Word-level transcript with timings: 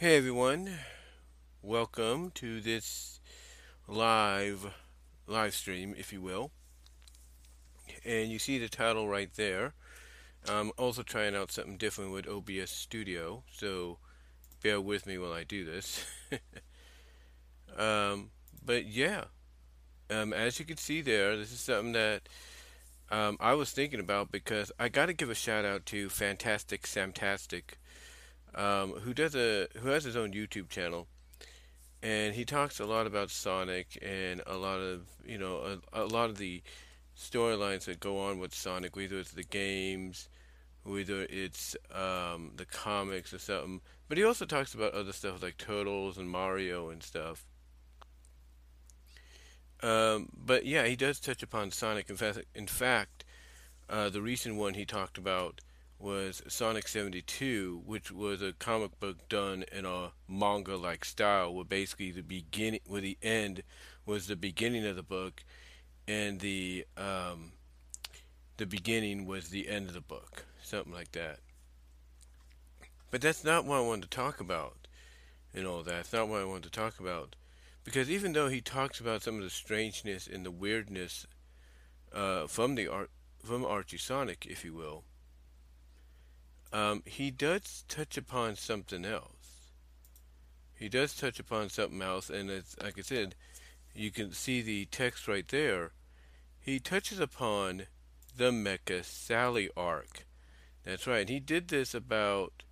Hey 0.00 0.16
everyone, 0.16 0.78
welcome 1.60 2.30
to 2.36 2.62
this 2.62 3.20
live 3.86 4.72
live 5.26 5.54
stream, 5.54 5.94
if 5.94 6.10
you 6.10 6.22
will. 6.22 6.52
And 8.02 8.30
you 8.30 8.38
see 8.38 8.56
the 8.56 8.70
title 8.70 9.10
right 9.10 9.28
there. 9.34 9.74
I'm 10.48 10.72
also 10.78 11.02
trying 11.02 11.36
out 11.36 11.52
something 11.52 11.76
different 11.76 12.12
with 12.12 12.26
OBS 12.26 12.70
Studio, 12.70 13.44
so 13.52 13.98
bear 14.62 14.80
with 14.80 15.04
me 15.04 15.18
while 15.18 15.34
I 15.34 15.44
do 15.44 15.66
this. 15.66 16.02
um, 17.76 18.30
but 18.64 18.86
yeah, 18.86 19.24
um, 20.08 20.32
as 20.32 20.58
you 20.58 20.64
can 20.64 20.78
see 20.78 21.02
there, 21.02 21.36
this 21.36 21.52
is 21.52 21.60
something 21.60 21.92
that 21.92 22.26
um, 23.10 23.36
I 23.38 23.52
was 23.52 23.70
thinking 23.70 24.00
about 24.00 24.32
because 24.32 24.72
I 24.80 24.88
got 24.88 25.06
to 25.06 25.12
give 25.12 25.28
a 25.28 25.34
shout 25.34 25.66
out 25.66 25.84
to 25.86 26.08
Fantastic 26.08 26.84
Samtastic 26.84 27.74
um, 28.54 28.92
who 28.92 29.14
does 29.14 29.34
a 29.34 29.68
who 29.78 29.88
has 29.88 30.04
his 30.04 30.16
own 30.16 30.32
YouTube 30.32 30.68
channel, 30.68 31.06
and 32.02 32.34
he 32.34 32.44
talks 32.44 32.80
a 32.80 32.86
lot 32.86 33.06
about 33.06 33.30
Sonic 33.30 33.98
and 34.02 34.42
a 34.46 34.56
lot 34.56 34.78
of 34.78 35.02
you 35.24 35.38
know 35.38 35.78
a, 35.92 36.02
a 36.02 36.06
lot 36.06 36.30
of 36.30 36.38
the 36.38 36.62
storylines 37.16 37.84
that 37.84 38.00
go 38.00 38.18
on 38.18 38.38
with 38.38 38.54
Sonic, 38.54 38.96
whether 38.96 39.18
it's 39.18 39.32
the 39.32 39.44
games, 39.44 40.28
whether 40.84 41.26
it's 41.28 41.76
um, 41.94 42.52
the 42.56 42.66
comics 42.66 43.32
or 43.32 43.38
something. 43.38 43.80
But 44.08 44.18
he 44.18 44.24
also 44.24 44.44
talks 44.44 44.74
about 44.74 44.94
other 44.94 45.12
stuff 45.12 45.42
like 45.42 45.58
Turtles 45.58 46.18
and 46.18 46.30
Mario 46.30 46.88
and 46.88 47.02
stuff. 47.02 47.44
Um, 49.82 50.28
but 50.36 50.66
yeah, 50.66 50.86
he 50.86 50.96
does 50.96 51.20
touch 51.20 51.42
upon 51.42 51.70
Sonic. 51.70 52.10
In 52.10 52.16
fact, 52.16 52.40
in 52.54 52.66
fact, 52.66 53.24
uh, 53.88 54.08
the 54.08 54.22
recent 54.22 54.56
one 54.56 54.74
he 54.74 54.84
talked 54.84 55.18
about 55.18 55.60
was 56.00 56.42
Sonic 56.48 56.88
72, 56.88 57.82
which 57.84 58.10
was 58.10 58.40
a 58.40 58.54
comic 58.54 58.98
book 59.00 59.28
done 59.28 59.64
in 59.70 59.84
a 59.84 60.12
manga 60.26 60.76
like 60.76 61.04
style, 61.04 61.54
where 61.54 61.64
basically 61.64 62.10
the 62.10 62.22
beginning, 62.22 62.80
where 62.86 63.02
the 63.02 63.18
end 63.22 63.62
was 64.06 64.26
the 64.26 64.36
beginning 64.36 64.86
of 64.86 64.96
the 64.96 65.02
book, 65.02 65.44
and 66.08 66.40
the 66.40 66.86
um, 66.96 67.52
the 68.56 68.66
beginning 68.66 69.26
was 69.26 69.50
the 69.50 69.68
end 69.68 69.88
of 69.88 69.94
the 69.94 70.00
book, 70.00 70.46
something 70.62 70.92
like 70.92 71.12
that. 71.12 71.40
But 73.10 73.20
that's 73.20 73.44
not 73.44 73.66
what 73.66 73.76
I 73.76 73.80
wanted 73.82 74.10
to 74.10 74.16
talk 74.16 74.40
about, 74.40 74.88
and 75.54 75.66
all 75.66 75.82
that. 75.82 75.90
That's 75.92 76.12
not 76.12 76.28
what 76.28 76.40
I 76.40 76.44
wanted 76.44 76.64
to 76.64 76.70
talk 76.70 76.98
about, 76.98 77.36
because 77.84 78.10
even 78.10 78.32
though 78.32 78.48
he 78.48 78.62
talks 78.62 79.00
about 79.00 79.22
some 79.22 79.36
of 79.36 79.42
the 79.42 79.50
strangeness 79.50 80.26
and 80.26 80.46
the 80.46 80.50
weirdness 80.50 81.26
uh, 82.12 82.46
from 82.46 82.74
the 82.74 82.88
art 82.88 83.10
from 83.44 83.66
Archie 83.66 83.98
Sonic, 83.98 84.46
if 84.48 84.64
you 84.64 84.72
will 84.72 85.04
um, 86.72 87.02
he 87.04 87.30
does 87.30 87.84
touch 87.88 88.16
upon 88.16 88.56
something 88.56 89.04
else. 89.04 89.72
He 90.74 90.88
does 90.88 91.14
touch 91.14 91.38
upon 91.38 91.68
something 91.68 92.00
else, 92.00 92.30
and 92.30 92.48
it's 92.50 92.76
like 92.82 92.98
I 92.98 93.02
said, 93.02 93.34
you 93.94 94.10
can 94.10 94.32
see 94.32 94.62
the 94.62 94.86
text 94.86 95.28
right 95.28 95.46
there. 95.48 95.92
He 96.60 96.78
touches 96.78 97.20
upon 97.20 97.82
the 98.36 98.50
Mecha 98.50 99.04
Sally 99.04 99.68
arc. 99.76 100.26
That's 100.84 101.06
right. 101.06 101.28
He 101.28 101.40
did 101.40 101.68
this 101.68 101.94
about 101.94 102.62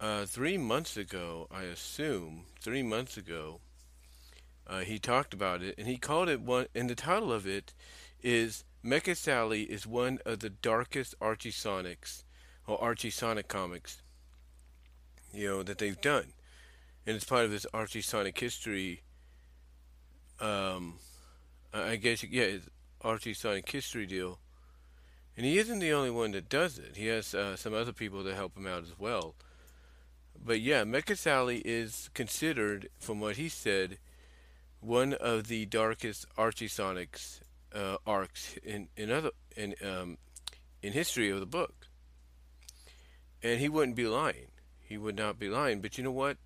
uh, 0.00 0.24
three 0.24 0.56
months 0.56 0.96
ago, 0.96 1.48
I 1.50 1.64
assume. 1.64 2.44
Three 2.60 2.82
months 2.82 3.16
ago, 3.16 3.60
uh, 4.66 4.80
he 4.80 4.98
talked 4.98 5.34
about 5.34 5.62
it, 5.62 5.74
and 5.76 5.86
he 5.86 5.96
called 5.96 6.28
it 6.28 6.40
one. 6.40 6.66
And 6.74 6.88
the 6.88 6.94
title 6.94 7.32
of 7.32 7.46
it 7.46 7.74
is 8.22 8.64
Mecha 8.84 9.16
Sally 9.16 9.62
is 9.64 9.86
one 9.86 10.20
of 10.24 10.38
the 10.38 10.50
darkest 10.50 11.14
Archie 11.20 11.52
Sonics 11.52 12.22
or 12.68 12.80
Archie 12.80 13.10
Sonic 13.10 13.48
comics, 13.48 14.02
you 15.32 15.48
know, 15.48 15.62
that 15.64 15.78
they've 15.78 16.00
done. 16.00 16.26
And 17.06 17.16
it's 17.16 17.24
part 17.24 17.44
of 17.44 17.50
this 17.50 17.66
Archie 17.72 18.02
Sonic 18.02 18.38
history. 18.38 19.02
Um, 20.38 20.98
I 21.72 21.96
guess, 21.96 22.22
yeah, 22.22 22.44
it's 22.44 22.68
Archie 23.00 23.34
Sonic 23.34 23.68
history 23.68 24.06
deal. 24.06 24.38
And 25.36 25.46
he 25.46 25.58
isn't 25.58 25.78
the 25.78 25.92
only 25.92 26.10
one 26.10 26.32
that 26.32 26.48
does 26.48 26.78
it. 26.78 26.96
He 26.96 27.06
has 27.06 27.34
uh, 27.34 27.56
some 27.56 27.72
other 27.72 27.92
people 27.92 28.22
that 28.24 28.34
help 28.34 28.56
him 28.56 28.66
out 28.66 28.82
as 28.82 28.98
well. 28.98 29.34
But 30.44 30.60
yeah, 30.60 30.84
Mecha 30.84 31.16
Sally 31.16 31.62
is 31.64 32.10
considered, 32.12 32.90
from 32.98 33.20
what 33.20 33.36
he 33.36 33.48
said, 33.48 33.98
one 34.80 35.14
of 35.14 35.48
the 35.48 35.66
darkest 35.66 36.26
Archie 36.36 36.68
Sonics 36.68 37.40
uh, 37.74 37.96
arcs 38.06 38.56
in 38.62 38.88
in 38.96 39.10
other 39.10 39.30
in 39.56 39.74
um, 39.84 40.18
in 40.82 40.92
history 40.92 41.30
of 41.30 41.40
the 41.40 41.46
book. 41.46 41.77
And 43.42 43.60
he 43.60 43.68
wouldn't 43.68 43.96
be 43.96 44.06
lying. 44.06 44.48
He 44.80 44.96
would 44.96 45.16
not 45.16 45.38
be 45.38 45.48
lying. 45.48 45.80
But 45.80 45.98
you 45.98 46.04
know 46.04 46.10
what? 46.10 46.38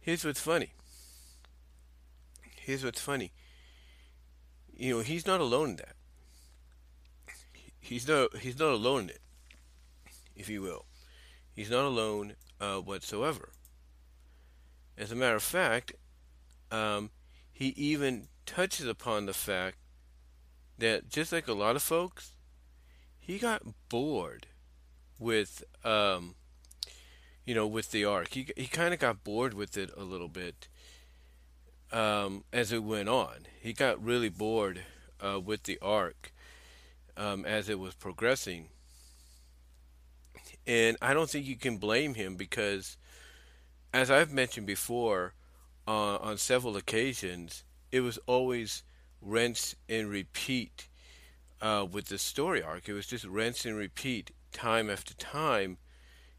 Here's 0.00 0.24
what's 0.24 0.40
funny. 0.40 0.72
Here's 2.56 2.84
what's 2.84 3.00
funny. 3.00 3.32
You 4.76 4.96
know, 4.96 5.00
he's 5.00 5.26
not 5.26 5.40
alone 5.40 5.70
in 5.70 5.76
that. 5.76 5.96
He's 7.78 8.06
not 8.06 8.36
he's 8.36 8.58
not 8.58 8.70
alone 8.72 9.04
in 9.04 9.10
it, 9.10 9.20
if 10.36 10.48
you 10.48 10.62
will. 10.62 10.84
He's 11.52 11.70
not 11.70 11.84
alone 11.84 12.34
uh, 12.60 12.76
whatsoever. 12.76 13.50
As 14.96 15.10
a 15.10 15.16
matter 15.16 15.36
of 15.36 15.42
fact, 15.42 15.92
um, 16.70 17.10
he 17.52 17.68
even 17.68 18.28
touches 18.46 18.86
upon 18.86 19.26
the 19.26 19.34
fact 19.34 19.78
that 20.78 21.08
just 21.08 21.32
like 21.32 21.48
a 21.48 21.52
lot 21.52 21.76
of 21.76 21.82
folks, 21.82 22.32
he 23.18 23.38
got 23.38 23.62
bored 23.88 24.46
with 25.20 25.62
um, 25.84 26.34
you 27.44 27.54
know 27.54 27.66
with 27.66 27.92
the 27.92 28.04
arc. 28.04 28.32
He 28.32 28.48
he 28.56 28.66
kind 28.66 28.92
of 28.92 28.98
got 28.98 29.22
bored 29.22 29.54
with 29.54 29.76
it 29.76 29.90
a 29.96 30.02
little 30.02 30.28
bit 30.28 30.66
um, 31.92 32.42
as 32.52 32.72
it 32.72 32.82
went 32.82 33.08
on. 33.08 33.46
He 33.60 33.72
got 33.72 34.02
really 34.02 34.30
bored 34.30 34.82
uh, 35.20 35.38
with 35.38 35.64
the 35.64 35.78
arc 35.80 36.32
um, 37.16 37.44
as 37.44 37.68
it 37.68 37.78
was 37.78 37.94
progressing, 37.94 38.68
and 40.66 40.96
I 41.00 41.14
don't 41.14 41.30
think 41.30 41.46
you 41.46 41.56
can 41.56 41.76
blame 41.76 42.14
him 42.14 42.34
because, 42.34 42.96
as 43.92 44.10
I've 44.10 44.32
mentioned 44.32 44.66
before, 44.66 45.34
uh, 45.86 46.16
on 46.16 46.38
several 46.38 46.76
occasions, 46.76 47.62
it 47.92 48.00
was 48.00 48.18
always 48.26 48.82
rinse 49.20 49.74
and 49.88 50.08
repeat 50.08 50.88
uh, 51.60 51.86
with 51.90 52.06
the 52.06 52.18
story 52.18 52.62
arc. 52.62 52.88
It 52.88 52.94
was 52.94 53.06
just 53.06 53.24
rinse 53.24 53.64
and 53.66 53.76
repeat 53.76 54.30
time 54.52 54.90
after 54.90 55.14
time, 55.14 55.78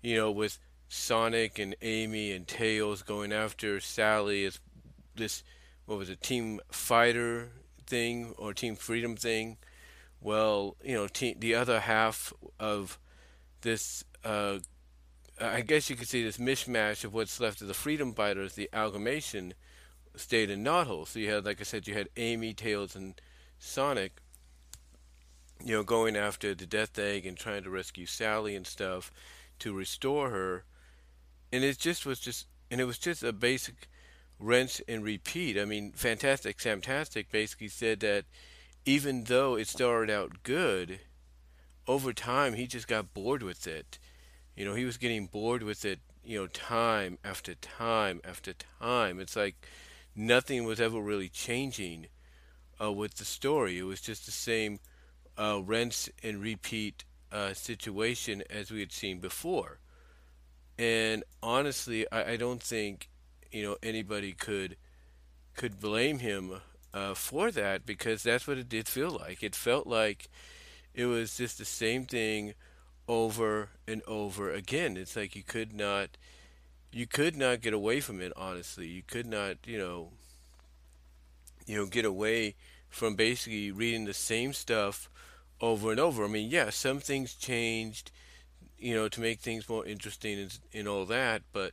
you 0.02 0.16
know, 0.16 0.32
with 0.32 0.60
Sonic 0.88 1.58
and 1.58 1.76
Amy 1.82 2.32
and 2.32 2.48
Tails 2.48 3.02
going 3.02 3.32
after 3.32 3.80
Sally 3.80 4.46
as 4.46 4.60
this 5.16 5.44
what 5.86 5.98
was 5.98 6.10
it, 6.10 6.22
Team 6.22 6.60
Fighter 6.72 7.50
thing 7.86 8.34
or 8.38 8.54
Team 8.54 8.76
Freedom 8.76 9.16
thing. 9.16 9.58
Well, 10.22 10.78
you 10.84 10.96
know, 10.96 11.08
te- 11.08 11.36
the 11.38 11.56
other 11.56 11.82
half 11.82 12.32
of 12.60 13.00
this, 13.62 14.06
uh, 14.24 14.60
I 15.40 15.62
guess 15.62 15.90
you 15.90 15.96
could 15.96 16.08
say 16.08 16.24
this 16.24 16.38
mishmash 16.38 17.04
of 17.04 17.14
what's 17.14 17.40
left 17.40 17.62
of 17.62 17.68
the 17.68 17.74
Freedom 17.74 18.14
Fighters, 18.14 18.54
the 18.54 18.70
amalgamation, 18.72 19.54
stayed 20.16 20.50
in 20.50 20.64
Knothole. 20.64 21.08
So 21.08 21.20
you 21.20 21.30
had, 21.30 21.46
like 21.46 21.60
I 21.60 21.64
said, 21.64 21.88
you 21.88 21.94
had 21.94 22.10
Amy, 22.16 22.54
Tails, 22.54 22.96
and 22.96 23.20
Sonic 23.60 24.22
you 25.64 25.76
know, 25.76 25.84
going 25.84 26.16
after 26.16 26.54
the 26.54 26.66
Death 26.66 26.98
Egg 26.98 27.26
and 27.26 27.38
trying 27.38 27.64
to 27.64 27.70
rescue 27.70 28.06
Sally 28.06 28.56
and 28.56 28.66
stuff 28.66 29.12
to 29.60 29.74
restore 29.74 30.30
her. 30.30 30.64
And 31.52 31.64
it 31.64 31.78
just 31.78 32.06
was 32.06 32.20
just, 32.20 32.48
and 32.70 32.80
it 32.82 32.86
was 32.86 32.98
just 32.98 33.24
a 33.24 33.34
basic 33.34 33.90
rinse 34.40 34.82
and 34.88 35.04
repeat. 35.04 35.58
I 35.58 35.66
mean, 35.66 35.92
Fantastic 35.92 36.58
Samtastic 36.58 37.26
basically 37.32 37.68
said 37.68 38.00
that 38.02 38.26
even 38.86 39.26
though 39.26 39.56
it 39.56 39.68
started 39.68 40.14
out 40.14 40.44
good, 40.44 41.00
over 41.88 42.14
time 42.14 42.54
he 42.54 42.68
just 42.68 42.88
got 42.88 43.14
bored 43.14 43.44
with 43.44 43.68
it. 43.68 44.00
You 44.56 44.66
know, 44.66 44.74
he 44.74 44.86
was 44.86 44.98
getting 44.98 45.28
bored 45.28 45.64
with 45.64 45.86
it, 45.86 46.00
you 46.24 46.40
know, 46.40 46.48
time 46.48 47.18
after 47.24 47.56
time 47.56 48.22
after 48.24 48.54
time. 48.80 49.20
It's 49.20 49.36
like 49.36 49.56
nothing 50.16 50.66
was 50.66 50.82
ever 50.82 51.00
really 51.00 51.30
changing 51.30 52.08
uh, 52.82 52.92
with 52.92 53.16
the 53.16 53.26
story. 53.26 53.78
It 53.78 53.84
was 53.84 54.02
just 54.02 54.26
the 54.26 54.32
same 54.32 54.80
uh, 55.38 55.62
rinse 55.64 56.10
and 56.24 56.42
repeat 56.42 57.04
uh, 57.32 57.54
situation 57.54 58.44
as 58.50 58.72
we 58.72 58.80
had 58.80 58.92
seen 58.92 59.20
before. 59.20 59.80
And 60.78 61.24
honestly, 61.42 62.06
I, 62.12 62.34
I, 62.34 62.38
don't 62.38 62.62
think 62.62 63.10
you 63.52 63.64
know 63.64 63.78
anybody 63.84 64.34
could 64.34 64.78
could 65.56 65.80
blame 65.80 66.20
him 66.20 66.62
uh, 66.94 67.14
for 67.14 67.52
that 67.52 67.86
because 67.86 68.24
that's 68.24 68.48
what 68.48 68.58
it 68.58 68.70
did 68.70 68.88
feel 68.88 69.12
like. 69.12 69.44
It 69.44 69.56
felt 69.56 69.88
like 69.88 70.28
it 70.94 71.06
was 71.06 71.38
just 71.38 71.58
the 71.58 71.66
same 71.66 72.06
thing 72.06 72.54
over 73.08 73.70
and 73.88 74.02
over 74.08 74.52
again. 74.52 74.98
It's 74.98 75.16
like 75.16 75.36
you 75.36 75.44
could 75.44 75.74
not 75.74 76.10
you 76.92 77.08
could 77.08 77.38
not 77.38 77.62
get 77.62 77.74
away 77.74 78.00
from 78.00 78.22
it 78.22 78.34
honestly. 78.36 78.88
You 78.88 79.04
could 79.06 79.26
not, 79.26 79.58
you 79.66 79.78
know, 79.78 80.10
you 81.66 81.78
know, 81.78 81.86
get 81.86 82.06
away 82.06 82.56
from 82.92 83.16
basically 83.16 83.72
reading 83.72 84.06
the 84.06 84.14
same 84.14 84.54
stuff 84.54 85.10
over 85.60 85.90
and 85.90 86.00
over. 86.00 86.26
I 86.26 86.28
mean, 86.28 86.50
yeah, 86.52 86.70
some 86.70 87.00
things 87.00 87.34
changed, 87.34 88.12
you 88.78 88.94
know, 88.94 89.08
to 89.08 89.22
make 89.22 89.40
things 89.40 89.68
more 89.68 89.86
interesting 89.86 90.38
and, 90.38 90.60
and 90.74 90.88
all 90.88 91.06
that, 91.06 91.42
but 91.54 91.72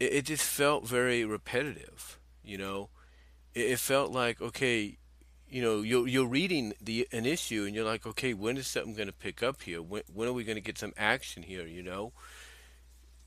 it, 0.00 0.12
it 0.12 0.24
just 0.24 0.42
felt 0.42 0.88
very 0.88 1.24
repetitive. 1.24 2.18
You 2.42 2.58
know, 2.58 2.88
it, 3.54 3.66
it 3.72 3.78
felt 3.78 4.10
like 4.10 4.40
okay, 4.40 4.96
you 5.48 5.62
know, 5.62 5.82
you're 5.82 6.08
you're 6.08 6.26
reading 6.26 6.72
the 6.80 7.06
an 7.12 7.26
issue 7.26 7.64
and 7.66 7.74
you're 7.74 7.84
like, 7.84 8.06
okay, 8.06 8.32
when 8.34 8.56
is 8.56 8.66
something 8.66 8.94
going 8.94 9.08
to 9.08 9.14
pick 9.14 9.42
up 9.42 9.62
here? 9.62 9.82
When 9.82 10.02
when 10.12 10.28
are 10.28 10.32
we 10.32 10.44
going 10.44 10.56
to 10.56 10.62
get 10.62 10.78
some 10.78 10.94
action 10.96 11.42
here? 11.42 11.66
You 11.66 11.82
know, 11.82 12.12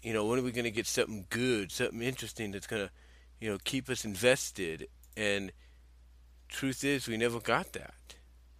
you 0.01 0.11
know, 0.11 0.25
when 0.25 0.39
are 0.39 0.43
we 0.43 0.51
going 0.51 0.65
to 0.65 0.71
get 0.71 0.87
something 0.87 1.27
good, 1.29 1.71
something 1.71 2.01
interesting 2.01 2.51
that's 2.51 2.67
going 2.67 2.87
to, 2.87 2.91
you 3.39 3.49
know, 3.49 3.57
keep 3.63 3.89
us 3.89 4.03
invested? 4.03 4.87
And 5.15 5.51
truth 6.47 6.83
is, 6.83 7.07
we 7.07 7.17
never 7.17 7.39
got 7.39 7.73
that. 7.73 8.15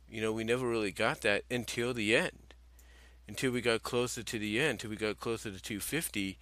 You 0.09 0.21
know, 0.21 0.31
we 0.31 0.43
never 0.43 0.67
really 0.67 0.91
got 0.91 1.21
that 1.21 1.43
until 1.49 1.93
the 1.93 2.15
end, 2.15 2.53
until 3.27 3.51
we 3.51 3.61
got 3.61 3.83
closer 3.83 4.23
to 4.23 4.39
the 4.39 4.59
end, 4.59 4.71
until 4.71 4.91
we 4.91 4.95
got 4.95 5.19
closer 5.19 5.51
to 5.51 5.61
250, 5.61 6.37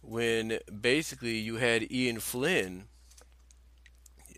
when 0.00 0.58
basically 0.80 1.38
you 1.38 1.56
had 1.56 1.90
Ian 1.90 2.20
Flynn 2.20 2.84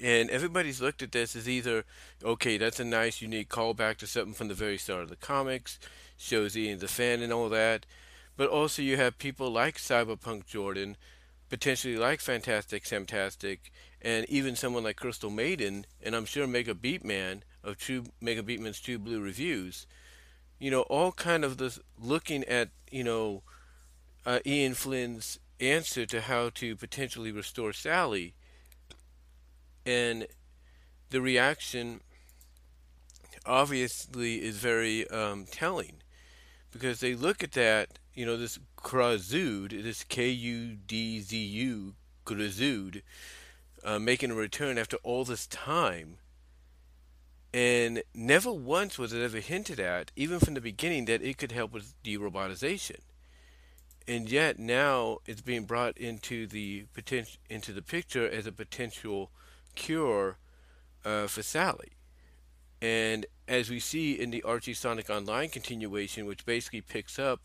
and 0.01 0.29
everybody's 0.31 0.81
looked 0.81 1.03
at 1.03 1.13
this 1.13 1.35
as 1.35 1.49
either, 1.49 1.85
okay, 2.23 2.59
that's 2.59 2.81
a 2.81 2.85
nice, 2.85 3.23
unique 3.23 3.49
callback 3.49 3.97
to 3.99 4.07
something 4.07 4.35
from 4.35 4.49
the 4.49 4.55
very 4.55 4.77
start 4.77 5.03
of 5.03 5.09
the 5.09 5.17
comics, 5.17 5.79
shows 6.19 6.57
Ian's 6.57 6.83
a 6.83 6.89
fan 6.89 7.23
and 7.23 7.33
all 7.33 7.49
that. 7.49 7.87
But 8.37 8.51
also 8.51 8.83
you 8.83 8.99
have 8.99 9.19
people 9.19 9.51
like 9.51 9.79
Cyberpunk 9.79 10.47
Jordan, 10.47 10.97
potentially 11.49 11.97
like 11.97 12.21
Fantastic 12.21 12.85
Samtastic, 12.85 13.59
and 14.03 14.29
even 14.29 14.57
someone 14.57 14.85
like 14.85 14.97
Crystal 14.97 15.31
Maiden, 15.31 15.87
and 16.03 16.15
I'm 16.15 16.25
sure 16.25 16.47
Mega 16.47 16.75
Beatman 16.75 17.43
of 17.65 17.79
True 17.79 18.05
Mega 18.21 18.43
Beatman's 18.43 18.81
True 18.81 18.99
Blue 18.99 19.21
Reviews, 19.21 19.87
you 20.59 20.71
know, 20.71 20.83
all 20.83 21.13
kind 21.13 21.45
of 21.45 21.59
this 21.59 21.79
looking 21.99 22.45
at, 22.45 22.71
you 22.91 23.05
know, 23.05 23.43
uh, 24.25 24.41
Ian 24.45 24.75
Flynn's 24.75 25.39
answer 25.61 26.05
to 26.07 26.23
how 26.23 26.51
to 26.51 26.77
potentially 26.77 27.33
restore 27.33 27.73
Sally 27.73 28.35
and 29.87 30.27
the 31.11 31.21
reaction 31.21 32.01
obviously 33.47 34.43
is 34.43 34.57
very 34.57 35.09
um, 35.09 35.47
telling 35.51 36.03
because 36.73 36.99
they 36.99 37.15
look 37.15 37.45
at 37.45 37.53
that, 37.53 38.01
you 38.17 38.27
know, 38.27 38.37
this 38.37 38.59
Krazud, 38.79 39.83
this 39.83 40.03
K 40.03 40.31
U 40.31 40.77
D 40.87 41.21
Z 41.21 41.37
U, 41.37 41.95
Krazud, 42.25 43.03
uh, 43.85 43.99
making 43.99 44.33
a 44.33 44.35
return 44.35 44.79
after 44.79 44.97
all 45.05 45.25
this 45.25 45.47
time. 45.47 46.17
And 47.53 48.03
never 48.15 48.53
once 48.53 48.99
was 48.99 49.13
it 49.13 49.23
ever 49.23 49.39
hinted 49.39 49.79
at, 49.79 50.11
even 50.17 50.41
from 50.41 50.55
the 50.55 50.61
beginning, 50.61 51.05
that 51.05 51.23
it 51.23 51.39
could 51.39 51.53
help 51.53 51.73
with 51.73 51.95
derobotization. 52.03 53.01
And 54.09 54.31
yet 54.31 54.59
now 54.59 55.19
it's 55.27 55.41
being 55.41 55.65
brought 55.65 55.97
into 55.99 56.47
the 56.47 56.87
potential 56.95 57.39
into 57.51 57.73
the 57.73 57.83
picture 57.83 58.29
as 58.29 58.47
a 58.47 58.53
potential 58.53 59.31
cure 59.75 60.39
uh, 61.05 61.27
for 61.27 61.43
Sally. 61.43 61.93
And 62.81 63.27
as 63.49 63.69
we 63.71 63.81
see 63.81 64.13
in 64.13 64.31
the 64.31 64.43
Archie 64.43 64.75
Sonic 64.75 65.11
Online 65.11 65.49
continuation, 65.49 66.27
which 66.27 66.47
basically 66.47 66.83
picks 66.83 67.19
up 67.19 67.41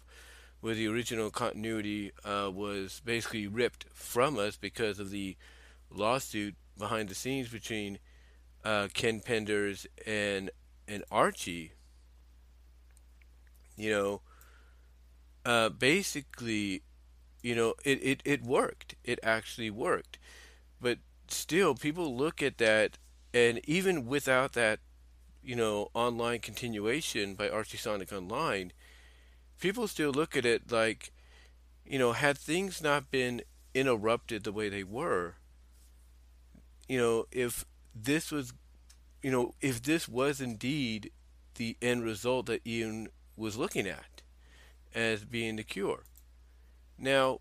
where 0.62 0.75
the 0.75 0.88
original 0.88 1.30
continuity 1.30 2.12
uh, 2.24 2.50
was 2.54 3.02
basically 3.04 3.48
ripped 3.48 3.86
from 3.94 4.38
us 4.38 4.56
because 4.56 5.00
of 5.00 5.10
the 5.10 5.36
lawsuit 5.90 6.56
behind 6.78 7.10
the 7.10 7.16
scenes 7.16 7.50
between 7.50 8.00
uh, 8.63 8.88
Ken 8.94 9.19
Penders 9.19 9.86
and 10.06 10.52
and 10.88 11.04
Archie. 11.12 11.74
You 13.75 13.90
know, 13.90 14.22
uh, 15.46 15.69
basically, 15.69 16.84
you 17.42 17.56
know, 17.56 17.74
it, 17.84 18.04
it, 18.04 18.22
it 18.25 18.44
worked. 18.44 18.96
It 19.04 19.19
actually 19.24 19.69
worked. 19.72 20.19
But 20.80 21.00
still, 21.28 21.74
people 21.75 22.16
look 22.16 22.42
at 22.42 22.58
that, 22.60 22.98
and 23.34 23.60
even 23.68 24.06
without 24.06 24.54
that, 24.54 24.80
you 25.44 25.56
know, 25.56 25.90
online 25.94 26.40
continuation 26.40 27.34
by 27.34 27.50
Archie 27.50 27.78
Sonic 27.78 28.12
Online, 28.12 28.72
people 29.62 29.88
still 29.88 30.12
look 30.12 30.36
at 30.36 30.46
it 30.46 30.69
like, 30.72 31.13
you 31.86 31.98
know, 31.98 32.12
had 32.12 32.38
things 32.38 32.81
not 32.81 33.10
been 33.10 33.42
interrupted 33.74 34.44
the 34.44 34.52
way 34.52 34.68
they 34.68 34.84
were, 34.84 35.36
you 36.90 36.98
know, 36.98 37.25
if 37.31 37.63
this 37.96 38.31
was, 38.31 38.54
you 39.24 39.31
know, 39.31 39.54
if 39.62 39.81
this 39.81 40.10
was 40.10 40.42
indeed 40.42 41.12
the 41.56 41.78
end 41.81 42.04
result 42.04 42.48
that 42.48 42.68
Ian 42.68 43.08
was 43.38 43.56
looking 43.56 43.88
at 43.88 44.22
as 44.94 45.24
being 45.24 45.56
the 45.56 45.63
cure. 45.63 46.04
Now, 46.98 47.40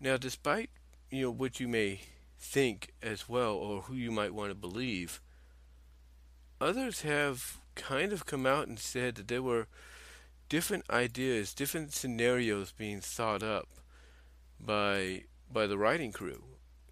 now, 0.00 0.16
despite 0.16 0.70
you 1.10 1.22
know 1.22 1.30
what 1.30 1.60
you 1.60 1.68
may 1.68 2.00
think 2.38 2.92
as 3.02 3.28
well 3.28 3.54
or 3.54 3.82
who 3.82 3.94
you 3.94 4.10
might 4.10 4.34
want 4.34 4.50
to 4.50 4.54
believe 4.54 5.20
others 6.60 7.02
have 7.02 7.58
kind 7.76 8.12
of 8.12 8.26
come 8.26 8.46
out 8.46 8.66
and 8.66 8.78
said 8.78 9.14
that 9.14 9.28
there 9.28 9.42
were 9.42 9.68
different 10.48 10.84
ideas 10.90 11.54
different 11.54 11.92
scenarios 11.92 12.72
being 12.72 13.00
thought 13.00 13.42
up 13.42 13.68
by 14.60 15.22
by 15.52 15.66
the 15.66 15.78
writing 15.78 16.12
crew 16.12 16.42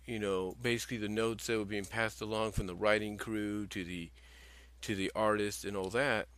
you 0.07 0.19
know 0.19 0.57
basically 0.61 0.97
the 0.97 1.09
notes 1.09 1.47
that 1.47 1.59
were 1.59 1.65
being 1.65 1.85
passed 1.85 2.21
along 2.21 2.53
from 2.53 2.67
the 2.67 2.75
writing 2.75 3.17
crew 3.17 3.67
to 3.67 3.85
the 3.85 4.11
to 4.81 4.95
the 4.95 5.11
artist 5.15 5.65
and 5.65 5.77
all 5.77 5.91
that 5.91 6.29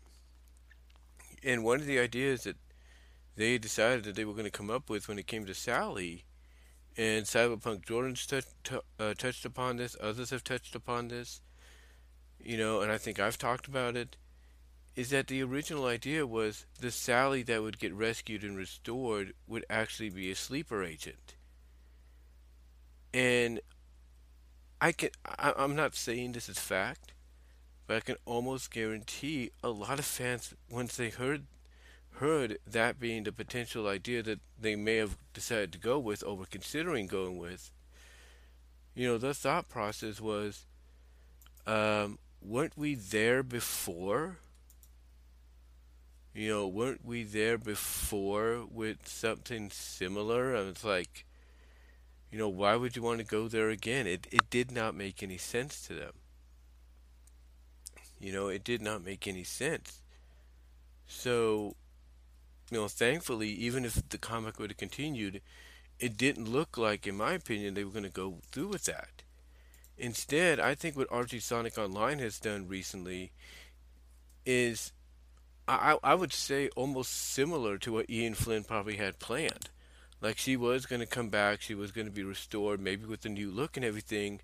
and 1.42 1.64
one 1.64 1.80
of 1.80 1.86
the 1.86 1.98
ideas 1.98 2.44
that 2.44 2.56
they 3.36 3.58
decided 3.58 4.04
that 4.04 4.16
they 4.16 4.24
were 4.24 4.32
going 4.32 4.44
to 4.44 4.50
come 4.50 4.70
up 4.70 4.88
with 4.88 5.08
when 5.08 5.18
it 5.18 5.26
came 5.26 5.44
to 5.46 5.54
Sally 5.54 6.24
and 6.96 7.24
Cyberpunk 7.24 7.84
Jordan's 7.84 8.26
t- 8.26 8.40
t- 8.64 8.78
uh, 8.98 9.14
touched 9.14 9.44
upon 9.44 9.76
this. 9.76 9.96
Others 10.00 10.30
have 10.30 10.42
touched 10.42 10.74
upon 10.74 11.08
this. 11.08 11.42
You 12.40 12.56
know, 12.56 12.80
and 12.80 12.90
I 12.90 12.98
think 12.98 13.20
I've 13.20 13.38
talked 13.38 13.66
about 13.66 13.96
it. 13.96 14.16
Is 14.96 15.10
that 15.10 15.26
the 15.28 15.42
original 15.42 15.84
idea 15.84 16.26
was 16.26 16.64
the 16.80 16.90
Sally 16.90 17.42
that 17.44 17.62
would 17.62 17.78
get 17.78 17.92
rescued 17.92 18.42
and 18.42 18.56
restored 18.56 19.34
would 19.46 19.64
actually 19.68 20.08
be 20.08 20.30
a 20.30 20.34
sleeper 20.34 20.82
agent. 20.82 21.34
And 23.12 23.60
I 24.80 24.92
can 24.92 25.10
I, 25.26 25.52
I'm 25.56 25.76
not 25.76 25.94
saying 25.94 26.32
this 26.32 26.48
is 26.48 26.58
fact, 26.58 27.12
but 27.86 27.96
I 27.98 28.00
can 28.00 28.16
almost 28.24 28.70
guarantee 28.70 29.50
a 29.62 29.68
lot 29.68 29.98
of 29.98 30.04
fans 30.04 30.54
once 30.70 30.96
they 30.96 31.10
heard 31.10 31.44
heard 32.16 32.58
that 32.66 32.98
being 32.98 33.24
the 33.24 33.32
potential 33.32 33.86
idea 33.86 34.22
that 34.22 34.40
they 34.58 34.74
may 34.74 34.96
have 34.96 35.18
decided 35.34 35.72
to 35.72 35.78
go 35.78 35.98
with 35.98 36.24
or 36.24 36.36
were 36.36 36.46
considering 36.46 37.06
going 37.06 37.36
with, 37.36 37.70
you 38.94 39.06
know, 39.06 39.18
the 39.18 39.34
thought 39.34 39.68
process 39.68 40.20
was, 40.20 40.64
um, 41.66 42.18
weren't 42.40 42.76
we 42.76 42.94
there 42.94 43.42
before? 43.42 44.38
You 46.36 46.50
know, 46.50 46.68
weren't 46.68 47.02
we 47.02 47.24
there 47.24 47.56
before 47.56 48.66
with 48.70 49.08
something 49.08 49.70
similar? 49.70 50.54
And 50.54 50.68
it's 50.68 50.84
like, 50.84 51.24
you 52.30 52.38
know, 52.38 52.48
why 52.48 52.76
would 52.76 52.94
you 52.94 53.02
want 53.02 53.20
to 53.20 53.24
go 53.24 53.48
there 53.48 53.70
again? 53.70 54.06
It 54.06 54.26
it 54.30 54.50
did 54.50 54.70
not 54.70 54.94
make 54.94 55.22
any 55.22 55.38
sense 55.38 55.80
to 55.86 55.94
them. 55.94 56.12
You 58.18 58.32
know, 58.32 58.48
it 58.48 58.64
did 58.64 58.82
not 58.82 59.02
make 59.04 59.26
any 59.26 59.44
sense. 59.44 60.02
So 61.06 61.76
you 62.70 62.78
know, 62.78 62.88
thankfully, 62.88 63.50
even 63.50 63.84
if 63.84 64.08
the 64.08 64.18
comic 64.18 64.58
would 64.58 64.70
have 64.70 64.76
continued, 64.76 65.40
it 66.00 66.16
didn't 66.16 66.48
look 66.48 66.76
like, 66.78 67.06
in 67.06 67.16
my 67.16 67.32
opinion, 67.34 67.74
they 67.74 67.84
were 67.84 67.92
going 67.92 68.04
to 68.04 68.10
go 68.10 68.38
through 68.52 68.68
with 68.68 68.84
that. 68.84 69.22
Instead, 69.98 70.60
I 70.60 70.74
think 70.74 70.96
what 70.96 71.10
Archie 71.10 71.40
Sonic 71.40 71.78
Online 71.78 72.18
has 72.20 72.40
done 72.40 72.68
recently 72.68 73.32
is, 74.46 74.92
I, 75.68 75.98
I 76.02 76.14
would 76.14 76.32
say, 76.32 76.68
almost 76.76 77.12
similar 77.12 77.76
to 77.78 77.92
what 77.92 78.10
Ian 78.10 78.34
Flynn 78.34 78.64
probably 78.64 78.96
had 78.96 79.18
planned. 79.18 79.70
Like 80.20 80.38
she 80.38 80.56
was 80.56 80.86
going 80.86 81.00
to 81.00 81.06
come 81.06 81.28
back, 81.28 81.60
she 81.60 81.74
was 81.74 81.92
going 81.92 82.06
to 82.06 82.12
be 82.12 82.22
restored, 82.22 82.80
maybe 82.80 83.04
with 83.04 83.24
a 83.24 83.28
new 83.28 83.50
look 83.50 83.76
and 83.76 83.84
everything, 83.84 84.40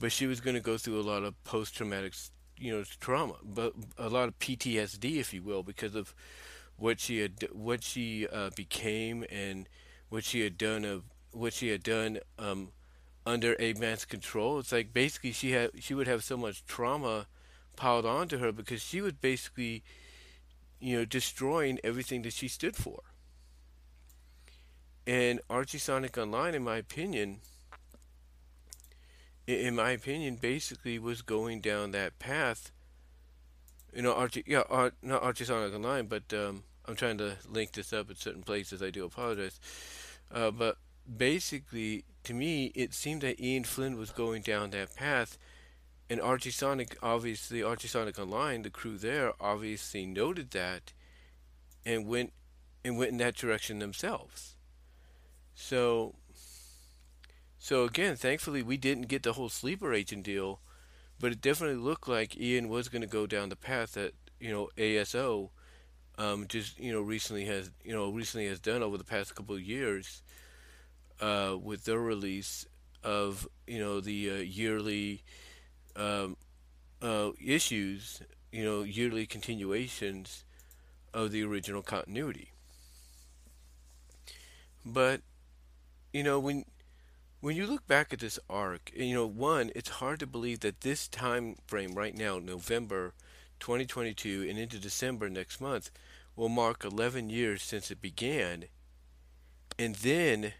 but 0.00 0.12
she 0.12 0.26
was 0.26 0.40
going 0.40 0.54
to 0.54 0.60
go 0.60 0.78
through 0.78 1.00
a 1.00 1.02
lot 1.02 1.24
of 1.24 1.42
post-traumatic, 1.44 2.14
you 2.56 2.72
know, 2.72 2.84
trauma, 3.00 3.34
but 3.42 3.74
a 3.98 4.08
lot 4.08 4.28
of 4.28 4.38
PTSD, 4.38 5.16
if 5.16 5.34
you 5.34 5.42
will, 5.42 5.62
because 5.62 5.94
of 5.94 6.14
what 6.76 7.00
she 7.00 7.18
had 7.18 7.48
what 7.52 7.82
she 7.84 8.26
uh, 8.28 8.50
became 8.56 9.24
and 9.30 9.68
what 10.08 10.24
she 10.24 10.40
had 10.40 10.58
done 10.58 10.84
of 10.84 11.04
what 11.32 11.52
she 11.52 11.68
had 11.68 11.82
done 11.82 12.18
um, 12.38 12.68
under 13.26 13.54
Eggman's 13.56 14.04
control. 14.04 14.58
It's 14.58 14.72
like 14.72 14.92
basically 14.92 15.32
she 15.32 15.52
had 15.52 15.70
she 15.80 15.94
would 15.94 16.08
have 16.08 16.24
so 16.24 16.36
much 16.36 16.64
trauma 16.64 17.26
piled 17.76 18.06
onto 18.06 18.38
her 18.38 18.52
because 18.52 18.82
she 18.82 19.00
was 19.00 19.12
basically 19.12 19.82
you 20.84 20.98
know 20.98 21.04
destroying 21.04 21.78
everything 21.82 22.22
that 22.22 22.32
she 22.32 22.48
stood 22.48 22.76
for. 22.76 23.00
And 25.06 25.40
Archie 25.50 25.78
Sonic 25.78 26.16
Online, 26.16 26.54
in 26.54 26.64
my 26.64 26.76
opinion, 26.76 27.40
in 29.46 29.74
my 29.74 29.90
opinion, 29.90 30.36
basically 30.36 30.98
was 30.98 31.20
going 31.20 31.60
down 31.60 31.90
that 31.90 32.18
path 32.18 32.70
you 33.94 34.02
know, 34.02 34.12
Archie, 34.12 34.42
yeah, 34.46 34.62
Art, 34.68 34.94
not 35.02 35.22
Archie 35.22 35.44
Sonic 35.44 35.72
Online, 35.72 36.06
but 36.06 36.32
um, 36.32 36.64
I'm 36.86 36.96
trying 36.96 37.18
to 37.18 37.36
link 37.48 37.72
this 37.72 37.92
up 37.92 38.10
at 38.10 38.18
certain 38.18 38.42
places. 38.42 38.82
I 38.82 38.90
do 38.90 39.04
apologize. 39.04 39.60
Uh, 40.32 40.50
but 40.50 40.78
basically, 41.16 42.04
to 42.24 42.34
me, 42.34 42.72
it 42.74 42.92
seemed 42.92 43.20
that 43.20 43.40
Ian 43.40 43.64
Flynn 43.64 43.96
was 43.96 44.10
going 44.10 44.42
down 44.42 44.70
that 44.70 44.96
path, 44.96 45.38
and 46.14 46.22
Archie 46.22 46.52
Sonic, 46.52 46.96
obviously, 47.02 47.60
Archie 47.60 47.88
Sonic 47.88 48.20
Online, 48.20 48.62
the 48.62 48.70
crew 48.70 48.96
there, 48.96 49.32
obviously 49.40 50.06
noted 50.06 50.52
that, 50.52 50.92
and 51.84 52.06
went 52.06 52.32
and 52.84 52.96
went 52.96 53.10
in 53.10 53.16
that 53.16 53.34
direction 53.34 53.80
themselves. 53.80 54.54
So, 55.56 56.14
so 57.58 57.82
again, 57.82 58.14
thankfully, 58.14 58.62
we 58.62 58.76
didn't 58.76 59.08
get 59.08 59.24
the 59.24 59.32
whole 59.32 59.48
sleeper 59.48 59.92
agent 59.92 60.22
deal, 60.22 60.60
but 61.18 61.32
it 61.32 61.40
definitely 61.40 61.82
looked 61.82 62.06
like 62.06 62.38
Ian 62.38 62.68
was 62.68 62.88
going 62.88 63.02
to 63.02 63.08
go 63.08 63.26
down 63.26 63.48
the 63.48 63.56
path 63.56 63.94
that 63.94 64.12
you 64.38 64.52
know 64.52 64.68
ASO 64.78 65.50
um, 66.16 66.46
just 66.46 66.78
you 66.78 66.92
know 66.92 67.00
recently 67.00 67.46
has 67.46 67.72
you 67.82 67.92
know 67.92 68.08
recently 68.12 68.46
has 68.46 68.60
done 68.60 68.84
over 68.84 68.96
the 68.96 69.02
past 69.02 69.34
couple 69.34 69.56
of 69.56 69.62
years 69.62 70.22
uh, 71.20 71.56
with 71.60 71.86
their 71.86 71.98
release 71.98 72.66
of 73.02 73.48
you 73.66 73.80
know 73.80 73.98
the 74.00 74.30
uh, 74.30 74.34
yearly 74.34 75.24
um, 75.96 76.36
uh, 77.02 77.30
issues, 77.44 78.22
you 78.50 78.64
know 78.64 78.82
yearly 78.82 79.26
continuations 79.26 80.44
of 81.12 81.32
the 81.32 81.42
original 81.42 81.82
continuity. 81.82 82.52
But 84.84 85.22
you 86.12 86.22
know 86.22 86.38
when 86.38 86.64
when 87.40 87.56
you 87.56 87.66
look 87.66 87.86
back 87.86 88.12
at 88.12 88.20
this 88.20 88.38
arc, 88.48 88.90
you 88.94 89.14
know 89.14 89.26
one, 89.26 89.70
it's 89.74 89.90
hard 89.90 90.20
to 90.20 90.26
believe 90.26 90.60
that 90.60 90.80
this 90.80 91.08
time 91.08 91.56
frame 91.66 91.94
right 91.94 92.16
now, 92.16 92.38
November 92.38 93.12
2022 93.60 94.46
and 94.48 94.58
into 94.58 94.78
December 94.78 95.28
next 95.28 95.60
month, 95.60 95.90
will 96.36 96.48
mark 96.48 96.84
11 96.84 97.30
years 97.30 97.62
since 97.62 97.90
it 97.90 98.00
began. 98.00 98.64
And 99.78 99.96
then 99.96 100.54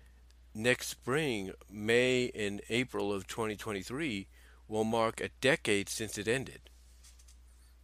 next 0.55 0.88
spring, 0.88 1.53
May 1.71 2.31
and 2.35 2.61
April 2.69 3.12
of 3.12 3.26
2023, 3.26 4.26
will 4.75 4.83
mark 4.83 5.21
a 5.21 5.28
decade 5.40 5.88
since 5.88 6.19
it 6.19 6.26
ended. 6.26 6.59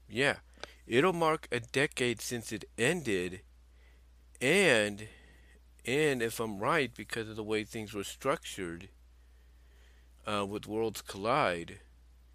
Yeah, 0.09 0.39
it'll 0.89 1.13
mark 1.13 1.47
a 1.53 1.61
decade 1.61 2.21
since 2.21 2.51
it 2.51 2.65
ended. 2.77 3.43
And 4.41 5.07
and 5.87 6.21
if 6.21 6.41
I'm 6.41 6.59
right, 6.59 6.93
because 6.93 7.29
of 7.29 7.37
the 7.37 7.45
way 7.45 7.63
things 7.63 7.95
were 7.95 8.03
structured 8.03 8.89
uh, 10.27 10.45
with 10.45 10.67
Worlds 10.67 11.01
Collide, 11.01 11.79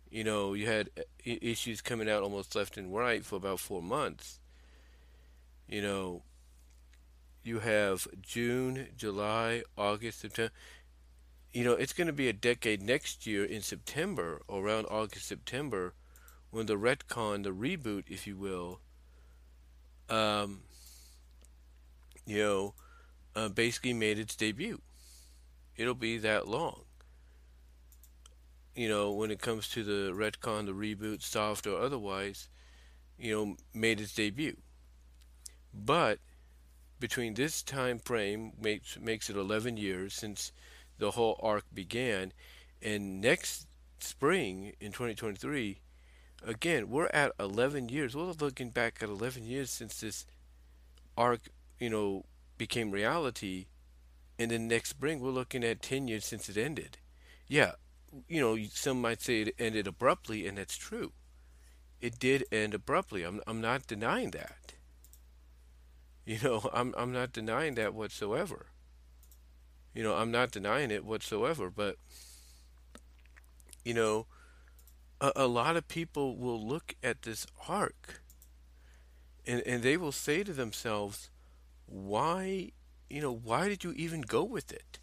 you 0.09 0.23
know, 0.23 0.53
you 0.53 0.67
had 0.67 0.89
uh, 0.97 1.01
issues 1.25 1.81
coming 1.81 2.09
out 2.09 2.23
almost 2.23 2.55
left 2.55 2.77
and 2.77 2.95
right 2.95 3.25
for 3.25 3.35
about 3.35 3.59
four 3.59 3.81
months. 3.81 4.39
You 5.67 5.81
know, 5.81 6.23
you 7.43 7.59
have 7.59 8.07
June, 8.21 8.87
July, 8.95 9.63
August, 9.77 10.21
September. 10.21 10.53
You 11.55 11.63
know, 11.63 11.71
it's 11.71 11.93
going 11.93 12.07
to 12.07 12.13
be 12.13 12.27
a 12.27 12.33
decade 12.33 12.83
next 12.83 13.25
year 13.25 13.45
in 13.45 13.61
September, 13.61 14.41
around 14.49 14.87
August, 14.87 15.25
September, 15.25 15.93
when 16.51 16.65
the 16.65 16.75
retcon, 16.75 17.43
the 17.43 17.51
reboot, 17.51 18.09
if 18.09 18.27
you 18.27 18.35
will, 18.35 18.81
um, 20.09 20.63
you 22.25 22.39
know, 22.39 22.73
uh, 23.37 23.47
basically 23.47 23.93
made 23.93 24.19
its 24.19 24.35
debut. 24.35 24.81
It'll 25.77 25.93
be 25.93 26.17
that 26.17 26.45
long. 26.45 26.81
You 28.75 28.89
know, 28.89 29.13
when 29.13 29.31
it 29.31 29.39
comes 29.39 29.69
to 29.69 29.83
the 29.85 30.11
retcon, 30.11 30.65
the 30.65 30.73
reboot, 30.73 31.21
soft 31.21 31.67
or 31.67 31.79
otherwise, 31.79 32.49
you 33.17 33.33
know, 33.33 33.55
made 33.73 34.01
its 34.01 34.13
debut. 34.13 34.57
But 35.73 36.19
between 36.99 37.33
this 37.33 37.63
time 37.63 37.99
frame 37.99 38.51
makes 38.61 38.99
makes 38.99 39.29
it 39.29 39.37
11 39.37 39.77
years 39.77 40.13
since 40.13 40.51
the 40.97 41.11
whole 41.11 41.39
arc 41.41 41.65
began, 41.73 42.31
and 42.81 43.21
next 43.21 43.67
spring 43.99 44.73
in 44.79 44.91
2023, 44.91 45.79
again 46.45 46.89
we're 46.89 47.07
at 47.07 47.31
11 47.39 47.89
years. 47.89 48.15
We're 48.15 48.31
looking 48.31 48.69
back 48.69 48.99
at 49.01 49.09
11 49.09 49.45
years 49.45 49.69
since 49.69 49.99
this 49.99 50.25
arc, 51.17 51.41
you 51.79 51.89
know, 51.89 52.25
became 52.57 52.91
reality, 52.91 53.67
and 54.37 54.51
then 54.51 54.67
next 54.67 54.89
spring 54.89 55.19
we're 55.19 55.31
looking 55.31 55.63
at 55.63 55.81
10 55.81 56.07
years 56.07 56.25
since 56.25 56.49
it 56.49 56.57
ended. 56.57 56.97
Yeah, 57.47 57.73
you 58.27 58.39
know, 58.39 58.57
some 58.71 59.01
might 59.01 59.21
say 59.21 59.41
it 59.41 59.55
ended 59.59 59.87
abruptly, 59.87 60.47
and 60.47 60.57
that's 60.57 60.77
true. 60.77 61.11
It 62.01 62.19
did 62.19 62.45
end 62.51 62.73
abruptly. 62.73 63.23
I'm 63.23 63.41
I'm 63.47 63.61
not 63.61 63.87
denying 63.87 64.31
that. 64.31 64.73
You 66.25 66.39
know, 66.43 66.69
I'm 66.73 66.93
I'm 66.97 67.11
not 67.11 67.33
denying 67.33 67.75
that 67.75 67.93
whatsoever. 67.93 68.67
You 69.95 70.03
know, 70.03 70.15
I'm 70.15 70.29
not 70.29 70.51
denying 70.51 70.91
it 70.91 71.05
whatsoever, 71.05 71.71
but 71.71 71.95
you 73.83 73.93
know, 73.93 74.27
a, 75.21 75.31
a 75.37 75.47
lot 75.47 75.77
of 75.77 75.87
people 75.87 76.35
will 76.35 76.61
look 76.61 76.95
at 77.01 77.21
this 77.21 77.47
arc 77.67 78.21
and 79.47 79.61
and 79.65 79.83
they 79.83 79.97
will 79.97 80.11
say 80.11 80.43
to 80.43 80.53
themselves, 80.53 81.29
why, 81.85 82.71
you 83.09 83.21
know, 83.21 83.31
why 83.31 83.67
did 83.69 83.83
you 83.83 83.93
even 83.93 84.21
go 84.21 84.43
with 84.43 84.71
it? 84.71 84.99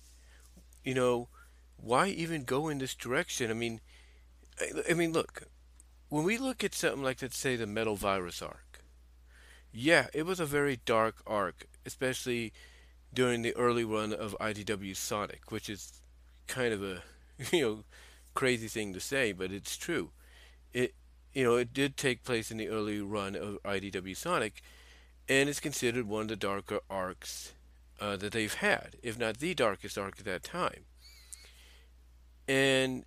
You 0.84 0.94
know, 0.94 1.28
why 1.76 2.08
even 2.08 2.44
go 2.44 2.68
in 2.68 2.78
this 2.78 2.94
direction? 2.94 3.50
I 3.50 3.54
mean, 3.54 3.80
I, 4.60 4.90
I 4.90 4.94
mean, 4.94 5.12
look, 5.12 5.44
when 6.08 6.24
we 6.24 6.36
look 6.38 6.62
at 6.62 6.74
something 6.74 7.02
like, 7.02 7.22
let's 7.22 7.38
say, 7.38 7.56
the 7.56 7.66
Metal 7.66 7.96
Virus 7.96 8.42
arc, 8.42 8.80
yeah, 9.72 10.08
it 10.12 10.26
was 10.26 10.40
a 10.40 10.46
very 10.46 10.80
dark 10.84 11.22
arc, 11.26 11.66
especially 11.86 12.52
during 13.12 13.42
the 13.42 13.54
early 13.56 13.84
run 13.84 14.12
of 14.12 14.36
IDW 14.40 14.96
Sonic, 14.96 15.50
which 15.50 15.68
is 15.68 16.00
kind 16.46 16.72
of 16.72 16.82
a 16.82 17.02
you 17.52 17.62
know 17.62 17.84
crazy 18.34 18.68
thing 18.68 18.92
to 18.92 19.00
say, 19.00 19.32
but 19.32 19.52
it's 19.52 19.76
true. 19.76 20.10
It 20.72 20.94
you 21.32 21.44
know 21.44 21.56
it 21.56 21.72
did 21.72 21.96
take 21.96 22.24
place 22.24 22.50
in 22.50 22.56
the 22.56 22.68
early 22.68 23.00
run 23.00 23.36
of 23.36 23.62
IDW 23.62 24.16
Sonic, 24.16 24.62
and 25.28 25.48
it's 25.48 25.60
considered 25.60 26.06
one 26.06 26.22
of 26.22 26.28
the 26.28 26.36
darker 26.36 26.80
arcs 26.88 27.52
uh, 28.00 28.16
that 28.16 28.32
they've 28.32 28.54
had, 28.54 28.96
if 29.02 29.18
not 29.18 29.38
the 29.38 29.54
darkest 29.54 29.98
arc 29.98 30.18
at 30.18 30.24
that 30.24 30.42
time. 30.42 30.84
And 32.48 33.04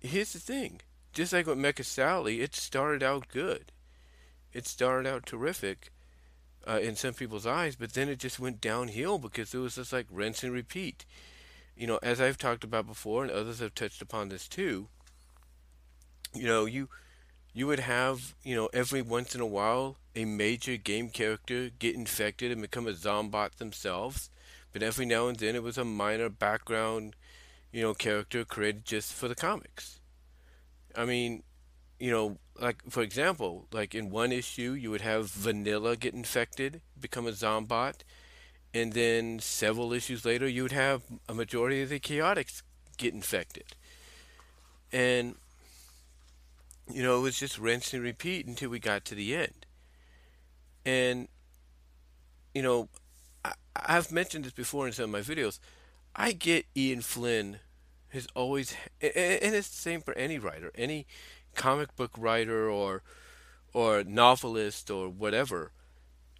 here's 0.00 0.32
the 0.32 0.38
thing: 0.38 0.80
just 1.12 1.32
like 1.32 1.46
with 1.46 1.58
Mecha 1.58 1.84
Sally, 1.84 2.40
it 2.40 2.54
started 2.54 3.02
out 3.02 3.28
good. 3.28 3.72
It 4.52 4.66
started 4.66 5.08
out 5.08 5.26
terrific 5.26 5.90
uh, 6.66 6.78
in 6.80 6.96
some 6.96 7.14
people's 7.14 7.46
eyes, 7.46 7.76
but 7.76 7.92
then 7.92 8.08
it 8.08 8.18
just 8.18 8.40
went 8.40 8.60
downhill 8.60 9.18
because 9.18 9.54
it 9.54 9.58
was 9.58 9.76
just 9.76 9.92
like 9.92 10.06
rinse 10.10 10.42
and 10.42 10.52
repeat. 10.52 11.04
You 11.76 11.86
know, 11.86 11.98
as 12.02 12.20
I've 12.20 12.38
talked 12.38 12.64
about 12.64 12.86
before, 12.86 13.22
and 13.22 13.30
others 13.30 13.60
have 13.60 13.74
touched 13.74 14.02
upon 14.02 14.28
this 14.28 14.48
too. 14.48 14.88
You 16.34 16.46
know, 16.46 16.64
you 16.64 16.88
you 17.52 17.66
would 17.66 17.80
have 17.80 18.34
you 18.42 18.54
know 18.54 18.68
every 18.72 19.02
once 19.02 19.34
in 19.34 19.40
a 19.40 19.46
while 19.46 19.96
a 20.14 20.24
major 20.24 20.76
game 20.76 21.10
character 21.10 21.70
get 21.78 21.94
infected 21.94 22.50
and 22.50 22.62
become 22.62 22.86
a 22.86 22.92
zombot 22.92 23.56
themselves, 23.56 24.30
but 24.72 24.82
every 24.82 25.04
now 25.04 25.28
and 25.28 25.38
then 25.38 25.54
it 25.54 25.62
was 25.62 25.78
a 25.78 25.84
minor 25.84 26.30
background, 26.30 27.14
you 27.70 27.82
know, 27.82 27.94
character 27.94 28.44
created 28.44 28.84
just 28.84 29.12
for 29.12 29.28
the 29.28 29.34
comics. 29.34 30.00
I 30.96 31.04
mean, 31.04 31.42
you 31.98 32.10
know, 32.10 32.38
like 32.60 32.82
for 32.88 33.02
example, 33.02 33.66
like 33.72 33.94
in 33.94 34.10
one 34.10 34.32
issue, 34.32 34.72
you 34.72 34.90
would 34.90 35.00
have 35.00 35.30
Vanilla 35.30 35.96
get 35.96 36.14
infected, 36.14 36.80
become 36.98 37.26
a 37.26 37.32
zombot, 37.32 38.02
and 38.74 38.92
then 38.92 39.38
several 39.38 39.92
issues 39.92 40.24
later, 40.24 40.48
you 40.48 40.62
would 40.62 40.72
have 40.72 41.02
a 41.28 41.34
majority 41.34 41.82
of 41.82 41.88
the 41.88 42.00
Chaotix 42.00 42.62
get 42.98 43.14
infected, 43.14 43.76
and 44.92 45.36
you 46.92 47.02
know, 47.02 47.18
it 47.18 47.22
was 47.22 47.38
just 47.38 47.58
rinse 47.58 47.92
and 47.92 48.02
repeat 48.02 48.46
until 48.46 48.70
we 48.70 48.78
got 48.78 49.04
to 49.06 49.14
the 49.14 49.34
end. 49.34 49.66
And 50.84 51.28
you 52.54 52.62
know, 52.62 52.88
I, 53.44 53.52
I've 53.74 54.12
mentioned 54.12 54.44
this 54.44 54.52
before 54.52 54.86
in 54.86 54.92
some 54.92 55.06
of 55.06 55.10
my 55.10 55.34
videos. 55.34 55.58
I 56.14 56.32
get 56.32 56.66
Ian 56.74 57.02
Flynn 57.02 57.58
has 58.08 58.26
always, 58.34 58.74
and 59.00 59.54
it's 59.54 59.68
the 59.68 59.76
same 59.76 60.00
for 60.00 60.14
any 60.14 60.38
writer, 60.38 60.70
any 60.74 61.06
comic 61.56 61.96
book 61.96 62.12
writer 62.16 62.70
or 62.70 63.02
or 63.72 64.04
novelist 64.04 64.90
or 64.90 65.08
whatever, 65.08 65.72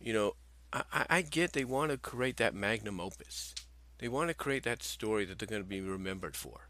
you 0.01 0.13
know, 0.13 0.35
I, 0.73 1.07
I 1.11 1.23
get 1.23 1.53
they 1.53 1.65
want 1.65 1.91
to 1.91 1.99
create 1.99 2.37
that 2.39 2.55
magnum 2.55 3.01
opus. 3.01 3.55
They 3.99 4.09
want 4.09 4.29
to 4.29 4.35
create 4.35 4.63
that 4.65 4.83
story 4.83 5.25
that 5.25 5.39
they're 5.39 5.49
going 5.49 5.63
to 5.63 5.69
be 5.69 5.81
remembered 5.81 6.37
for. 6.37 6.69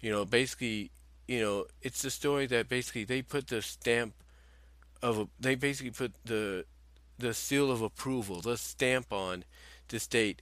You 0.00 0.10
know, 0.10 0.24
basically, 0.24 0.90
you 1.26 1.40
know, 1.40 1.66
it's 1.82 2.02
the 2.02 2.10
story 2.10 2.46
that 2.46 2.68
basically 2.68 3.04
they 3.04 3.22
put 3.22 3.48
the 3.48 3.62
stamp 3.62 4.14
of 5.02 5.18
a, 5.18 5.28
they 5.38 5.54
basically 5.54 5.92
put 5.92 6.12
the 6.24 6.64
the 7.18 7.34
seal 7.34 7.70
of 7.70 7.82
approval, 7.82 8.40
the 8.40 8.56
stamp 8.56 9.12
on 9.12 9.44
to 9.88 9.98
state, 10.00 10.40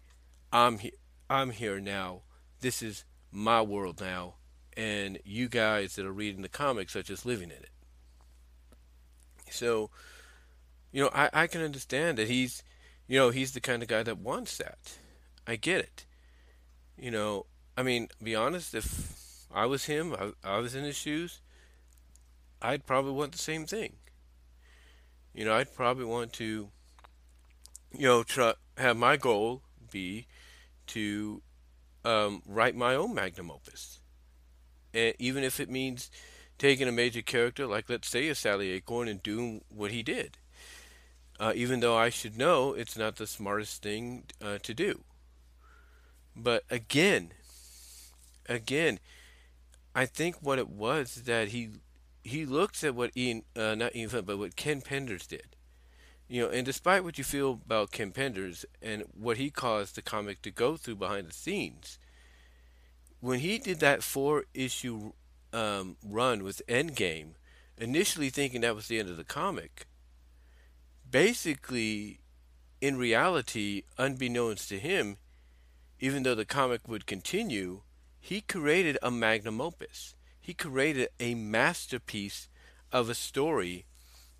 I'm 0.52 0.78
here, 0.78 0.92
I'm 1.28 1.50
here 1.50 1.80
now. 1.80 2.22
This 2.60 2.82
is 2.82 3.04
my 3.32 3.60
world 3.62 4.00
now 4.00 4.34
and 4.78 5.18
you 5.24 5.48
guys 5.48 5.96
that 5.96 6.06
are 6.06 6.12
reading 6.12 6.42
the 6.42 6.48
comics 6.48 6.94
are 6.94 7.02
just 7.02 7.26
living 7.26 7.50
in 7.50 7.56
it. 7.56 7.70
So, 9.50 9.90
you 10.92 11.02
know, 11.02 11.10
I, 11.12 11.28
I 11.32 11.46
can 11.48 11.62
understand 11.62 12.16
that 12.16 12.28
he's, 12.28 12.62
you 13.08 13.18
know, 13.18 13.30
he's 13.30 13.52
the 13.52 13.60
kind 13.60 13.82
of 13.82 13.88
guy 13.88 14.04
that 14.04 14.18
wants 14.18 14.56
that. 14.58 14.96
I 15.48 15.56
get 15.56 15.80
it. 15.80 16.06
You 16.96 17.10
know, 17.10 17.46
I 17.76 17.82
mean, 17.82 18.08
be 18.22 18.36
honest, 18.36 18.72
if 18.72 19.46
I 19.52 19.66
was 19.66 19.86
him, 19.86 20.14
I, 20.14 20.30
I 20.44 20.58
was 20.58 20.76
in 20.76 20.84
his 20.84 20.96
shoes, 20.96 21.40
I'd 22.62 22.86
probably 22.86 23.12
want 23.12 23.32
the 23.32 23.38
same 23.38 23.66
thing. 23.66 23.94
You 25.34 25.44
know, 25.44 25.54
I'd 25.54 25.74
probably 25.74 26.04
want 26.04 26.32
to, 26.34 26.68
you 27.92 28.06
know, 28.06 28.22
try 28.22 28.54
have 28.76 28.96
my 28.96 29.16
goal 29.16 29.62
be 29.90 30.26
to 30.88 31.42
um, 32.04 32.42
write 32.46 32.76
my 32.76 32.94
own 32.94 33.12
magnum 33.12 33.50
opus, 33.50 33.97
and 34.94 35.14
even 35.18 35.44
if 35.44 35.60
it 35.60 35.70
means 35.70 36.10
taking 36.58 36.88
a 36.88 36.92
major 36.92 37.22
character 37.22 37.66
like, 37.66 37.88
let's 37.88 38.08
say, 38.08 38.28
a 38.28 38.34
Sally 38.34 38.70
Acorn 38.70 39.08
and 39.08 39.22
doing 39.22 39.62
what 39.68 39.92
he 39.92 40.02
did, 40.02 40.38
uh, 41.38 41.52
even 41.54 41.80
though 41.80 41.96
I 41.96 42.10
should 42.10 42.36
know 42.36 42.72
it's 42.72 42.96
not 42.96 43.16
the 43.16 43.26
smartest 43.26 43.82
thing 43.82 44.24
uh, 44.42 44.58
to 44.62 44.74
do. 44.74 45.04
But 46.34 46.64
again, 46.70 47.30
again, 48.48 48.98
I 49.94 50.06
think 50.06 50.36
what 50.40 50.58
it 50.58 50.68
was 50.68 51.22
that 51.26 51.48
he 51.48 51.70
he 52.22 52.44
looks 52.44 52.84
at 52.84 52.94
what 52.94 53.16
Ian, 53.16 53.42
uh, 53.56 53.74
not 53.74 53.96
Ian 53.96 54.10
but 54.24 54.38
what 54.38 54.56
Ken 54.56 54.80
Penders 54.82 55.26
did. 55.26 55.56
You 56.28 56.42
know, 56.42 56.50
and 56.50 56.66
despite 56.66 57.02
what 57.02 57.16
you 57.16 57.24
feel 57.24 57.60
about 57.64 57.90
Ken 57.90 58.12
Penders 58.12 58.64
and 58.82 59.04
what 59.14 59.38
he 59.38 59.50
caused 59.50 59.96
the 59.96 60.02
comic 60.02 60.42
to 60.42 60.50
go 60.50 60.76
through 60.76 60.96
behind 60.96 61.26
the 61.26 61.32
scenes, 61.32 61.98
when 63.20 63.40
he 63.40 63.58
did 63.58 63.80
that 63.80 64.02
four 64.02 64.44
issue 64.54 65.12
um, 65.52 65.96
run 66.04 66.44
with 66.44 66.62
Endgame, 66.68 67.34
initially 67.76 68.30
thinking 68.30 68.60
that 68.60 68.74
was 68.74 68.88
the 68.88 68.98
end 68.98 69.08
of 69.08 69.16
the 69.16 69.24
comic, 69.24 69.86
basically, 71.10 72.20
in 72.80 72.96
reality, 72.96 73.82
unbeknownst 73.96 74.68
to 74.68 74.78
him, 74.78 75.16
even 76.00 76.22
though 76.22 76.34
the 76.34 76.44
comic 76.44 76.86
would 76.86 77.06
continue, 77.06 77.82
he 78.20 78.40
created 78.40 78.98
a 79.02 79.10
magnum 79.10 79.60
opus. 79.60 80.14
He 80.40 80.54
created 80.54 81.08
a 81.18 81.34
masterpiece 81.34 82.48
of 82.92 83.08
a 83.08 83.14
story 83.14 83.84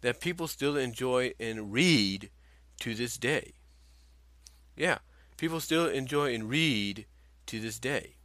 that 0.00 0.20
people 0.20 0.47
still 0.47 0.76
enjoy 0.76 1.32
and 1.40 1.73
read 1.73 2.30
to 2.80 2.94
this 2.94 3.18
day. 3.18 3.54
Yeah, 4.76 4.99
people 5.37 5.58
still 5.61 5.87
enjoy 5.87 6.32
and 6.35 6.49
read 6.49 7.06
to 7.47 7.58
this 7.58 7.78
day. 7.78 8.18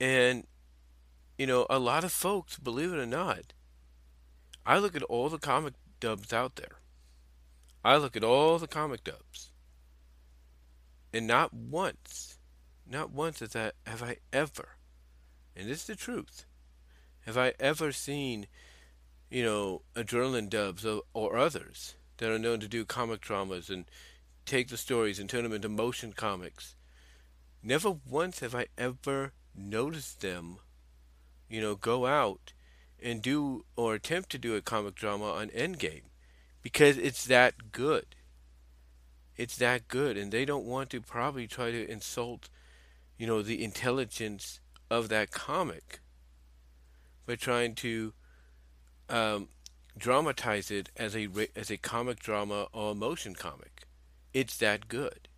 And, 0.00 0.46
you 1.36 1.46
know, 1.46 1.66
a 1.68 1.78
lot 1.78 2.04
of 2.04 2.12
folks, 2.12 2.58
believe 2.58 2.92
it 2.92 2.98
or 2.98 3.06
not, 3.06 3.52
I 4.64 4.78
look 4.78 4.94
at 4.94 5.02
all 5.04 5.28
the 5.28 5.38
comic 5.38 5.74
dubs 6.00 6.32
out 6.32 6.56
there. 6.56 6.80
I 7.84 7.96
look 7.96 8.16
at 8.16 8.24
all 8.24 8.58
the 8.58 8.68
comic 8.68 9.04
dubs. 9.04 9.50
And 11.12 11.26
not 11.26 11.54
once, 11.54 12.38
not 12.86 13.10
once 13.10 13.40
has 13.40 13.56
I, 13.56 13.72
have 13.86 14.02
I 14.02 14.18
ever, 14.32 14.76
and 15.56 15.68
this 15.68 15.80
is 15.80 15.86
the 15.86 15.96
truth, 15.96 16.44
have 17.22 17.38
I 17.38 17.54
ever 17.58 17.92
seen, 17.92 18.46
you 19.30 19.42
know, 19.42 19.82
adrenaline 19.94 20.50
dubs 20.50 20.84
or, 20.84 21.02
or 21.14 21.36
others 21.38 21.94
that 22.18 22.30
are 22.30 22.38
known 22.38 22.60
to 22.60 22.68
do 22.68 22.84
comic 22.84 23.20
dramas 23.20 23.70
and 23.70 23.86
take 24.44 24.68
the 24.68 24.76
stories 24.76 25.18
and 25.18 25.28
turn 25.28 25.44
them 25.44 25.52
into 25.52 25.68
motion 25.68 26.12
comics. 26.12 26.74
Never 27.62 27.90
once 27.90 28.40
have 28.40 28.54
I 28.54 28.66
ever 28.76 29.32
noticed 29.58 30.20
them, 30.20 30.58
you 31.48 31.60
know, 31.60 31.74
go 31.74 32.06
out 32.06 32.52
and 33.02 33.22
do 33.22 33.64
or 33.76 33.94
attempt 33.94 34.30
to 34.30 34.38
do 34.38 34.56
a 34.56 34.60
comic 34.62 34.94
drama 34.94 35.30
on 35.30 35.48
Endgame 35.48 36.02
because 36.62 36.98
it's 36.98 37.24
that 37.26 37.72
good. 37.72 38.06
It's 39.36 39.56
that 39.58 39.86
good, 39.86 40.16
and 40.16 40.32
they 40.32 40.44
don't 40.44 40.64
want 40.64 40.90
to 40.90 41.00
probably 41.00 41.46
try 41.46 41.70
to 41.70 41.88
insult, 41.88 42.48
you 43.16 43.26
know, 43.26 43.40
the 43.40 43.62
intelligence 43.62 44.60
of 44.90 45.08
that 45.10 45.30
comic 45.30 46.00
by 47.24 47.36
trying 47.36 47.74
to 47.76 48.12
um, 49.08 49.48
dramatize 49.96 50.70
it 50.70 50.90
as 50.96 51.14
a 51.14 51.28
as 51.54 51.70
a 51.70 51.76
comic 51.76 52.18
drama 52.18 52.66
or 52.72 52.94
motion 52.94 53.34
comic. 53.34 53.84
It's 54.32 54.56
that 54.58 54.88
good. 54.88 55.28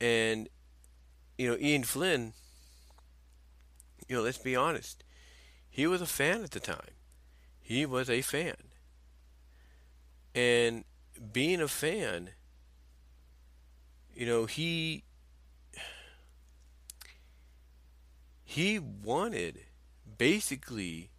And 0.00 0.48
you 1.38 1.50
know, 1.50 1.56
Ian 1.60 1.84
Flynn, 1.84 2.32
you 4.08 4.16
know, 4.16 4.22
let's 4.22 4.38
be 4.38 4.56
honest, 4.56 5.04
he 5.68 5.86
was 5.86 6.00
a 6.00 6.06
fan 6.06 6.42
at 6.42 6.50
the 6.52 6.60
time. 6.60 6.94
He 7.60 7.86
was 7.86 8.10
a 8.10 8.22
fan. 8.22 8.56
And 10.34 10.84
being 11.32 11.60
a 11.60 11.68
fan, 11.68 12.30
you 14.14 14.26
know, 14.26 14.46
he 14.46 15.04
he 18.44 18.78
wanted 18.78 19.60
basically 20.18 21.10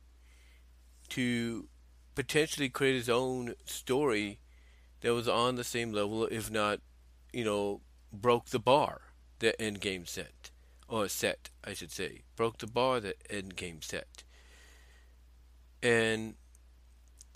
to 1.09 1.67
potentially 2.15 2.69
create 2.69 2.95
his 2.95 3.09
own 3.09 3.53
story 3.65 4.39
that 5.01 5.13
was 5.13 5.27
on 5.27 5.55
the 5.55 5.63
same 5.63 5.91
level, 5.91 6.25
if 6.25 6.49
not, 6.49 6.79
you 7.33 7.43
know, 7.43 7.81
broke 8.13 8.45
the 8.47 8.59
bar 8.59 9.01
that 9.39 9.59
Endgame 9.59 10.07
set, 10.07 10.49
or 10.87 11.07
set, 11.07 11.49
I 11.63 11.73
should 11.73 11.91
say, 11.91 12.21
broke 12.35 12.59
the 12.59 12.67
bar 12.67 12.99
that 12.99 13.27
Endgame 13.29 13.83
set. 13.83 14.23
And, 15.81 16.35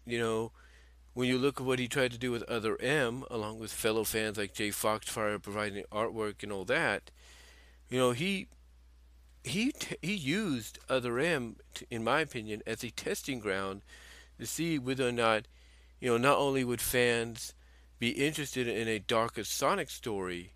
you 0.05 0.19
know, 0.19 0.51
when 1.13 1.27
you 1.27 1.37
look 1.37 1.59
at 1.59 1.65
what 1.65 1.79
he 1.79 1.87
tried 1.87 2.11
to 2.11 2.17
do 2.17 2.31
with 2.31 2.43
Other 2.43 2.79
M, 2.81 3.23
along 3.29 3.59
with 3.59 3.71
fellow 3.71 4.03
fans 4.03 4.37
like 4.37 4.53
Jay 4.53 4.69
Foxfire 4.69 5.39
providing 5.39 5.83
artwork 5.91 6.43
and 6.43 6.51
all 6.51 6.65
that, 6.65 7.11
you 7.89 7.97
know, 7.97 8.11
he 8.11 8.47
he 9.43 9.73
he 10.01 10.13
used 10.13 10.79
Other 10.87 11.19
M, 11.19 11.57
in 11.89 12.03
my 12.03 12.21
opinion, 12.21 12.61
as 12.67 12.83
a 12.83 12.91
testing 12.91 13.39
ground 13.39 13.81
to 14.39 14.45
see 14.45 14.77
whether 14.77 15.07
or 15.07 15.11
not, 15.11 15.47
you 15.99 16.09
know, 16.09 16.17
not 16.17 16.37
only 16.37 16.63
would 16.63 16.81
fans 16.81 17.53
be 17.97 18.11
interested 18.11 18.67
in 18.67 18.87
a 18.87 18.99
darker 18.99 19.43
Sonic 19.43 19.89
story, 19.89 20.53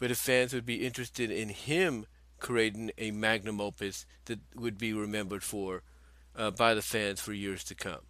but 0.00 0.10
if 0.10 0.18
fans 0.18 0.52
would 0.52 0.66
be 0.66 0.84
interested 0.84 1.30
in 1.30 1.50
him 1.50 2.06
creating 2.40 2.90
a 2.98 3.12
magnum 3.12 3.60
opus 3.60 4.06
that 4.24 4.40
would 4.56 4.78
be 4.78 4.92
remembered 4.92 5.44
for 5.44 5.82
uh, 6.34 6.50
by 6.50 6.74
the 6.74 6.82
fans 6.82 7.20
for 7.20 7.32
years 7.32 7.62
to 7.62 7.74
come. 7.74 8.00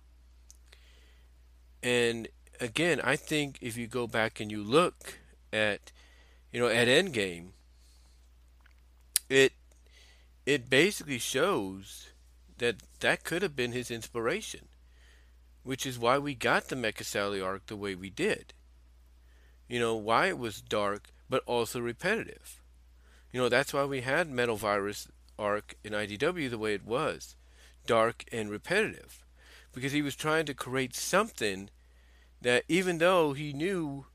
And 1.83 2.29
again, 2.61 3.01
I 3.03 3.17
think 3.17 3.59
if 3.61 3.77
you 3.77 3.89
go 3.89 4.07
back 4.07 4.39
and 4.39 4.51
you 4.51 4.63
look 4.63 5.19
at, 5.53 5.91
you 6.53 6.61
know, 6.61 6.69
at 6.69 6.89
Endgame, 6.89 7.49
it 9.29 9.53
it 10.47 10.71
basically 10.71 11.19
shows 11.19 12.09
that 12.59 12.77
that 13.01 13.25
could 13.25 13.43
have 13.43 13.57
been 13.57 13.73
his 13.73 13.91
inspiration, 13.91 14.69
which 15.63 15.87
is 15.87 15.99
why 15.99 16.19
we 16.19 16.35
got 16.35 16.69
the 16.69 16.77
Mecha 16.77 17.05
Sally 17.05 17.41
arc 17.41 17.67
the 17.67 17.77
way 17.77 17.95
we 17.95 18.11
did. 18.11 18.53
You 19.69 19.81
know, 19.81 19.97
why 19.97 20.27
it 20.27 20.39
was 20.39 20.61
dark 20.61 21.11
but 21.31 21.43
also 21.47 21.81
repetitive. 21.81 22.61
You 23.33 23.41
know, 23.41 23.49
that's 23.49 23.73
why 23.73 23.85
we 23.85 24.01
had 24.03 24.29
Metal 24.29 24.57
Virus 24.57 25.09
arc 25.39 25.77
in 25.83 25.93
IDW 25.93 26.51
the 26.51 26.59
way 26.59 26.75
it 26.75 26.85
was 26.85 27.37
dark 27.87 28.25
and 28.31 28.51
repetitive. 28.51 29.25
Because 29.73 29.93
he 29.93 30.03
was 30.03 30.17
trying 30.17 30.45
to 30.47 30.55
create 30.55 30.95
something 30.95 31.71
that, 32.43 32.65
even 32.69 32.99
though 32.99 33.33
he 33.33 33.53
knew 33.53 34.07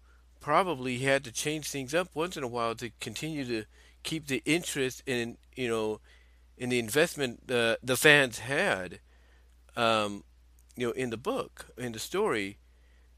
probably 0.41 0.97
he 0.97 1.05
had 1.05 1.23
to 1.23 1.31
change 1.31 1.69
things 1.69 1.95
up 1.95 2.09
once 2.13 2.37
in 2.37 2.43
a 2.43 2.47
while 2.47 2.75
to 2.75 2.91
continue 2.99 3.45
to 3.45 3.63
keep 4.03 4.27
the 4.27 4.43
interest 4.45 5.01
in, 5.07 5.37
you 5.55 5.69
know, 5.69 6.01
in 6.57 6.69
the 6.69 6.79
investment 6.79 7.49
uh, 7.49 7.77
the 7.81 7.97
fans 7.97 8.39
had, 8.39 8.99
um, 9.75 10.23
you 10.75 10.85
know, 10.85 10.93
in 10.93 11.09
the 11.09 11.17
book, 11.17 11.67
in 11.77 11.93
the 11.93 11.99
story, 11.99 12.59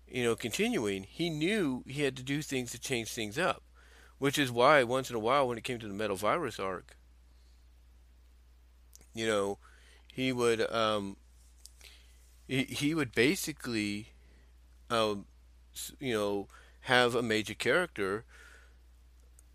you 0.07 0.23
know, 0.23 0.35
continuing, 0.35 1.03
he 1.03 1.29
knew 1.29 1.83
he 1.87 2.03
had 2.03 2.15
to 2.15 2.23
do 2.23 2.41
things 2.41 2.71
to 2.71 2.79
change 2.79 3.11
things 3.11 3.37
up. 3.37 3.63
Which 4.19 4.39
is 4.39 4.51
why 4.51 4.83
once 4.83 5.09
in 5.09 5.15
a 5.15 5.19
while, 5.19 5.47
when 5.47 5.57
it 5.57 5.63
came 5.63 5.79
to 5.79 5.87
the 5.87 5.93
Metal 5.93 6.15
Virus 6.15 6.59
arc, 6.59 6.97
you 9.13 9.27
know, 9.27 9.59
he 10.11 10.31
would 10.31 10.69
um, 10.71 11.17
he, 12.47 12.63
he 12.63 12.95
would 12.95 13.13
basically, 13.13 14.13
um, 14.89 15.25
you 15.99 16.13
know, 16.13 16.47
have 16.81 17.15
a 17.15 17.21
major 17.21 17.53
character, 17.53 18.25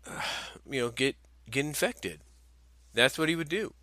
uh, 0.07 0.21
you 0.69 0.79
know, 0.79 0.89
get 0.89 1.15
get 1.49 1.65
infected. 1.65 2.21
That's 2.93 3.17
what 3.17 3.29
he 3.29 3.35
would 3.35 3.49
do. 3.49 3.73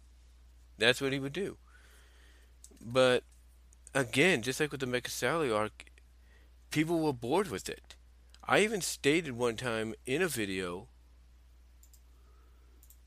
That's 0.79 1.01
what 1.01 1.13
he 1.13 1.19
would 1.19 1.33
do. 1.33 1.59
But 2.81 3.25
again, 3.95 4.43
just 4.43 4.61
like 4.61 4.71
with 4.71 4.81
the 4.81 4.87
Mecha 4.87 5.09
Sally 5.09 5.51
arc, 5.51 5.85
people 6.71 7.01
were 7.01 7.13
bored 7.13 7.49
with 7.49 7.69
it. 7.69 7.97
I 8.47 8.61
even 8.61 8.81
stated 8.81 9.37
one 9.37 9.57
time 9.57 9.95
in 10.07 10.23
a 10.23 10.29
video 10.29 10.89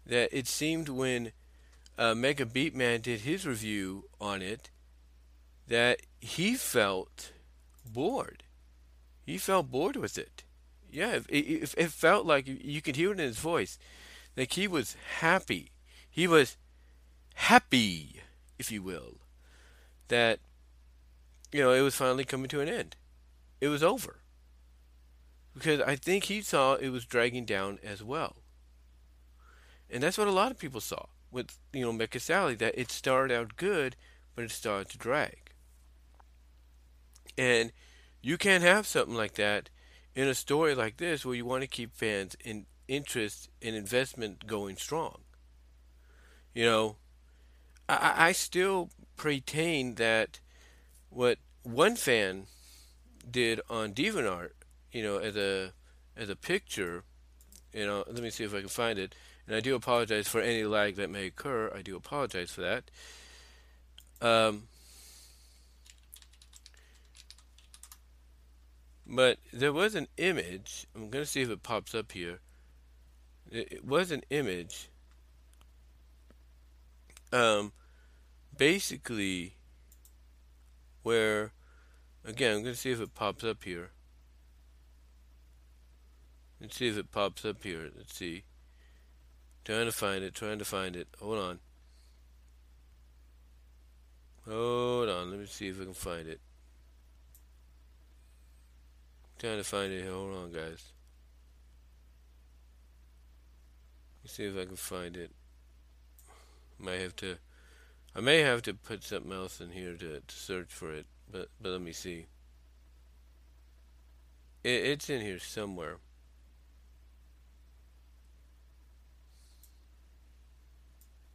that 0.06 0.30
it 0.38 0.48
seemed 0.48 0.89
when 0.89 1.32
uh, 1.98 2.15
Mega 2.15 2.46
Beatman 2.46 3.02
did 3.02 3.22
his 3.22 3.46
review 3.46 4.06
on 4.19 4.41
it 4.41 4.69
that 5.67 6.02
he 6.19 6.56
felt 6.56 7.32
bored. 7.86 8.43
He 9.26 9.38
felt 9.38 9.72
bored 9.72 9.96
with 9.96 10.17
it. 10.17 10.43
Yeah, 10.91 11.19
it, 11.30 11.30
it, 11.30 11.74
it 11.78 11.91
felt 11.91 12.26
like 12.26 12.48
you 12.48 12.82
could 12.82 12.96
hear 12.96 13.12
it 13.12 13.19
in 13.19 13.26
his 13.26 13.39
voice. 13.39 13.78
Like 14.36 14.54
he 14.54 14.67
was 14.67 14.96
happy. 15.19 15.72
He 16.10 16.28
was 16.28 16.58
happy, 17.36 18.22
if 18.60 18.72
you 18.72 18.84
will, 18.84 19.17
that, 20.10 20.39
you 21.52 21.62
know, 21.62 21.72
it 21.72 21.82
was 21.82 21.96
finally 21.96 22.24
coming 22.24 22.50
to 22.50 22.62
an 22.62 22.69
end. 22.69 22.96
It 23.60 23.69
was 23.69 23.82
over. 23.82 24.23
Because 25.54 25.82
I 25.82 25.96
think 25.96 26.26
he 26.26 26.42
saw 26.42 26.76
it 26.76 26.89
was 26.89 27.06
dragging 27.06 27.46
down 27.46 27.80
as 27.84 28.04
well. 28.04 28.38
And 29.89 30.02
that's 30.02 30.18
what 30.18 30.28
a 30.28 30.32
lot 30.32 30.52
of 30.52 30.58
people 30.58 30.82
saw 30.82 31.06
with, 31.32 31.58
you 31.72 31.82
know, 31.82 31.94
Mecha 31.94 32.20
Sally, 32.20 32.56
that 32.56 32.78
it 32.78 32.92
started 32.92 33.36
out 33.36 33.56
good, 33.56 33.96
but 34.36 34.46
it 34.46 34.52
started 34.52 34.89
to 34.89 34.98
drag. 34.98 35.52
And 37.38 37.72
you 38.22 38.38
can't 38.38 38.63
have 38.63 38.88
something 38.88 39.16
like 39.16 39.34
that 39.36 39.70
in 40.16 40.28
a 40.28 40.36
story 40.36 40.76
like 40.76 40.98
this 40.98 41.26
where 41.26 41.36
you 41.36 41.46
want 41.46 41.62
to 41.62 41.68
keep 41.68 41.96
fans 41.96 42.36
in 42.44 42.66
interest 42.88 43.50
and 43.62 43.76
investment 43.76 44.48
going 44.48 44.78
strong. 44.78 45.22
You 46.54 46.66
know, 46.66 46.96
I, 47.89 48.13
I 48.28 48.32
still 48.32 48.89
pretend 49.16 49.98
that 49.98 50.39
what 51.10 51.39
one 51.63 51.96
fan 51.96 52.48
did 53.30 53.62
on 53.70 53.94
DeviantArt, 53.94 54.52
you 54.93 55.03
know, 55.03 55.17
as 55.17 55.36
a 55.36 55.73
as 56.15 56.29
a 56.29 56.36
picture, 56.36 57.03
you 57.73 57.86
know, 57.86 58.03
let 58.08 58.21
me 58.21 58.29
see 58.29 58.43
if 58.43 58.53
I 58.53 58.60
can 58.60 58.69
find 58.69 58.97
it. 58.99 59.15
And 59.47 59.56
I 59.56 59.60
do 59.60 59.75
apologize 59.75 60.27
for 60.27 60.39
any 60.39 60.63
lag 60.63 60.95
that 60.95 61.10
may 61.10 61.25
occur. 61.25 61.71
I 61.75 61.82
do 61.82 61.97
apologize 61.97 62.51
for 62.51 62.62
that. 62.62 62.89
Um, 64.21 64.63
but 69.06 69.39
there 69.51 69.73
was 69.73 69.95
an 69.95 70.08
image. 70.17 70.88
I'm 70.95 71.10
going 71.10 71.25
to 71.25 71.29
see 71.29 71.41
if 71.41 71.49
it 71.49 71.62
pops 71.62 71.93
up 71.93 72.13
here. 72.13 72.39
It, 73.51 73.84
was 73.84 74.12
an 74.12 74.23
image. 74.29 74.89
Um, 77.34 77.73
basically, 78.58 79.56
where, 81.01 81.51
again, 82.23 82.58
I'm 82.58 82.63
going 82.63 82.75
to 82.75 82.79
see 82.79 82.91
if 82.91 83.01
it 83.01 83.13
pops 83.13 83.43
up 83.43 83.63
here. 83.63 83.91
Let's 86.63 86.78
see 86.78 86.88
if 86.88 86.97
it 86.97 87.12
pops 87.12 87.43
up 87.43 87.62
here. 87.62 87.89
Let's 87.93 88.15
see. 88.15 88.43
Trying 89.65 89.86
to 89.86 89.91
find 89.91 90.23
it, 90.23 90.34
trying 90.34 90.60
to 90.60 90.65
find 90.65 90.95
it. 90.95 91.10
Hold 91.19 91.38
on. 91.38 91.60
Hold 94.47 95.10
on, 95.10 95.30
let 95.30 95.39
me 95.41 95.45
see 95.45 95.67
if 95.67 95.82
I 95.82 95.84
can 95.84 95.93
find 95.93 96.26
it. 96.26 96.39
trying 99.38 99.58
to 99.58 99.63
find 99.65 99.91
it. 99.91 100.10
Hold 100.10 100.38
on, 100.38 100.52
guys. 100.54 100.93
Let's 104.23 104.34
see 104.36 104.45
if 104.45 104.58
I 104.58 104.63
can 104.63 104.78
find 104.78 105.17
it. 105.17 105.32
Might 106.80 107.02
have 107.02 107.15
to. 107.17 107.36
I 108.15 108.21
may 108.21 108.39
have 108.39 108.62
to 108.62 108.73
put 108.73 109.04
something 109.04 109.34
else 109.34 109.60
in 109.60 109.71
here 109.71 109.95
to, 109.97 110.21
to 110.21 110.36
search 110.36 110.69
for 110.69 110.93
it, 110.93 111.08
but 111.30 111.49
but 111.60 111.73
let 111.73 111.82
me 111.82 111.91
see. 111.91 112.28
It, 114.63 114.86
it's 114.86 115.10
in 115.10 115.19
here 115.19 115.39
somewhere. 115.39 115.97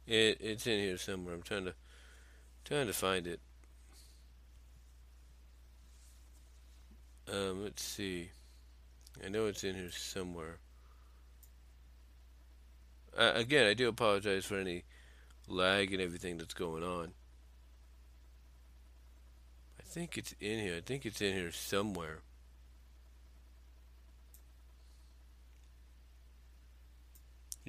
It 0.09 0.37
it's 0.41 0.65
in 0.65 0.79
here 0.79 0.97
somewhere. 0.97 1.35
I'm 1.35 1.43
trying 1.43 1.65
to 1.65 1.75
trying 2.65 2.87
to 2.87 2.93
find 2.93 3.27
it. 3.27 3.39
Um, 7.31 7.63
let's 7.63 7.83
see. 7.83 8.31
I 9.23 9.29
know 9.29 9.45
it's 9.45 9.63
in 9.63 9.75
here 9.75 9.91
somewhere. 9.91 10.57
Uh, 13.15 13.33
again, 13.35 13.67
I 13.67 13.75
do 13.75 13.87
apologize 13.87 14.45
for 14.45 14.57
any 14.57 14.83
lag 15.47 15.93
and 15.93 16.01
everything 16.01 16.37
that's 16.37 16.55
going 16.55 16.83
on. 16.83 17.11
I 19.79 19.83
think 19.83 20.17
it's 20.17 20.33
in 20.39 20.57
here. 20.57 20.77
I 20.77 20.81
think 20.81 21.05
it's 21.05 21.21
in 21.21 21.33
here 21.33 21.51
somewhere. 21.51 22.21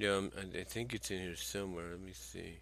Yeah, 0.01 0.17
I'm, 0.17 0.31
I 0.59 0.63
think 0.63 0.95
it's 0.95 1.11
in 1.11 1.19
here 1.19 1.35
somewhere. 1.35 1.91
Let 1.91 2.01
me 2.01 2.13
see. 2.13 2.57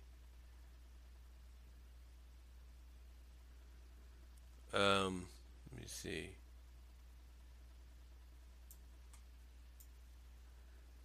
Um, 4.74 5.26
let 5.72 5.82
me 5.82 5.88
see. 5.88 6.32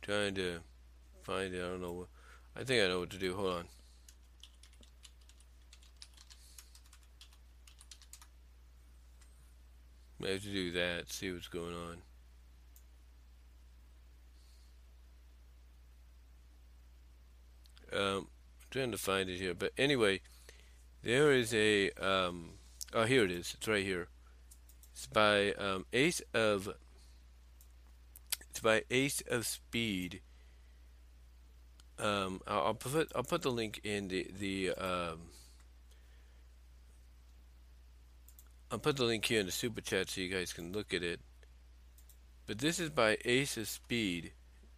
Trying 0.03 0.35
to 0.35 0.59
find 1.23 1.55
it. 1.55 1.65
I 1.65 1.69
don't 1.69 1.81
know. 1.81 1.93
What, 1.93 2.09
I 2.57 2.65
think 2.65 2.83
I 2.83 2.89
know 2.89 2.99
what 2.99 3.11
to 3.11 3.19
do. 3.19 3.37
Hold 3.37 3.55
on. 3.55 3.65
I 10.25 10.31
have 10.31 10.43
to 10.43 10.49
do 10.49 10.73
that. 10.73 11.13
See 11.13 11.31
what's 11.31 11.47
going 11.47 11.77
on. 11.77 11.99
Um, 17.95 18.29
trying 18.71 18.91
to 18.93 18.99
find 18.99 19.29
it 19.31 19.39
here, 19.39 19.55
but 19.55 19.73
anyway, 19.79 20.21
there 21.03 21.33
is 21.33 21.55
a 21.55 21.91
um, 21.93 22.55
oh 22.93 23.05
here 23.05 23.25
it 23.25 23.31
is. 23.31 23.55
It's 23.57 23.69
right 23.69 23.85
here. 23.85 24.09
It's 24.93 25.07
by 25.07 25.53
um, 25.53 25.87
Ace 25.93 26.23
of. 26.33 26.69
It's 28.51 28.61
by 28.61 28.85
Ace 28.91 29.23
of 29.29 29.47
Speed. 29.47 30.21
Um, 31.99 32.41
I'll, 32.47 32.67
I'll, 32.67 32.75
put 32.75 33.13
I'll 33.15 33.23
put 33.23 33.43
the 33.43 33.51
link 33.51 33.81
in 33.85 34.09
the 34.09 34.27
the 34.39 34.71
um, 34.73 35.21
I'll 38.71 38.79
put 38.79 38.97
the 38.97 39.05
link 39.05 39.25
here 39.25 39.41
in 39.41 39.47
the 39.47 39.53
super 39.53 39.81
chat 39.81 40.11
so 40.11 40.21
you 40.21 40.29
guys 40.29 40.53
can 40.53 40.73
look 40.73 40.93
at 40.93 41.03
it. 41.03 41.21
But 42.47 42.59
this 42.59 42.81
is 42.81 42.91
by 42.91 43.19
Ace 43.25 43.57
of 43.57 43.69
Speed. 43.69 44.33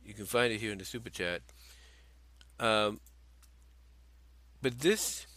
You 0.04 0.14
can 0.14 0.26
find 0.26 0.52
it 0.52 0.60
here 0.60 0.72
in 0.72 0.78
the 0.78 0.84
super 0.84 1.10
chat. 1.10 1.42
Um, 2.60 3.00
but 4.66 4.80
this, 4.80 5.28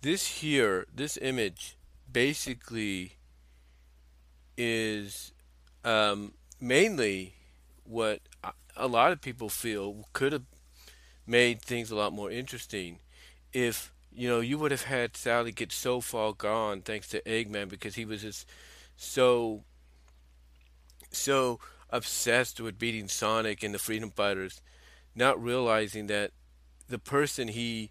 this 0.00 0.40
here, 0.40 0.84
this 0.92 1.16
image, 1.16 1.76
basically 2.10 3.18
is 4.56 5.30
um, 5.84 6.32
mainly 6.60 7.34
what 7.84 8.18
a 8.76 8.88
lot 8.88 9.12
of 9.12 9.20
people 9.20 9.48
feel 9.48 10.08
could 10.12 10.32
have 10.32 10.42
made 11.24 11.62
things 11.62 11.92
a 11.92 11.94
lot 11.94 12.12
more 12.12 12.32
interesting 12.32 12.98
if 13.52 13.92
you 14.12 14.28
know 14.28 14.40
you 14.40 14.58
would 14.58 14.72
have 14.72 14.82
had 14.82 15.16
Sally 15.16 15.52
get 15.52 15.70
so 15.70 16.00
far 16.00 16.32
gone 16.32 16.82
thanks 16.82 17.06
to 17.10 17.22
Eggman 17.22 17.68
because 17.68 17.94
he 17.94 18.04
was 18.04 18.22
just 18.22 18.44
so 18.96 19.62
so 21.12 21.60
obsessed 21.90 22.60
with 22.60 22.76
beating 22.76 23.06
Sonic 23.06 23.62
and 23.62 23.72
the 23.72 23.78
Freedom 23.78 24.10
Fighters 24.10 24.60
not 25.14 25.40
realizing 25.40 26.08
that 26.08 26.32
the 26.88 26.98
person 26.98 27.48
he 27.48 27.90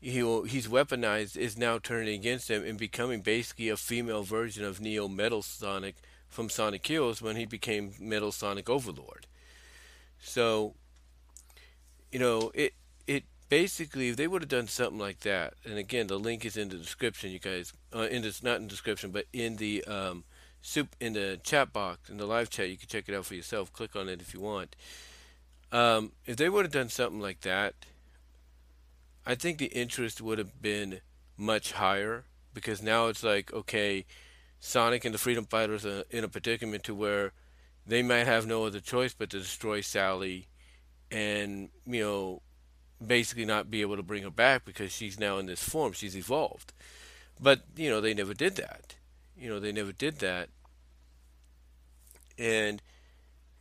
he 0.00 0.18
he's 0.46 0.68
weaponized 0.68 1.36
is 1.36 1.56
now 1.56 1.78
turning 1.78 2.14
against 2.14 2.50
him 2.50 2.64
and 2.64 2.78
becoming 2.78 3.22
basically 3.22 3.70
a 3.70 3.76
female 3.76 4.22
version 4.22 4.64
of 4.64 4.80
Neo 4.80 5.08
Metal 5.08 5.40
Sonic 5.40 5.96
from 6.28 6.50
Sonic 6.50 6.86
Heroes 6.86 7.22
when 7.22 7.36
he 7.36 7.46
became 7.46 7.94
Metal 7.98 8.30
Sonic 8.30 8.68
Overlord. 8.68 9.26
So, 10.20 10.74
you 12.12 12.18
know, 12.18 12.50
it 12.54 12.74
it 13.06 13.24
basically 13.48 14.10
if 14.10 14.16
they 14.16 14.28
would 14.28 14.42
have 14.42 14.48
done 14.50 14.68
something 14.68 14.98
like 14.98 15.20
that, 15.20 15.54
and 15.64 15.78
again 15.78 16.06
the 16.06 16.18
link 16.18 16.44
is 16.44 16.58
in 16.58 16.68
the 16.68 16.76
description, 16.76 17.30
you 17.30 17.38
guys. 17.38 17.72
Uh, 17.94 18.00
in 18.00 18.22
this 18.22 18.42
not 18.42 18.56
in 18.56 18.64
the 18.64 18.68
description, 18.68 19.10
but 19.10 19.24
in 19.32 19.56
the 19.56 19.82
um, 19.84 20.24
soup 20.60 20.94
in 21.00 21.14
the 21.14 21.40
chat 21.42 21.72
box 21.72 22.10
in 22.10 22.18
the 22.18 22.26
live 22.26 22.50
chat, 22.50 22.68
you 22.68 22.76
can 22.76 22.88
check 22.88 23.08
it 23.08 23.14
out 23.14 23.24
for 23.24 23.34
yourself. 23.34 23.72
Click 23.72 23.96
on 23.96 24.10
it 24.10 24.20
if 24.20 24.34
you 24.34 24.40
want. 24.40 24.76
Um, 25.72 26.12
if 26.26 26.36
they 26.36 26.48
would 26.48 26.66
have 26.66 26.72
done 26.72 26.88
something 26.88 27.20
like 27.20 27.40
that, 27.40 27.74
I 29.26 29.34
think 29.34 29.58
the 29.58 29.66
interest 29.66 30.20
would 30.20 30.38
have 30.38 30.60
been 30.60 31.00
much 31.36 31.72
higher 31.72 32.24
because 32.52 32.82
now 32.82 33.06
it's 33.08 33.22
like, 33.22 33.52
okay, 33.52 34.04
Sonic 34.60 35.04
and 35.04 35.14
the 35.14 35.18
Freedom 35.18 35.44
Fighters 35.44 35.84
are 35.84 36.04
in 36.10 36.24
a 36.24 36.28
predicament 36.28 36.84
to 36.84 36.94
where 36.94 37.32
they 37.86 38.02
might 38.02 38.26
have 38.26 38.46
no 38.46 38.64
other 38.64 38.80
choice 38.80 39.14
but 39.14 39.30
to 39.30 39.38
destroy 39.38 39.80
Sally 39.80 40.48
and, 41.10 41.70
you 41.86 42.02
know, 42.02 42.42
basically 43.04 43.44
not 43.44 43.70
be 43.70 43.82
able 43.82 43.96
to 43.96 44.02
bring 44.02 44.22
her 44.22 44.30
back 44.30 44.64
because 44.64 44.92
she's 44.92 45.18
now 45.18 45.38
in 45.38 45.46
this 45.46 45.62
form. 45.62 45.92
She's 45.92 46.16
evolved. 46.16 46.72
But, 47.40 47.62
you 47.76 47.90
know, 47.90 48.00
they 48.00 48.14
never 48.14 48.34
did 48.34 48.56
that. 48.56 48.94
You 49.36 49.48
know, 49.48 49.60
they 49.60 49.72
never 49.72 49.92
did 49.92 50.20
that. 50.20 50.48
And 52.38 52.80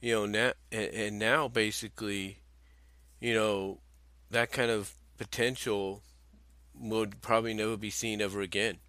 you 0.04 0.14
know 0.14 0.26
now 0.26 0.52
and, 0.70 1.18
now 1.18 1.48
basically 1.48 2.40
you 3.22 3.34
know 3.34 3.80
that 4.30 4.52
kind 4.52 4.70
of 4.70 4.94
potential 5.18 6.02
would 6.76 7.22
probably 7.22 7.54
never 7.54 7.78
be 7.78 7.90
seen 7.90 8.22
ever 8.22 8.42
again 8.42 8.80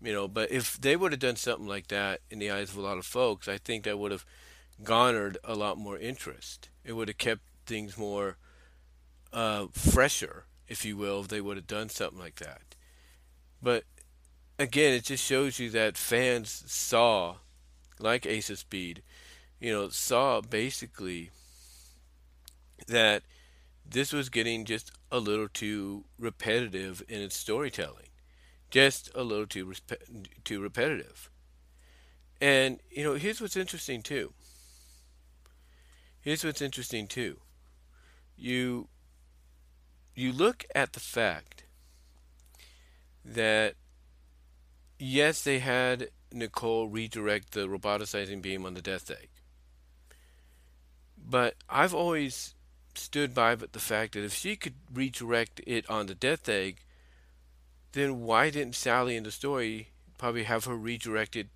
You 0.00 0.12
know, 0.12 0.28
but 0.28 0.50
if 0.50 0.78
they 0.80 0.94
would 0.96 1.12
have 1.12 1.20
done 1.20 1.36
something 1.36 1.66
like 1.66 1.88
that 1.88 2.20
in 2.30 2.38
the 2.38 2.50
eyes 2.50 2.70
of 2.70 2.76
a 2.76 2.82
lot 2.82 2.98
of 2.98 3.06
folks, 3.06 3.48
I 3.48 3.58
think 3.58 3.84
that 3.84 3.98
would 3.98 4.12
have 4.12 4.26
garnered 4.82 5.38
a 5.42 5.54
lot 5.54 5.78
more 5.78 5.98
interest. 5.98 6.68
It 6.84 6.92
would 6.92 7.08
have 7.08 7.18
kept 7.18 7.42
things 7.64 7.96
more 7.96 8.36
uh, 9.32 9.66
fresher, 9.72 10.44
if 10.68 10.84
you 10.84 10.96
will, 10.96 11.20
if 11.20 11.28
they 11.28 11.40
would 11.40 11.56
have 11.56 11.66
done 11.66 11.88
something 11.88 12.18
like 12.18 12.36
that. 12.36 12.74
But 13.62 13.84
again, 14.58 14.92
it 14.92 15.04
just 15.04 15.24
shows 15.24 15.58
you 15.58 15.70
that 15.70 15.96
fans 15.96 16.64
saw, 16.66 17.36
like 17.98 18.26
Ace 18.26 18.50
of 18.50 18.58
Speed, 18.58 19.02
you 19.60 19.72
know, 19.72 19.88
saw 19.88 20.40
basically 20.42 21.30
that 22.86 23.22
this 23.88 24.12
was 24.12 24.28
getting 24.28 24.64
just 24.64 24.90
a 25.10 25.18
little 25.18 25.48
too 25.48 26.04
repetitive 26.18 27.02
in 27.08 27.20
its 27.20 27.36
storytelling, 27.36 28.08
just 28.70 29.10
a 29.14 29.22
little 29.22 29.46
too 29.46 29.72
too 30.44 30.60
repetitive. 30.60 31.30
And 32.40 32.80
you 32.90 33.04
know, 33.04 33.14
here's 33.14 33.40
what's 33.40 33.56
interesting 33.56 34.02
too. 34.02 34.32
Here's 36.20 36.44
what's 36.44 36.60
interesting 36.60 37.06
too. 37.06 37.40
You 38.36 38.88
you 40.14 40.32
look 40.32 40.64
at 40.74 40.92
the 40.92 41.00
fact 41.00 41.64
that 43.24 43.74
yes, 44.98 45.42
they 45.42 45.60
had 45.60 46.08
Nicole 46.32 46.88
redirect 46.88 47.52
the 47.52 47.68
roboticizing 47.68 48.42
beam 48.42 48.66
on 48.66 48.74
the 48.74 48.82
death 48.82 49.10
egg. 49.10 49.28
But 51.16 51.54
I've 51.68 51.94
always 51.94 52.55
stood 52.96 53.34
by 53.34 53.54
but 53.54 53.72
the 53.72 53.78
fact 53.78 54.14
that 54.14 54.24
if 54.24 54.34
she 54.34 54.56
could 54.56 54.74
redirect 54.92 55.60
it 55.66 55.88
on 55.88 56.06
the 56.06 56.14
death 56.14 56.48
egg, 56.48 56.82
then 57.92 58.22
why 58.22 58.50
didn't 58.50 58.74
Sally 58.74 59.16
in 59.16 59.24
the 59.24 59.30
story 59.30 59.88
probably 60.18 60.44
have 60.44 60.64
her 60.64 60.76
redirected, 60.76 61.48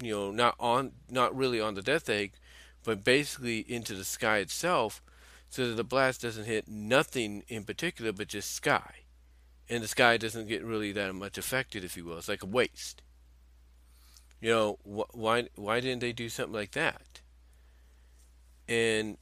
you 0.00 0.12
know, 0.12 0.30
not 0.30 0.54
on 0.58 0.92
not 1.08 1.34
really 1.34 1.60
on 1.60 1.74
the 1.74 1.82
death 1.82 2.08
egg, 2.08 2.32
but 2.84 3.04
basically 3.04 3.60
into 3.60 3.94
the 3.94 4.04
sky 4.04 4.38
itself, 4.38 5.02
so 5.48 5.68
that 5.68 5.74
the 5.74 5.84
blast 5.84 6.22
doesn't 6.22 6.44
hit 6.44 6.68
nothing 6.68 7.42
in 7.48 7.64
particular 7.64 8.12
but 8.12 8.28
just 8.28 8.52
sky. 8.54 9.00
And 9.68 9.82
the 9.82 9.88
sky 9.88 10.16
doesn't 10.16 10.48
get 10.48 10.64
really 10.64 10.92
that 10.92 11.14
much 11.14 11.38
affected, 11.38 11.84
if 11.84 11.96
you 11.96 12.04
will. 12.04 12.18
It's 12.18 12.28
like 12.28 12.42
a 12.42 12.46
waste. 12.46 13.00
You 14.40 14.50
know, 14.50 14.78
wh- 14.82 15.14
why 15.16 15.48
why 15.54 15.80
didn't 15.80 16.00
they 16.00 16.12
do 16.12 16.28
something 16.28 16.52
like 16.52 16.72
that? 16.72 17.20
And 18.68 19.16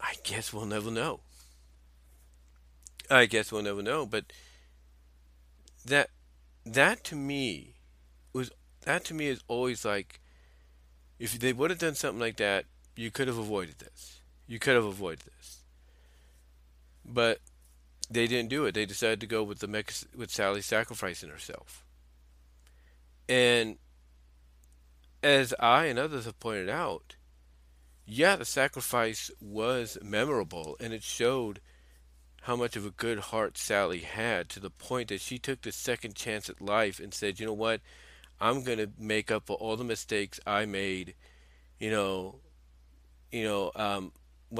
I 0.00 0.14
guess 0.24 0.52
we'll 0.52 0.66
never 0.66 0.90
know. 0.90 1.20
I 3.10 3.26
guess 3.26 3.50
we'll 3.50 3.62
never 3.62 3.82
know, 3.82 4.06
but 4.06 4.24
that 5.84 6.10
that 6.64 7.02
to 7.04 7.16
me 7.16 7.74
was 8.32 8.50
that 8.84 9.04
to 9.06 9.14
me 9.14 9.26
is 9.26 9.42
always 9.48 9.84
like 9.84 10.20
if 11.18 11.38
they 11.38 11.52
would 11.52 11.70
have 11.70 11.78
done 11.78 11.94
something 11.94 12.20
like 12.20 12.36
that, 12.36 12.64
you 12.96 13.10
could 13.10 13.28
have 13.28 13.38
avoided 13.38 13.78
this. 13.78 14.20
You 14.46 14.58
could 14.58 14.74
have 14.74 14.84
avoided 14.84 15.20
this. 15.38 15.58
But 17.04 17.40
they 18.10 18.26
didn't 18.26 18.48
do 18.48 18.64
it. 18.64 18.74
They 18.74 18.86
decided 18.86 19.20
to 19.20 19.26
go 19.26 19.42
with 19.42 19.58
the 19.58 19.68
with 20.16 20.30
Sally 20.30 20.62
sacrificing 20.62 21.28
herself. 21.28 21.84
And 23.28 23.78
as 25.22 25.54
I 25.60 25.86
and 25.86 25.98
others 25.98 26.24
have 26.24 26.40
pointed 26.40 26.68
out, 26.68 27.16
yeah, 28.12 28.36
the 28.36 28.44
sacrifice 28.44 29.30
was 29.40 29.96
memorable 30.02 30.76
and 30.80 30.92
it 30.92 31.02
showed 31.02 31.60
how 32.42 32.56
much 32.56 32.74
of 32.74 32.84
a 32.84 32.90
good 32.90 33.18
heart 33.18 33.56
Sally 33.56 34.00
had 34.00 34.48
to 34.48 34.60
the 34.60 34.70
point 34.70 35.08
that 35.08 35.20
she 35.20 35.38
took 35.38 35.62
the 35.62 35.72
second 35.72 36.14
chance 36.14 36.48
at 36.48 36.60
life 36.60 36.98
and 36.98 37.14
said, 37.14 37.38
you 37.38 37.46
know 37.46 37.52
what, 37.52 37.80
I'm 38.40 38.64
going 38.64 38.78
to 38.78 38.90
make 38.98 39.30
up 39.30 39.46
for 39.46 39.56
all 39.56 39.76
the 39.76 39.84
mistakes 39.84 40.40
I 40.46 40.66
made, 40.66 41.14
you 41.78 41.90
know, 41.90 42.36
you 43.30 43.44
know, 43.44 43.70
um, 43.76 44.12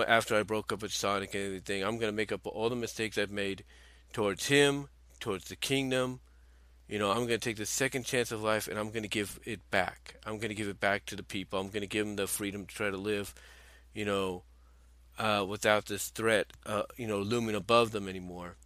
after 0.06 0.36
I 0.36 0.42
broke 0.42 0.72
up 0.72 0.82
with 0.82 0.92
Sonic 0.92 1.34
and 1.34 1.44
everything, 1.44 1.82
I'm 1.82 1.98
going 1.98 2.12
to 2.12 2.16
make 2.16 2.30
up 2.30 2.42
for 2.42 2.52
all 2.52 2.68
the 2.68 2.76
mistakes 2.76 3.18
I've 3.18 3.32
made 3.32 3.64
towards 4.12 4.46
him, 4.46 4.88
towards 5.18 5.48
the 5.48 5.56
kingdom, 5.56 6.20
you 6.90 6.98
know, 6.98 7.12
I'm 7.12 7.18
going 7.18 7.28
to 7.28 7.38
take 7.38 7.56
the 7.56 7.66
second 7.66 8.04
chance 8.04 8.32
of 8.32 8.42
life 8.42 8.66
and 8.66 8.76
I'm 8.76 8.90
going 8.90 9.04
to 9.04 9.08
give 9.08 9.38
it 9.44 9.70
back. 9.70 10.16
I'm 10.26 10.38
going 10.38 10.48
to 10.48 10.56
give 10.56 10.66
it 10.66 10.80
back 10.80 11.06
to 11.06 11.16
the 11.16 11.22
people. 11.22 11.60
I'm 11.60 11.68
going 11.68 11.82
to 11.82 11.86
give 11.86 12.04
them 12.04 12.16
the 12.16 12.26
freedom 12.26 12.66
to 12.66 12.74
try 12.74 12.90
to 12.90 12.96
live, 12.96 13.32
you 13.94 14.04
know, 14.04 14.42
uh, 15.16 15.46
without 15.48 15.86
this 15.86 16.08
threat, 16.08 16.48
uh, 16.66 16.82
you 16.96 17.06
know, 17.06 17.20
looming 17.20 17.54
above 17.54 17.92
them 17.92 18.08
anymore. 18.08 18.56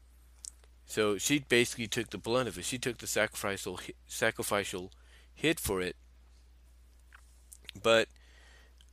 So 0.87 1.19
she 1.19 1.41
basically 1.41 1.87
took 1.87 2.11
the 2.11 2.19
blunt 2.19 2.49
of 2.49 2.57
it. 2.57 2.65
She 2.65 2.79
took 2.79 2.97
the 2.97 3.07
sacrificial 3.07 3.79
sacrificial 4.07 4.91
hit 5.35 5.61
for 5.61 5.83
it. 5.83 5.97
But 7.83 8.09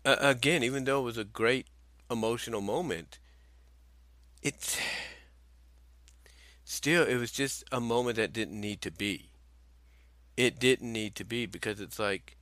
uh, 0.03 0.17
again, 0.19 0.61
even 0.61 0.83
though 0.83 0.99
it 0.99 1.05
was 1.05 1.17
a 1.17 1.23
great 1.23 1.67
emotional 2.09 2.59
moment, 2.59 3.17
it's 4.43 4.77
still 6.71 7.03
it 7.03 7.17
was 7.17 7.31
just 7.31 7.63
a 7.71 7.81
moment 7.81 8.15
that 8.15 8.31
didn't 8.31 8.60
need 8.60 8.81
to 8.81 8.91
be. 8.91 9.29
It 10.38 10.60
didn't 10.60 10.91
need 10.91 11.15
to 11.15 11.25
be 11.25 11.45
because 11.45 11.81
it's 11.81 11.99
like 11.99 12.38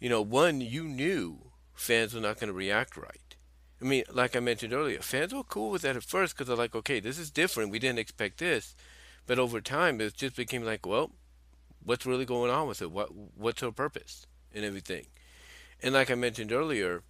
you 0.00 0.08
know 0.08 0.22
one 0.22 0.60
you 0.60 0.84
knew 0.84 1.50
fans 1.74 2.14
were 2.14 2.20
not 2.20 2.40
going 2.40 2.48
to 2.48 2.54
react 2.54 2.96
right. 2.96 3.36
I 3.80 3.84
mean 3.84 4.04
like 4.10 4.34
i 4.34 4.40
mentioned 4.40 4.72
earlier 4.72 5.00
fans 5.00 5.34
were 5.34 5.42
cool 5.42 5.70
with 5.70 5.82
that 5.82 5.96
at 5.96 6.02
first 6.02 6.34
because 6.34 6.48
they're 6.48 6.56
like 6.56 6.74
okay 6.74 6.98
this 6.98 7.18
is 7.18 7.30
different. 7.30 7.70
We 7.70 7.78
didn't 7.78 7.98
expect 7.98 8.38
this. 8.38 8.74
But 9.26 9.38
over 9.38 9.60
time 9.60 10.00
it 10.00 10.14
just 10.14 10.34
became 10.34 10.64
like 10.64 10.86
well 10.86 11.10
what's 11.84 12.06
really 12.06 12.24
going 12.24 12.50
on 12.50 12.66
with 12.66 12.80
it? 12.80 12.90
What 12.90 13.10
what's 13.14 13.60
her 13.60 13.70
purpose 13.70 14.26
and 14.54 14.64
everything? 14.64 15.06
And 15.82 15.92
like 15.92 16.10
i 16.10 16.14
mentioned 16.14 16.52
earlier 16.52 17.02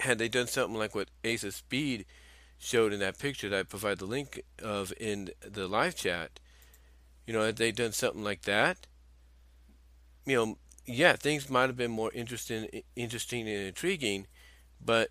had 0.00 0.18
they 0.18 0.28
done 0.28 0.46
something 0.46 0.78
like 0.78 0.94
what 0.94 1.08
ace 1.24 1.44
of 1.44 1.54
speed 1.54 2.04
showed 2.58 2.92
in 2.92 3.00
that 3.00 3.18
picture 3.18 3.48
that 3.48 3.58
I 3.58 3.62
provide 3.62 3.98
the 3.98 4.06
link 4.06 4.42
of 4.62 4.92
in 4.98 5.30
the 5.40 5.68
live 5.68 5.96
chat, 5.96 6.40
you 7.26 7.32
know, 7.32 7.42
had 7.44 7.56
they 7.56 7.72
done 7.72 7.92
something 7.92 8.24
like 8.24 8.42
that, 8.42 8.86
you 10.24 10.36
know, 10.36 10.58
yeah, 10.86 11.14
things 11.14 11.50
might 11.50 11.66
have 11.66 11.76
been 11.76 11.90
more 11.90 12.12
interesting, 12.12 12.82
interesting 12.94 13.48
and 13.48 13.66
intriguing, 13.66 14.26
but 14.80 15.10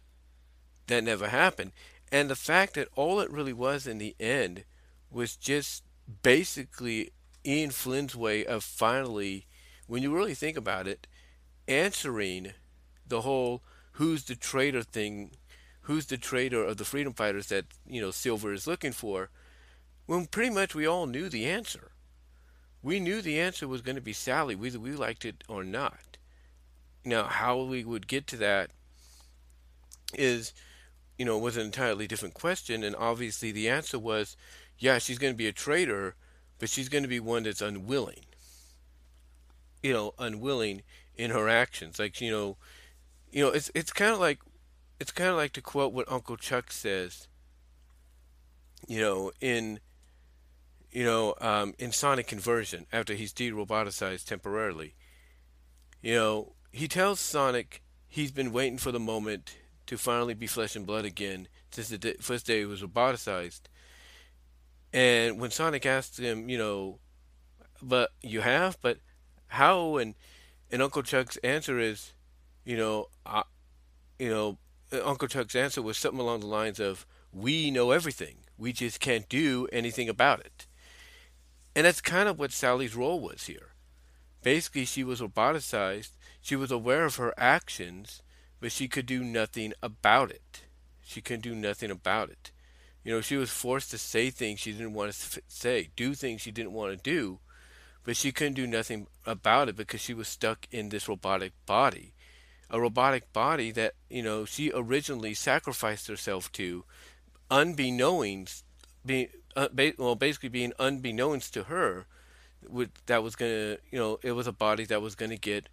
that 0.87 1.03
never 1.03 1.27
happened. 1.27 1.71
And 2.11 2.29
the 2.29 2.35
fact 2.35 2.75
that 2.75 2.87
all 2.95 3.19
it 3.19 3.31
really 3.31 3.53
was 3.53 3.87
in 3.87 3.97
the 3.97 4.15
end 4.19 4.63
was 5.11 5.35
just 5.35 5.83
basically 6.23 7.11
Ian 7.45 7.71
Flynn's 7.71 8.15
way 8.15 8.45
of 8.45 8.63
finally, 8.63 9.47
when 9.87 10.01
you 10.01 10.15
really 10.15 10.33
think 10.33 10.57
about 10.57 10.87
it, 10.87 11.07
answering 11.67 12.53
the 13.07 13.21
whole 13.21 13.61
who's 13.93 14.23
the 14.25 14.35
traitor 14.35 14.83
thing 14.83 15.31
who's 15.85 16.07
the 16.07 16.17
traitor 16.17 16.63
of 16.63 16.77
the 16.77 16.85
freedom 16.85 17.13
fighters 17.13 17.47
that 17.47 17.65
you 17.87 18.01
know 18.01 18.11
Silver 18.11 18.53
is 18.53 18.67
looking 18.67 18.91
for, 18.91 19.29
when 20.05 20.25
pretty 20.25 20.53
much 20.53 20.75
we 20.75 20.85
all 20.85 21.05
knew 21.05 21.29
the 21.29 21.45
answer. 21.45 21.91
We 22.81 22.99
knew 22.99 23.21
the 23.21 23.39
answer 23.39 23.67
was 23.67 23.81
going 23.81 23.95
to 23.95 24.01
be 24.01 24.13
Sally, 24.13 24.55
whether 24.55 24.79
we 24.79 24.91
liked 24.91 25.25
it 25.25 25.43
or 25.47 25.63
not. 25.63 26.17
Now, 27.03 27.23
how 27.23 27.63
we 27.63 27.83
would 27.83 28.07
get 28.07 28.27
to 28.27 28.37
that 28.37 28.71
is, 30.13 30.53
you 31.17 31.25
know, 31.25 31.37
was 31.37 31.57
an 31.57 31.65
entirely 31.65 32.07
different 32.07 32.33
question, 32.33 32.83
and 32.83 32.95
obviously 32.95 33.51
the 33.51 33.69
answer 33.69 33.97
was, 33.97 34.37
yeah, 34.77 34.97
she's 34.97 35.17
going 35.17 35.33
to 35.33 35.37
be 35.37 35.47
a 35.47 35.51
traitor, 35.51 36.15
but 36.59 36.69
she's 36.69 36.89
going 36.89 37.03
to 37.03 37.09
be 37.09 37.19
one 37.19 37.43
that's 37.43 37.61
unwilling. 37.61 38.25
You 39.81 39.93
know, 39.93 40.13
unwilling 40.17 40.81
in 41.15 41.31
her 41.31 41.47
actions. 41.47 41.99
Like, 41.99 42.21
you 42.21 42.31
know, 42.31 42.57
you 43.31 43.43
know, 43.43 43.49
it's 43.49 43.69
it's 43.75 43.93
kind 43.93 44.13
of 44.13 44.19
like 44.19 44.39
it's 44.99 45.11
kind 45.11 45.29
of 45.29 45.35
like 45.35 45.53
to 45.53 45.61
quote 45.61 45.93
what 45.93 46.11
Uncle 46.11 46.37
Chuck 46.37 46.71
says. 46.71 47.27
You 48.87 49.01
know, 49.01 49.31
in 49.41 49.79
you 50.91 51.03
know, 51.03 51.35
um, 51.41 51.73
in 51.77 51.91
Sonic 51.91 52.27
Conversion, 52.27 52.85
after 52.93 53.15
he's 53.15 53.33
de-roboticized 53.33 54.25
temporarily, 54.25 54.95
you 56.01 56.13
know, 56.13 56.53
he 56.71 56.87
tells 56.87 57.19
Sonic 57.19 57.81
he's 58.07 58.31
been 58.31 58.53
waiting 58.53 58.77
for 58.77 58.91
the 58.91 58.99
moment 58.99 59.57
to 59.87 59.97
finally 59.97 60.33
be 60.33 60.47
flesh 60.47 60.75
and 60.75 60.85
blood 60.85 61.03
again 61.03 61.47
since 61.71 61.89
the 61.89 61.97
day, 61.97 62.15
first 62.21 62.45
day 62.45 62.59
he 62.59 62.65
was 62.65 62.81
roboticized. 62.81 63.61
And 64.93 65.39
when 65.41 65.51
Sonic 65.51 65.85
asks 65.85 66.17
him, 66.17 66.47
you 66.47 66.57
know, 66.57 66.99
but 67.81 68.11
you 68.21 68.41
have, 68.41 68.77
but 68.81 68.99
how? 69.47 69.97
And 69.97 70.15
and 70.71 70.81
Uncle 70.81 71.03
Chuck's 71.03 71.37
answer 71.37 71.79
is, 71.79 72.13
you 72.63 72.77
know, 72.77 73.07
I, 73.25 73.43
you 74.17 74.29
know, 74.29 74.57
Uh, 74.95 75.07
Uncle 75.07 75.27
Chuck's 75.27 75.55
answer 75.55 75.81
was 75.81 75.97
something 75.97 76.19
along 76.19 76.39
the 76.39 76.47
lines 76.47 76.79
of, 76.79 77.05
"We 77.31 77.71
know 77.71 77.91
everything. 77.91 78.37
We 78.57 78.71
just 78.71 78.99
can't 78.99 79.27
do 79.27 79.67
anything 79.71 80.09
about 80.09 80.39
it." 80.39 80.67
And 81.75 81.85
that's 81.85 82.01
kind 82.01 82.29
of 82.29 82.39
what 82.39 82.51
Sally's 82.51 82.95
role 82.95 83.19
was 83.19 83.45
here. 83.45 83.73
Basically, 84.41 84.85
she 84.85 85.03
was 85.03 85.21
roboticized. 85.21 86.11
She 86.41 86.55
was 86.55 86.71
aware 86.71 87.05
of 87.05 87.15
her 87.15 87.33
actions, 87.37 88.21
but 88.59 88.71
she 88.71 88.87
could 88.87 89.05
do 89.05 89.23
nothing 89.23 89.73
about 89.81 90.31
it. 90.31 90.63
She 91.03 91.21
couldn't 91.21 91.41
do 91.41 91.55
nothing 91.55 91.91
about 91.91 92.29
it. 92.29 92.51
You 93.03 93.11
know, 93.11 93.21
she 93.21 93.35
was 93.35 93.51
forced 93.51 93.91
to 93.91 93.97
say 93.97 94.29
things 94.29 94.59
she 94.59 94.71
didn't 94.71 94.93
want 94.93 95.13
to 95.13 95.41
say, 95.47 95.89
do 95.95 96.15
things 96.15 96.41
she 96.41 96.51
didn't 96.51 96.71
want 96.71 96.91
to 96.91 96.97
do, 96.97 97.39
but 98.03 98.15
she 98.15 98.31
couldn't 98.31 98.53
do 98.53 98.65
nothing 98.65 99.07
about 99.25 99.69
it 99.69 99.75
because 99.75 100.01
she 100.01 100.13
was 100.13 100.27
stuck 100.27 100.67
in 100.71 100.89
this 100.89 101.07
robotic 101.07 101.53
body. 101.65 102.13
A 102.69 102.79
robotic 102.79 103.31
body 103.31 103.71
that, 103.71 103.93
you 104.09 104.23
know, 104.23 104.45
she 104.45 104.71
originally 104.73 105.33
sacrificed 105.33 106.07
herself 106.07 106.51
to, 106.53 106.83
unbeknownst, 107.51 108.63
being, 109.05 109.27
uh, 109.55 109.67
ba- 109.71 109.93
well, 109.97 110.15
basically 110.15 110.49
being 110.49 110.73
unbeknownst 110.79 111.53
to 111.53 111.63
her, 111.63 112.05
with, 112.67 112.89
that 113.05 113.21
was 113.21 113.35
to, 113.35 113.77
you 113.91 113.99
know, 113.99 114.19
it 114.23 114.31
was 114.31 114.47
a 114.47 114.51
body 114.51 114.85
that 114.85 115.01
was 115.01 115.15
to 115.15 115.37
get 115.37 115.69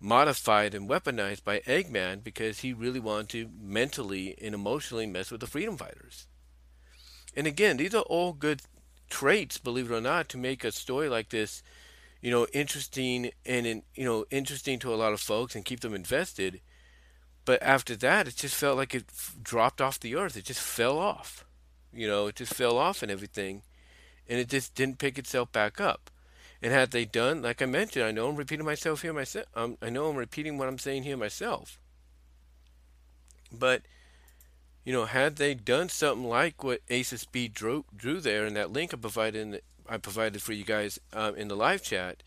modified 0.00 0.74
and 0.74 0.90
weaponized 0.90 1.44
by 1.44 1.60
Eggman 1.60 2.22
because 2.22 2.60
he 2.60 2.72
really 2.72 3.00
wanted 3.00 3.28
to 3.28 3.50
mentally 3.58 4.36
and 4.42 4.54
emotionally 4.54 5.06
mess 5.06 5.30
with 5.30 5.40
the 5.40 5.46
freedom 5.46 5.76
fighters. 5.76 6.26
And 7.36 7.46
again, 7.46 7.78
these 7.78 7.94
are 7.94 8.02
all 8.02 8.32
good 8.32 8.62
traits, 9.08 9.58
believe 9.58 9.90
it 9.90 9.94
or 9.94 10.00
not, 10.00 10.28
to 10.30 10.38
make 10.38 10.64
a 10.64 10.72
story 10.72 11.08
like 11.08 11.30
this, 11.30 11.62
you 12.24 12.30
know, 12.30 12.46
interesting 12.54 13.32
and 13.44 13.66
in, 13.66 13.82
you 13.94 14.06
know 14.06 14.24
interesting 14.30 14.78
to 14.78 14.94
a 14.94 14.96
lot 14.96 15.12
of 15.12 15.20
folks 15.20 15.54
and 15.54 15.62
keep 15.62 15.80
them 15.80 15.92
invested. 15.92 16.62
But 17.44 17.62
after 17.62 17.94
that, 17.96 18.26
it 18.26 18.36
just 18.36 18.54
felt 18.54 18.78
like 18.78 18.94
it 18.94 19.04
f- 19.10 19.36
dropped 19.42 19.82
off 19.82 20.00
the 20.00 20.16
earth. 20.16 20.34
It 20.34 20.46
just 20.46 20.62
fell 20.62 20.98
off. 20.98 21.44
You 21.92 22.08
know, 22.08 22.28
it 22.28 22.36
just 22.36 22.54
fell 22.54 22.78
off 22.78 23.02
and 23.02 23.12
everything, 23.12 23.60
and 24.26 24.40
it 24.40 24.48
just 24.48 24.74
didn't 24.74 24.98
pick 24.98 25.18
itself 25.18 25.52
back 25.52 25.82
up. 25.82 26.10
And 26.62 26.72
had 26.72 26.92
they 26.92 27.04
done, 27.04 27.42
like 27.42 27.60
I 27.60 27.66
mentioned, 27.66 28.06
I 28.06 28.10
know 28.10 28.30
I'm 28.30 28.36
repeating 28.36 28.64
myself 28.64 29.02
here 29.02 29.12
myself. 29.12 29.44
Um, 29.54 29.76
I 29.82 29.90
know 29.90 30.08
I'm 30.08 30.16
repeating 30.16 30.56
what 30.56 30.68
I'm 30.68 30.78
saying 30.78 31.02
here 31.02 31.18
myself. 31.18 31.78
But 33.52 33.82
you 34.82 34.94
know, 34.94 35.04
had 35.04 35.36
they 35.36 35.52
done 35.52 35.90
something 35.90 36.26
like 36.26 36.64
what 36.64 36.80
Ace 36.88 37.12
of 37.12 37.20
Speed 37.20 37.52
drew, 37.52 37.84
drew 37.94 38.22
there 38.22 38.46
in 38.46 38.54
that 38.54 38.72
link 38.72 38.94
I 38.94 38.96
provided 38.96 39.42
in 39.42 39.50
the, 39.50 39.60
I 39.88 39.98
provided 39.98 40.42
for 40.42 40.52
you 40.52 40.64
guys 40.64 40.98
um, 41.12 41.34
in 41.36 41.48
the 41.48 41.56
live 41.56 41.82
chat, 41.82 42.22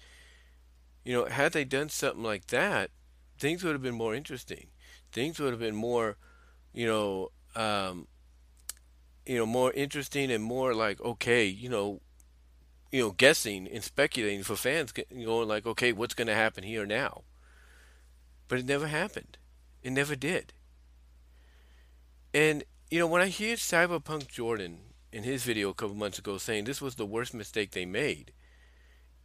you 1.04 1.14
know, 1.14 1.26
had 1.26 1.54
they 1.54 1.64
done 1.64 1.90
something 1.90 2.24
like 2.24 2.48
that, 2.48 2.92
things 3.38 3.64
would 3.64 3.74
have 3.74 3.82
been 3.82 3.96
more 3.96 4.14
interesting. 4.14 4.68
Things 5.12 5.40
would 5.40 5.52
have 5.52 5.60
been 5.60 5.76
more, 5.76 6.18
you 6.74 6.86
know, 6.86 7.32
um, 7.56 8.08
you 9.26 9.38
know, 9.38 9.46
more 9.46 9.72
interesting 9.74 10.32
and 10.32 10.44
more 10.44 10.74
like 10.74 11.02
okay, 11.02 11.46
you 11.46 11.70
know, 11.70 12.02
you 12.92 13.02
know, 13.02 13.12
guessing 13.12 13.68
and 13.68 13.84
speculating 13.84 14.44
for 14.44 14.56
fans, 14.56 14.92
going 14.92 15.48
like, 15.48 15.66
okay, 15.66 15.92
what's 15.92 16.14
going 16.14 16.28
to 16.28 16.36
happen 16.36 16.64
here 16.64 16.86
now? 16.86 17.24
But 18.48 18.60
it 18.60 18.66
never 18.66 18.88
happened. 18.88 19.38
It 19.84 19.92
never 19.92 20.16
did. 20.16 20.54
And 22.34 22.64
you 22.90 23.00
know, 23.00 23.08
when 23.08 23.22
I 23.22 23.28
hear 23.28 23.56
Cyberpunk 23.56 24.28
Jordan 24.28 24.80
in 25.18 25.24
his 25.24 25.44
video 25.44 25.70
a 25.70 25.74
couple 25.74 25.96
months 25.96 26.20
ago 26.20 26.38
saying 26.38 26.66
this 26.66 26.80
was 26.80 26.94
the 26.94 27.06
worst 27.06 27.34
mistake 27.34 27.72
they 27.72 27.88
made, 27.88 28.32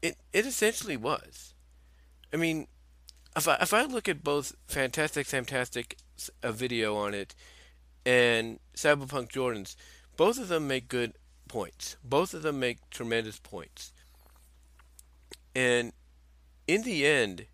it 0.00 0.16
it 0.32 0.46
essentially 0.46 0.96
was. 0.96 1.52
I 2.32 2.38
mean, 2.38 2.66
if 3.36 3.46
I 3.46 3.58
if 3.60 3.74
I 3.74 3.84
look 3.84 4.08
at 4.08 4.24
both 4.24 4.56
Fantastic 4.66 5.26
Fantastic 5.26 5.98
a 6.42 6.50
video 6.50 6.96
on 6.96 7.12
it 7.12 7.34
and 8.06 8.58
Cyberpunk 8.74 9.28
Jordan's, 9.28 9.76
both 10.16 10.38
of 10.38 10.48
them 10.48 10.66
make 10.66 10.88
good 10.88 11.12
points. 11.46 11.98
Both 12.02 12.32
of 12.32 12.40
them 12.40 12.58
make 12.58 12.88
tremendous 12.88 13.38
points. 13.38 13.92
And 15.54 15.92
in 16.66 16.84
the 16.84 17.04
end, 17.04 17.48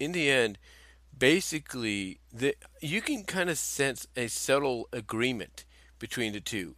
in 0.00 0.10
the 0.10 0.28
end, 0.28 0.58
basically 1.16 2.18
the 2.32 2.56
you 2.82 3.00
can 3.00 3.22
kind 3.22 3.48
of 3.48 3.58
sense 3.58 4.08
a 4.16 4.26
subtle 4.26 4.88
agreement 4.92 5.64
between 6.00 6.32
the 6.32 6.40
two 6.40 6.74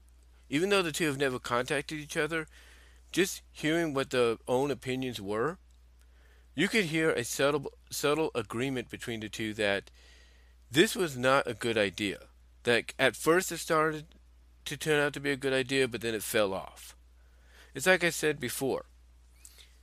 even 0.51 0.69
though 0.69 0.83
the 0.83 0.93
two 0.93 1.07
have 1.07 1.17
never 1.17 1.39
contacted 1.39 1.99
each 1.99 2.17
other 2.19 2.47
just 3.11 3.41
hearing 3.51 3.95
what 3.95 4.11
their 4.11 4.37
own 4.47 4.71
opinions 4.71 5.21
were 5.21 5.57
you 6.55 6.69
could 6.69 6.87
hear 6.87 7.11
a 7.11 7.25
subtle 7.25 7.73
subtle 7.91 8.31
agreement 8.35 8.91
between 8.91 9.21
the 9.21 9.29
two 9.29 9.55
that 9.55 9.91
this 10.71 10.95
was 10.95 11.17
not 11.17 11.47
a 11.47 11.55
good 11.55 11.79
idea. 11.79 12.19
That 12.65 12.93
at 12.99 13.17
first 13.17 13.51
it 13.51 13.59
started 13.59 14.07
to 14.67 14.77
turn 14.77 15.01
out 15.01 15.13
to 15.15 15.21
be 15.21 15.31
a 15.31 15.37
good 15.37 15.53
idea 15.53 15.89
but 15.89 16.01
then 16.01 16.15
it 16.15 16.23
fell 16.23 16.53
off. 16.53 16.95
It's 17.75 17.87
like 17.87 18.05
i 18.05 18.11
said 18.11 18.41
before. 18.41 18.85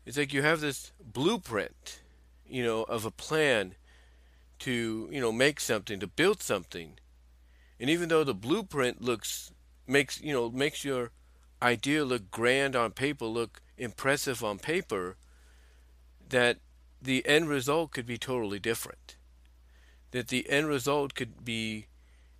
It's 0.05 0.17
like 0.17 0.33
you 0.33 0.43
have 0.43 0.61
this 0.61 0.91
blueprint 1.03 2.01
you 2.47 2.63
know 2.63 2.83
of 2.83 3.05
a 3.05 3.11
plan 3.11 3.75
to 4.59 5.09
you 5.11 5.19
know 5.19 5.31
make 5.31 5.59
something 5.59 5.99
to 5.99 6.07
build 6.07 6.43
something. 6.43 6.99
And 7.79 7.89
even 7.89 8.09
though 8.09 8.23
the 8.23 8.33
blueprint 8.33 9.01
looks 9.01 9.51
makes 9.87 10.21
you 10.21 10.33
know 10.33 10.49
makes 10.49 10.83
your 10.83 11.11
idea 11.61 12.05
look 12.05 12.29
grand 12.29 12.75
on 12.75 12.91
paper 12.91 13.25
look 13.25 13.61
impressive 13.77 14.43
on 14.43 14.59
paper 14.59 15.15
that 16.29 16.57
the 17.01 17.25
end 17.27 17.47
result 17.47 17.91
could 17.91 18.05
be 18.05 18.17
totally 18.17 18.59
different. 18.59 19.15
That 20.11 20.27
the 20.27 20.49
end 20.49 20.67
result 20.67 21.15
could 21.15 21.43
be 21.43 21.87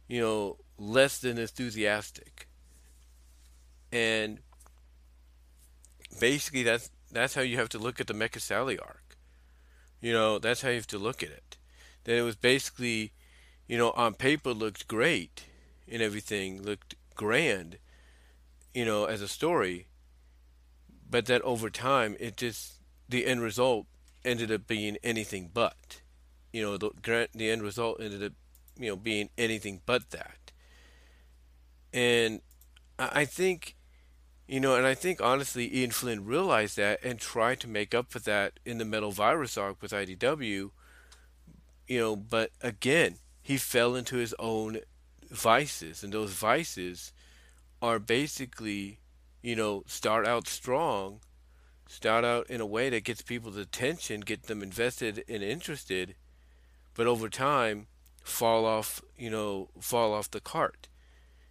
you 0.08 0.22
know 0.22 0.58
less 0.78 1.18
than 1.20 1.38
enthusiastic. 1.38 2.48
And 3.92 4.40
basically 6.20 6.64
that's 6.64 6.92
that's 7.12 7.36
how 7.36 7.42
you 7.42 7.58
have 7.58 7.70
to 7.70 7.80
look 7.80 8.00
at 8.00 8.08
the 8.08 8.14
Mecha 8.14 8.42
Sally 8.42 8.78
arc 8.78 9.08
you 10.02 10.14
know 10.14 10.40
that's 10.40 10.62
how 10.62 10.70
you 10.70 10.76
have 10.76 10.88
to 10.88 10.98
look 10.98 11.24
at 11.24 11.30
it. 11.30 11.58
That 12.04 12.16
it 12.16 12.22
was 12.22 12.36
basically, 12.36 13.12
you 13.68 13.78
know, 13.78 13.92
on 13.92 14.14
paper 14.14 14.54
looked 14.54 14.88
great 14.88 15.46
and 15.92 16.02
everything 16.02 16.62
looked 16.62 16.96
grand, 17.18 17.78
you 18.74 18.86
know, 18.86 19.06
as 19.06 19.22
a 19.22 19.28
story, 19.28 19.88
but 21.10 21.26
that 21.26 21.42
over 21.42 21.70
time 21.70 22.16
it 22.20 22.38
just 22.38 22.82
the 23.10 23.26
end 23.26 23.42
result 23.42 23.86
ended 24.24 24.52
up 24.52 24.68
being 24.68 24.98
anything 25.04 25.50
but, 25.54 26.02
you 26.54 26.62
know, 26.62 26.78
the 26.78 26.92
grand. 27.02 27.30
the 27.34 27.50
end 27.50 27.62
result 27.62 28.00
ended 28.00 28.24
up, 28.24 28.34
you 28.80 28.88
know, 28.88 28.96
being 28.96 29.30
anything 29.38 29.82
but 29.86 30.12
that, 30.12 30.52
and 31.94 32.42
I 32.98 33.26
think. 33.26 33.76
You 34.50 34.62
know, 34.62 34.76
and 34.78 34.88
I 34.88 34.94
think 34.94 35.20
honestly, 35.20 35.78
Ian 35.78 35.92
Flynn 35.92 36.24
realized 36.24 36.78
that 36.78 37.04
and 37.04 37.20
tried 37.20 37.60
to 37.60 37.68
make 37.68 37.94
up 37.94 38.10
for 38.10 38.20
that 38.20 38.62
in 38.64 38.78
the 38.78 38.86
Metal 38.86 39.12
Virus 39.12 39.58
arc 39.58 39.82
with 39.82 39.92
IDW 39.92 40.72
you 41.88 42.00
know, 42.00 42.16
but 42.16 42.52
again, 42.62 43.16
he 43.42 43.58
fell 43.58 43.96
into 43.96 44.18
his 44.18 44.36
own 44.38 44.80
vices, 45.30 46.04
and 46.04 46.14
those 46.14 46.32
vices 46.32 47.14
are 47.82 48.00
basically, 48.00 49.00
you 49.42 49.56
know, 49.56 49.84
start 49.86 50.26
out 50.26 50.48
strong, 50.48 51.20
start 51.88 52.26
out 52.26 52.50
in 52.50 52.62
a 52.62 52.66
way 52.66 52.90
that 52.90 53.04
gets 53.04 53.22
people's 53.22 53.58
attention, 53.58 54.22
get 54.22 54.44
them 54.44 54.62
invested 54.62 55.24
and 55.28 55.44
interested, 55.44 56.16
but 56.96 57.08
over 57.08 57.30
time 57.30 57.88
fall 58.24 58.66
off, 58.66 59.02
you 59.18 59.30
know, 59.30 59.70
fall 59.80 60.14
off 60.14 60.32
the 60.32 60.40
cart, 60.40 60.88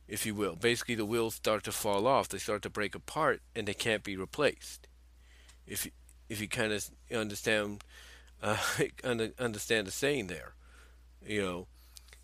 if 0.09 0.27
you 0.27 0.35
will. 0.35 0.57
Basically, 0.57 0.95
the 0.95 1.07
wheels 1.07 1.35
start 1.35 1.65
to 1.65 1.73
fall 1.73 2.07
off, 2.07 2.29
they 2.29 2.39
start 2.39 2.63
to 2.63 2.71
break 2.71 2.95
apart, 2.95 3.41
and 3.55 3.67
they 3.67 3.75
can't 3.75 4.03
be 4.03 4.17
replaced. 4.17 4.87
If 5.67 5.89
if 6.29 6.41
you 6.41 6.49
kind 6.49 6.73
of 6.73 6.91
understand 7.13 7.85
uh, 8.43 8.59
understand 9.39 9.87
the 9.87 9.93
saying 9.93 10.27
there, 10.27 10.55
you 11.25 11.43
know. 11.43 11.67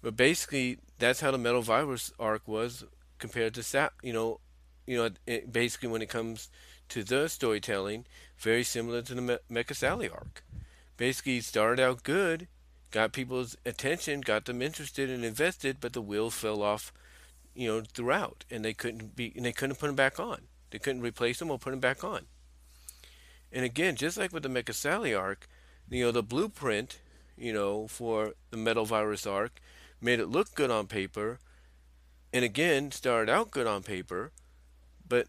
But 0.03 0.17
basically, 0.17 0.79
that's 0.99 1.21
how 1.21 1.31
the 1.31 1.39
Metal 1.39 1.63
Virus 1.63 2.13
arc 2.19 2.47
was 2.47 2.85
compared 3.19 3.55
to 3.55 3.63
Sap. 3.63 3.95
You 4.03 4.13
know, 4.13 4.41
you 4.87 4.99
know, 4.99 5.11
it, 5.27 5.53
basically 5.53 5.89
when 5.89 6.03
it 6.03 6.09
comes 6.09 6.49
to 6.89 7.05
the 7.05 7.29
storytelling, 7.29 8.05
very 8.37 8.65
similar 8.65 9.01
to 9.03 9.15
the 9.15 9.23
Me- 9.23 9.39
Mecha 9.51 9.75
Sally 9.75 10.09
arc. 10.09 10.45
Basically, 10.97 11.39
it 11.39 11.45
started 11.45 11.83
out 11.83 12.03
good, 12.03 12.49
got 12.91 13.13
people's 13.13 13.57
attention, 13.65 14.21
got 14.21 14.45
them 14.45 14.61
interested 14.61 15.09
and 15.09 15.25
invested, 15.25 15.79
but 15.81 15.93
the 15.93 16.03
wheels 16.03 16.35
fell 16.35 16.63
off, 16.63 16.93
you 17.55 17.69
know, 17.69 17.83
throughout, 17.95 18.45
and 18.51 18.65
they 18.65 18.75
couldn't 18.75 19.17
be, 19.17 19.33
and 19.37 19.47
they 19.47 19.53
couldn't 19.53 19.79
put 19.79 19.87
them 19.87 19.97
back 19.97 20.19
on. 20.19 20.43
They 20.71 20.79
couldn't 20.79 21.03
replace 21.03 21.39
them 21.39 21.51
or 21.51 21.59
put 21.59 21.71
them 21.71 21.81
back 21.81 22.03
on. 22.03 22.27
And 23.53 23.65
again, 23.65 23.97
just 23.97 24.17
like 24.17 24.33
with 24.33 24.43
the 24.43 24.49
Mecha 24.49 24.75
Sally 24.75 25.15
arc, 25.15 25.47
you 25.89 26.05
know, 26.05 26.11
the 26.11 26.23
blueprint, 26.23 26.99
you 27.37 27.53
know, 27.53 27.87
for 27.87 28.35
the 28.51 28.57
Metal 28.57 28.85
Virus 28.85 29.27
arc 29.27 29.61
made 30.03 30.21
it 30.21 30.29
look 30.29 30.55
good 30.55 30.71
on 30.71 30.87
paper, 30.87 31.39
and 32.33 32.45
again 32.45 32.91
started 32.91 33.31
out 33.31 33.51
good 33.51 33.67
on 33.67 33.83
paper, 33.83 34.33
but 35.09 35.29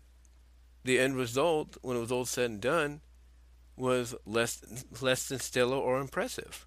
the 0.83 0.99
end 0.99 1.15
result, 1.15 1.77
when 1.81 1.97
it 1.97 1.99
was 2.01 2.11
all 2.11 2.25
said 2.25 2.49
and 2.49 2.61
done, 2.61 3.01
was 3.75 4.15
less 4.25 4.61
less 5.01 5.27
than 5.27 5.39
stellar 5.39 5.77
or 5.77 5.99
impressive. 5.99 6.65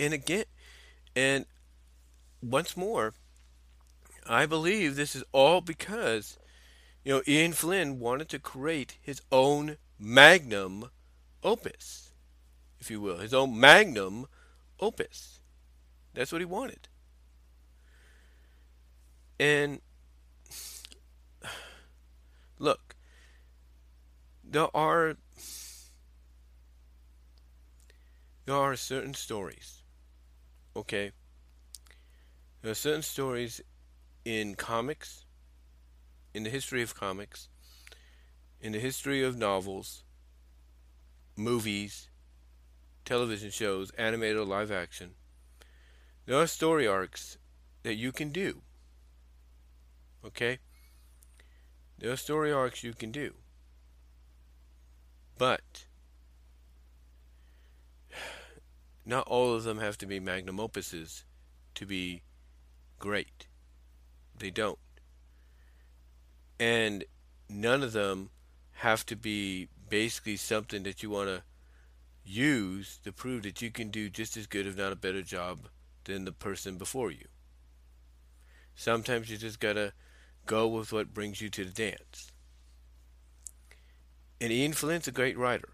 And 0.00 0.14
again, 0.14 0.44
and 1.14 1.46
once 2.42 2.76
more, 2.76 3.14
I 4.26 4.46
believe 4.46 4.96
this 4.96 5.14
is 5.14 5.24
all 5.32 5.60
because, 5.60 6.38
you 7.04 7.12
know, 7.12 7.22
Ian 7.28 7.52
Flynn 7.52 8.00
wanted 8.00 8.28
to 8.30 8.38
create 8.38 8.96
his 9.00 9.20
own 9.30 9.76
magnum 9.98 10.90
opus 11.44 12.02
if 12.82 12.90
you 12.90 13.00
will, 13.00 13.18
his 13.18 13.32
own 13.32 13.58
magnum 13.58 14.26
opus. 14.80 15.38
That's 16.14 16.32
what 16.32 16.40
he 16.40 16.44
wanted. 16.44 16.88
And 19.40 19.80
look, 22.58 22.94
there 24.44 24.74
are 24.76 25.16
there 28.44 28.54
are 28.54 28.76
certain 28.76 29.14
stories. 29.14 29.82
Okay. 30.76 31.12
There 32.60 32.70
are 32.70 32.74
certain 32.74 33.02
stories 33.02 33.60
in 34.24 34.54
comics, 34.54 35.24
in 36.32 36.44
the 36.44 36.50
history 36.50 36.82
of 36.82 36.94
comics, 36.94 37.48
in 38.60 38.72
the 38.72 38.78
history 38.78 39.22
of 39.22 39.36
novels, 39.36 40.04
movies, 41.36 42.08
television 43.04 43.50
shows, 43.50 43.90
animated 43.98 44.36
or 44.36 44.44
live 44.44 44.70
action. 44.70 45.14
There 46.24 46.38
are 46.38 46.46
story 46.46 46.86
arcs 46.86 47.36
that 47.82 47.94
you 47.94 48.12
can 48.12 48.30
do. 48.30 48.62
Okay? 50.24 50.58
There 51.98 52.12
are 52.12 52.16
story 52.16 52.52
arcs 52.52 52.84
you 52.84 52.94
can 52.94 53.10
do. 53.10 53.34
But 55.36 55.86
not 59.04 59.26
all 59.26 59.54
of 59.54 59.64
them 59.64 59.78
have 59.78 59.98
to 59.98 60.06
be 60.06 60.20
magnum 60.20 60.58
opuses 60.58 61.24
to 61.74 61.86
be 61.86 62.22
great. 62.98 63.46
They 64.38 64.50
don't. 64.50 64.78
And 66.60 67.04
none 67.48 67.82
of 67.82 67.92
them 67.92 68.30
have 68.74 69.04
to 69.06 69.16
be 69.16 69.68
basically 69.88 70.36
something 70.36 70.84
that 70.84 71.02
you 71.02 71.10
want 71.10 71.28
to 71.28 71.42
use 72.24 72.98
to 73.04 73.12
prove 73.12 73.42
that 73.42 73.60
you 73.60 73.70
can 73.70 73.90
do 73.90 74.08
just 74.08 74.36
as 74.36 74.46
good, 74.46 74.66
if 74.66 74.76
not 74.76 74.92
a 74.92 74.96
better 74.96 75.22
job, 75.22 75.68
than 76.04 76.24
the 76.24 76.32
person 76.32 76.76
before 76.76 77.10
you. 77.10 77.26
Sometimes 78.74 79.30
you 79.30 79.36
just 79.36 79.60
got 79.60 79.74
to 79.74 79.92
go 80.46 80.66
with 80.66 80.92
what 80.92 81.14
brings 81.14 81.40
you 81.40 81.48
to 81.50 81.64
the 81.64 81.70
dance. 81.70 82.32
And 84.40 84.50
Ian 84.50 84.72
Flynn's 84.72 85.06
a 85.06 85.12
great 85.12 85.38
writer. 85.38 85.68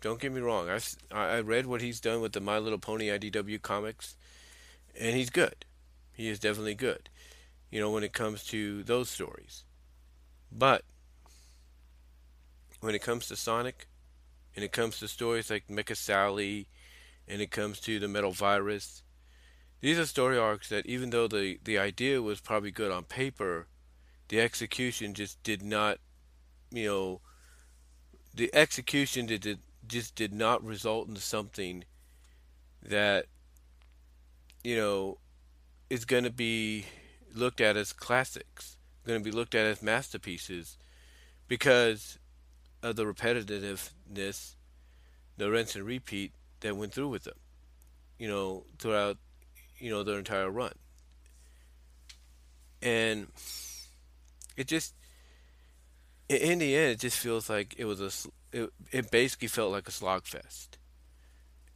Don't 0.00 0.20
get 0.20 0.32
me 0.32 0.40
wrong. 0.40 0.70
I 0.70 0.78
I 1.10 1.40
read 1.40 1.66
what 1.66 1.80
he's 1.80 2.00
done 2.00 2.20
with 2.20 2.32
the 2.32 2.40
My 2.40 2.58
Little 2.58 2.78
Pony 2.78 3.08
IDW 3.08 3.60
comics, 3.60 4.16
and 4.98 5.16
he's 5.16 5.30
good. 5.30 5.64
He 6.12 6.28
is 6.28 6.38
definitely 6.38 6.76
good. 6.76 7.08
You 7.70 7.80
know, 7.80 7.90
when 7.90 8.04
it 8.04 8.12
comes 8.12 8.44
to 8.44 8.84
those 8.84 9.10
stories. 9.10 9.64
But 10.52 10.84
when 12.80 12.94
it 12.94 13.02
comes 13.02 13.26
to 13.26 13.36
Sonic, 13.36 13.88
and 14.54 14.64
it 14.64 14.72
comes 14.72 15.00
to 15.00 15.08
stories 15.08 15.50
like 15.50 15.66
Mecha 15.66 15.96
Sally, 15.96 16.68
and 17.26 17.42
it 17.42 17.50
comes 17.50 17.80
to 17.80 17.98
the 17.98 18.08
Metal 18.08 18.32
Virus, 18.32 19.02
these 19.80 19.98
are 19.98 20.06
story 20.06 20.38
arcs 20.38 20.68
that 20.68 20.86
even 20.86 21.10
though 21.10 21.28
the, 21.28 21.58
the 21.64 21.78
idea 21.78 22.20
was 22.20 22.40
probably 22.40 22.70
good 22.70 22.90
on 22.90 23.04
paper, 23.04 23.66
the 24.28 24.40
execution 24.40 25.14
just 25.14 25.42
did 25.42 25.62
not, 25.62 25.98
you 26.70 26.86
know, 26.86 27.20
the 28.34 28.54
execution 28.54 29.26
did, 29.26 29.40
did 29.40 29.58
just 29.86 30.14
did 30.14 30.34
not 30.34 30.62
result 30.62 31.08
in 31.08 31.16
something 31.16 31.82
that, 32.82 33.26
you 34.62 34.76
know, 34.76 35.18
is 35.88 36.04
going 36.04 36.24
to 36.24 36.30
be 36.30 36.84
looked 37.34 37.60
at 37.60 37.76
as 37.76 37.92
classics, 37.92 38.76
going 39.06 39.18
to 39.18 39.24
be 39.24 39.34
looked 39.34 39.54
at 39.54 39.64
as 39.64 39.82
masterpieces, 39.82 40.76
because 41.46 42.18
of 42.82 42.96
the 42.96 43.04
repetitiveness, 43.04 44.54
the 45.36 45.50
rinse 45.50 45.74
and 45.74 45.84
repeat 45.84 46.32
that 46.60 46.76
went 46.76 46.92
through 46.92 47.08
with 47.08 47.24
them, 47.24 47.38
you 48.18 48.28
know, 48.28 48.64
throughout, 48.78 49.16
you 49.78 49.90
know, 49.90 50.02
their 50.02 50.18
entire 50.18 50.50
run. 50.50 50.72
And 52.80 53.28
it 54.56 54.68
just, 54.68 54.94
in 56.28 56.58
the 56.58 56.76
end, 56.76 56.92
it 56.92 57.00
just 57.00 57.18
feels 57.18 57.50
like 57.50 57.74
it 57.78 57.84
was 57.84 58.00
a, 58.00 58.56
it, 58.56 58.72
it 58.92 59.10
basically 59.10 59.48
felt 59.48 59.72
like 59.72 59.88
a 59.88 59.92
slog 59.92 60.24
fest. 60.26 60.78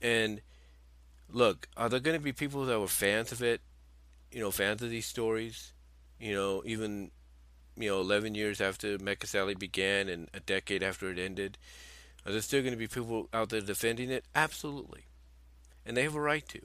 And 0.00 0.40
look, 1.30 1.68
are 1.76 1.88
there 1.88 2.00
going 2.00 2.16
to 2.16 2.22
be 2.22 2.32
people 2.32 2.64
that 2.66 2.78
were 2.78 2.88
fans 2.88 3.32
of 3.32 3.42
it, 3.42 3.60
you 4.30 4.40
know, 4.40 4.50
fans 4.50 4.82
of 4.82 4.90
these 4.90 5.06
stories, 5.06 5.72
you 6.20 6.34
know, 6.34 6.62
even 6.64 7.10
you 7.76 7.88
know, 7.88 8.00
11 8.00 8.34
years 8.34 8.60
after 8.60 8.98
Mecha 8.98 9.26
Sally 9.26 9.54
began 9.54 10.08
and 10.08 10.28
a 10.34 10.40
decade 10.40 10.82
after 10.82 11.10
it 11.10 11.18
ended, 11.18 11.56
are 12.26 12.32
there 12.32 12.40
still 12.40 12.60
going 12.60 12.72
to 12.72 12.78
be 12.78 12.86
people 12.86 13.28
out 13.32 13.48
there 13.48 13.60
defending 13.60 14.10
it? 14.10 14.24
Absolutely. 14.34 15.06
And 15.84 15.96
they 15.96 16.02
have 16.02 16.14
a 16.14 16.20
right 16.20 16.46
to. 16.48 16.60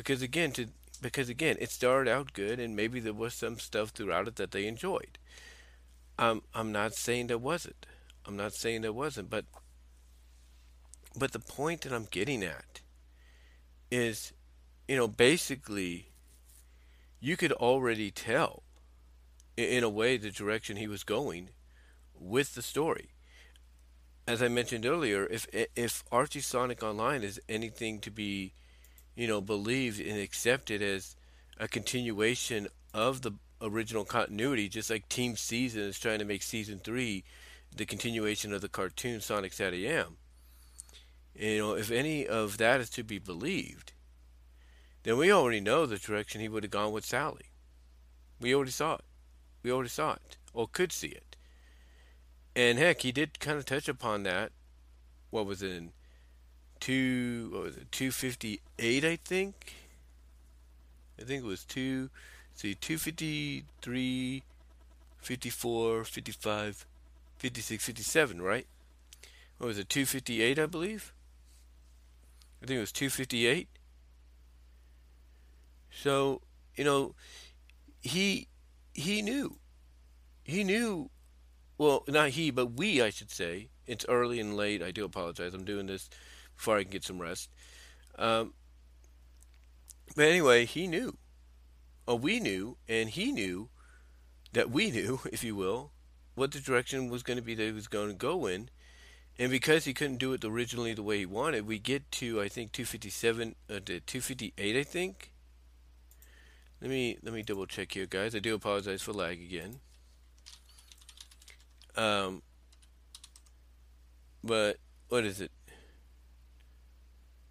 Because 0.00 0.22
again, 0.22 0.50
to 0.52 0.68
because 1.02 1.28
again, 1.28 1.58
it 1.60 1.70
started 1.70 2.10
out 2.10 2.32
good 2.32 2.58
and 2.58 2.74
maybe 2.74 3.00
there 3.00 3.12
was 3.12 3.34
some 3.34 3.58
stuff 3.58 3.90
throughout 3.90 4.28
it 4.28 4.36
that 4.36 4.50
they 4.50 4.66
enjoyed. 4.66 5.18
Um, 6.18 6.42
I'm 6.54 6.72
not 6.72 6.94
saying 6.94 7.26
there 7.26 7.36
wasn't. 7.36 7.84
I'm 8.26 8.34
not 8.34 8.54
saying 8.54 8.80
there 8.80 8.94
wasn't, 8.94 9.28
but 9.28 9.44
but 11.14 11.32
the 11.32 11.38
point 11.38 11.82
that 11.82 11.92
I'm 11.92 12.08
getting 12.10 12.42
at 12.42 12.80
is, 13.90 14.32
you 14.88 14.96
know, 14.96 15.06
basically 15.06 16.08
you 17.20 17.36
could 17.36 17.52
already 17.52 18.10
tell 18.10 18.62
in 19.58 19.84
a 19.84 19.90
way 19.90 20.16
the 20.16 20.30
direction 20.30 20.78
he 20.78 20.88
was 20.88 21.04
going 21.04 21.50
with 22.18 22.54
the 22.54 22.62
story. 22.62 23.10
As 24.26 24.42
I 24.42 24.48
mentioned 24.48 24.86
earlier, 24.86 25.26
if 25.26 25.46
if 25.52 26.04
Archie 26.10 26.40
Sonic 26.40 26.82
Online 26.82 27.22
is 27.22 27.38
anything 27.50 28.00
to 28.00 28.10
be, 28.10 28.54
you 29.14 29.26
know, 29.26 29.40
believed 29.40 30.00
and 30.00 30.18
accepted 30.18 30.82
as 30.82 31.16
a 31.58 31.68
continuation 31.68 32.68
of 32.94 33.22
the 33.22 33.32
original 33.60 34.04
continuity, 34.04 34.68
just 34.68 34.90
like 34.90 35.08
Team 35.08 35.36
Season 35.36 35.82
is 35.82 35.98
trying 35.98 36.18
to 36.18 36.24
make 36.24 36.42
season 36.42 36.78
three 36.78 37.24
the 37.76 37.86
continuation 37.86 38.52
of 38.52 38.60
the 38.60 38.68
cartoon 38.68 39.20
Sonic 39.20 39.52
SatAM. 39.52 40.16
You 41.34 41.58
know, 41.58 41.74
if 41.74 41.90
any 41.90 42.26
of 42.26 42.58
that 42.58 42.80
is 42.80 42.90
to 42.90 43.04
be 43.04 43.18
believed, 43.18 43.92
then 45.02 45.16
we 45.16 45.32
already 45.32 45.60
know 45.60 45.86
the 45.86 45.98
direction 45.98 46.40
he 46.40 46.48
would 46.48 46.64
have 46.64 46.72
gone 46.72 46.92
with 46.92 47.04
Sally. 47.04 47.46
We 48.40 48.54
already 48.54 48.72
saw 48.72 48.94
it. 48.94 49.04
We 49.62 49.70
already 49.70 49.90
saw 49.90 50.14
it, 50.14 50.36
or 50.52 50.66
could 50.66 50.92
see 50.92 51.08
it. 51.08 51.36
And 52.56 52.78
heck, 52.78 53.02
he 53.02 53.12
did 53.12 53.38
kind 53.38 53.58
of 53.58 53.64
touch 53.64 53.88
upon 53.88 54.24
that. 54.24 54.52
What 55.30 55.46
was 55.46 55.62
in 55.62 55.92
two? 56.80 57.72
Two 57.90 58.10
fifty 58.10 58.60
eight, 58.78 59.04
I 59.04 59.16
think. 59.16 59.74
I 61.20 61.24
think 61.24 61.44
it 61.44 61.46
was 61.46 61.64
two. 61.64 62.10
See, 62.54 62.74
253, 62.74 64.42
54, 65.18 66.04
55, 66.04 66.86
56, 67.38 67.84
57, 67.84 68.42
right? 68.42 68.66
What 69.58 69.68
was 69.68 69.78
it? 69.78 69.88
258, 69.88 70.58
I 70.58 70.66
believe. 70.66 71.14
I 72.62 72.66
think 72.66 72.76
it 72.76 72.80
was 72.80 72.92
258. 72.92 73.68
So, 75.90 76.42
you 76.76 76.84
know, 76.84 77.14
he 78.00 78.46
he 78.92 79.22
knew. 79.22 79.56
He 80.44 80.64
knew. 80.64 81.10
Well, 81.78 82.04
not 82.08 82.30
he, 82.30 82.50
but 82.50 82.72
we, 82.72 83.00
I 83.00 83.10
should 83.10 83.30
say. 83.30 83.68
It's 83.86 84.04
early 84.08 84.38
and 84.38 84.56
late. 84.56 84.82
I 84.82 84.90
do 84.90 85.04
apologize. 85.04 85.54
I'm 85.54 85.64
doing 85.64 85.86
this 85.86 86.10
before 86.60 86.76
I 86.76 86.82
can 86.82 86.92
get 86.92 87.04
some 87.04 87.22
rest. 87.22 87.48
Um, 88.18 88.52
but 90.14 90.26
anyway, 90.26 90.66
he 90.66 90.86
knew. 90.86 91.16
Or 92.06 92.18
we 92.18 92.38
knew, 92.38 92.76
and 92.86 93.08
he 93.08 93.32
knew 93.32 93.70
that 94.52 94.70
we 94.70 94.90
knew, 94.90 95.20
if 95.32 95.42
you 95.42 95.56
will, 95.56 95.92
what 96.34 96.52
the 96.52 96.60
direction 96.60 97.08
was 97.08 97.22
going 97.22 97.38
to 97.38 97.42
be 97.42 97.54
that 97.54 97.64
he 97.64 97.72
was 97.72 97.88
going 97.88 98.08
to 98.08 98.14
go 98.14 98.44
in. 98.44 98.68
And 99.38 99.50
because 99.50 99.86
he 99.86 99.94
couldn't 99.94 100.18
do 100.18 100.34
it 100.34 100.44
originally 100.44 100.92
the 100.92 101.02
way 101.02 101.20
he 101.20 101.26
wanted, 101.26 101.66
we 101.66 101.78
get 101.78 102.10
to 102.12 102.42
I 102.42 102.48
think 102.48 102.72
257 102.72 103.54
uh, 103.70 103.72
to 103.86 104.00
258, 104.00 104.76
I 104.76 104.82
think. 104.82 105.32
Let 106.82 106.90
me 106.90 107.16
let 107.22 107.32
me 107.32 107.42
double 107.42 107.64
check 107.64 107.92
here, 107.92 108.04
guys. 108.04 108.34
I 108.34 108.38
do 108.38 108.54
apologize 108.54 109.00
for 109.00 109.12
lag 109.12 109.40
again. 109.40 109.76
Um, 111.96 112.42
but 114.44 114.76
what 115.08 115.24
is 115.24 115.40
it? 115.40 115.50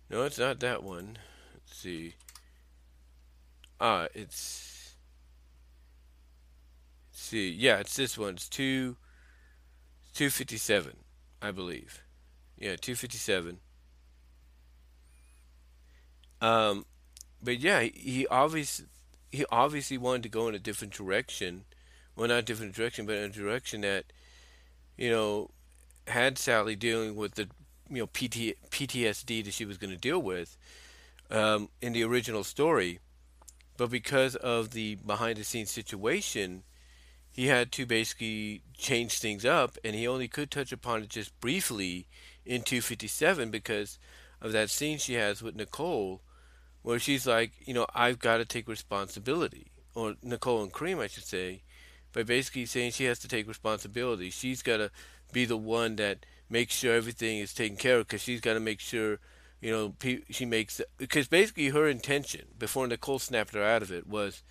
No, 0.10 0.24
it's 0.24 0.39
not 0.39 0.60
that 0.62 0.84
one. 0.84 1.18
Let's 1.53 1.78
see. 1.78 2.16
Ah, 3.80 4.07
it's. 4.14 4.95
Let's 7.12 7.22
see, 7.22 7.49
yeah, 7.49 7.78
it's 7.78 7.95
this 7.95 8.18
one. 8.18 8.34
It's 8.34 8.49
two. 8.49 8.97
Two 10.14 10.30
fifty 10.30 10.57
seven, 10.57 10.97
I 11.41 11.51
believe. 11.51 12.01
Yeah, 12.57 12.76
two 12.76 12.95
fifty 12.95 13.18
seven. 13.18 13.60
Um, 16.41 16.86
but 17.41 17.60
yeah, 17.60 17.82
he 17.82 18.28
obviously 18.28 18.88
he 19.32 19.45
obviously 19.51 19.97
wanted 19.97 20.24
to 20.24 20.30
go 20.30 20.47
in 20.47 20.55
a 20.55 20.60
different 20.60 20.93
direction. 20.93 21.66
Well, 22.16 22.28
not 22.28 22.39
a 22.39 22.41
different 22.41 22.76
direction, 22.76 23.05
but 23.05 23.16
in 23.16 23.24
a 23.24 23.30
direction 23.30 23.82
that, 23.82 24.05
you 24.97 25.10
know, 25.10 25.51
had 26.07 26.38
Sally 26.38 26.76
dealing 26.76 27.16
with 27.16 27.36
the, 27.36 27.47
you 27.90 28.00
know, 28.00 28.08
PT, 28.08 28.56
PTSD 28.70 29.44
that 29.44 29.54
she 29.54 29.66
was 29.66 29.78
going 29.78 29.92
to 29.92 30.00
deal 30.00 30.22
with 30.22 30.58
um, 31.32 31.70
in 31.82 31.94
the 31.94 32.04
original 32.04 32.44
story. 32.44 33.00
But 33.78 33.90
because 33.90 34.36
of 34.36 34.72
the 34.72 34.96
behind 34.96 35.38
the 35.38 35.44
scenes 35.44 35.72
situation, 35.72 36.64
he 37.32 37.48
had 37.48 37.72
to 37.74 37.86
basically 37.86 38.64
change 38.78 39.20
things 39.20 39.46
up, 39.46 39.78
and 39.84 39.96
he 39.96 40.08
only 40.08 40.28
could 40.28 40.52
touch 40.52 40.72
upon 40.72 41.04
it 41.04 41.10
just 41.10 41.40
briefly 41.40 42.08
in 42.46 42.62
257 42.62 43.50
because 43.50 43.98
of 44.42 44.52
that 44.52 44.70
scene 44.70 44.98
she 44.98 45.14
has 45.14 45.42
with 45.42 45.56
Nicole, 45.56 46.22
where 46.82 47.00
she's 47.00 47.28
like, 47.28 47.52
you 47.66 47.74
know, 47.74 47.86
I've 47.94 48.20
got 48.20 48.38
to 48.38 48.46
take 48.46 48.68
responsibility, 48.68 49.72
or 49.96 50.16
Nicole 50.22 50.64
and 50.64 50.72
Cream, 50.72 51.00
I 51.00 51.08
should 51.08 51.26
say, 51.26 51.64
by 52.12 52.24
basically 52.24 52.66
saying 52.66 52.92
she 52.92 53.06
has 53.06 53.20
to 53.20 53.28
take 53.28 53.48
responsibility. 53.48 54.30
She's 54.30 54.62
got 54.62 54.78
to 54.78 54.92
be 55.32 55.46
the 55.46 55.58
one 55.58 55.96
that 55.98 56.26
makes 56.50 56.76
sure 56.76 56.95
everything 56.95 57.39
is 57.39 57.54
taken 57.54 57.78
care 57.78 58.00
of 58.00 58.08
because 58.08 58.22
she's 58.22 58.41
got 58.41 58.54
to 58.54 58.60
make 58.60 58.80
sure, 58.80 59.20
you 59.62 59.72
know, 59.72 59.93
she 60.30 60.45
makes 60.45 60.82
because 60.97 61.28
basically 61.28 61.70
her 61.70 61.88
intention 61.88 62.47
before 62.58 62.88
Nicole 62.88 63.20
snapped 63.20 63.54
her 63.54 63.64
out 63.64 63.82
of 63.82 63.91
it 63.91 64.08
was 64.08 64.43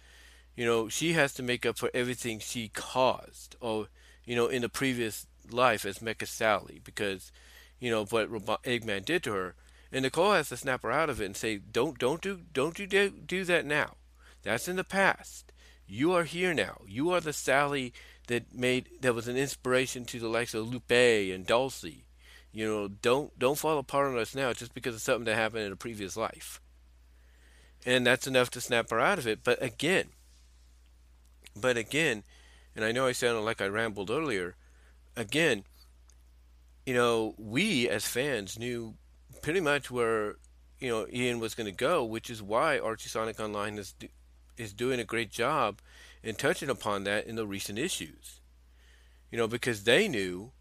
you 0.58 0.64
know, 0.64 0.88
she 0.88 1.12
has 1.12 1.32
to 1.34 1.42
make 1.44 1.64
up 1.64 1.78
for 1.78 1.88
everything 1.94 2.40
she 2.40 2.66
caused, 2.66 3.54
or 3.60 3.86
you 4.24 4.34
know, 4.34 4.48
in 4.48 4.62
the 4.62 4.68
previous 4.68 5.24
life 5.48 5.86
as 5.86 6.00
Mecha 6.00 6.26
Sally, 6.26 6.80
because 6.82 7.30
you 7.78 7.92
know 7.92 8.04
what 8.06 8.28
Eggman 8.64 9.04
did 9.04 9.22
to 9.22 9.34
her, 9.34 9.54
and 9.92 10.02
Nicole 10.02 10.32
has 10.32 10.48
to 10.48 10.56
snap 10.56 10.82
her 10.82 10.90
out 10.90 11.10
of 11.10 11.20
it 11.20 11.26
and 11.26 11.36
say, 11.36 11.58
"Don't, 11.58 11.96
don't 11.96 12.20
do, 12.20 12.40
don't 12.52 12.76
you 12.76 12.88
do, 12.88 13.10
do 13.10 13.44
that 13.44 13.66
now. 13.66 13.98
That's 14.42 14.66
in 14.66 14.74
the 14.74 14.82
past. 14.82 15.52
You 15.86 16.12
are 16.12 16.24
here 16.24 16.52
now. 16.52 16.80
You 16.88 17.12
are 17.12 17.20
the 17.20 17.32
Sally 17.32 17.92
that 18.28 18.54
made 18.54 18.88
that 19.00 19.14
was 19.14 19.28
an 19.28 19.36
inspiration 19.36 20.04
to 20.06 20.20
the 20.20 20.28
likes 20.28 20.54
of 20.54 20.68
Lupe 20.68 20.90
and 20.90 21.46
Dulcy. 21.46 22.04
You 22.52 22.66
know, 22.66 22.88
don't 22.88 23.38
don't 23.38 23.58
fall 23.58 23.78
apart 23.78 24.08
on 24.08 24.18
us 24.18 24.34
now 24.34 24.52
just 24.52 24.72
because 24.72 24.94
of 24.94 25.02
something 25.02 25.24
that 25.24 25.34
happened 25.34 25.64
in 25.64 25.72
a 25.72 25.76
previous 25.76 26.16
life." 26.16 26.60
And 27.84 28.06
that's 28.06 28.26
enough 28.26 28.50
to 28.50 28.60
snap 28.60 28.90
her 28.90 29.00
out 29.00 29.18
of 29.18 29.26
it. 29.26 29.40
But 29.44 29.62
again, 29.62 30.08
but 31.56 31.76
again, 31.76 32.22
and 32.74 32.84
I 32.84 32.92
know 32.92 33.06
I 33.06 33.12
sounded 33.12 33.40
like 33.40 33.60
I 33.60 33.66
rambled 33.66 34.10
earlier, 34.10 34.56
again, 35.16 35.64
you 36.86 36.94
know, 36.94 37.34
we 37.38 37.88
as 37.88 38.06
fans 38.06 38.58
knew 38.58 38.94
pretty 39.42 39.60
much 39.60 39.90
where, 39.90 40.36
you 40.78 40.88
know, 40.88 41.06
Ian 41.12 41.38
was 41.38 41.54
going 41.54 41.66
to 41.66 41.72
go, 41.72 42.04
which 42.04 42.30
is 42.30 42.42
why 42.42 42.78
Archie 42.78 43.08
Sonic 43.08 43.40
Online 43.40 43.78
is, 43.78 43.94
is 44.56 44.72
doing 44.72 45.00
a 45.00 45.04
great 45.04 45.30
job 45.30 45.80
in 46.22 46.34
touching 46.34 46.68
upon 46.68 47.04
that 47.04 47.26
in 47.26 47.36
the 47.36 47.46
recent 47.46 47.78
issues. 47.78 48.40
You 49.30 49.38
know, 49.38 49.48
because 49.48 49.84
they 49.84 50.08
knew 50.08 50.52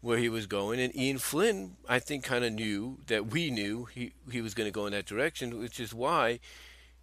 where 0.00 0.18
he 0.18 0.28
was 0.28 0.46
going, 0.46 0.80
and 0.80 0.94
Ian 0.94 1.18
Flynn, 1.18 1.76
I 1.88 1.98
think, 1.98 2.24
kind 2.24 2.44
of 2.44 2.52
knew 2.52 2.98
that 3.06 3.26
we 3.26 3.50
knew 3.50 3.86
he, 3.86 4.12
he 4.30 4.40
was 4.40 4.54
going 4.54 4.66
to 4.66 4.72
go 4.72 4.86
in 4.86 4.92
that 4.92 5.06
direction, 5.06 5.58
which 5.58 5.80
is 5.80 5.92
why 5.92 6.40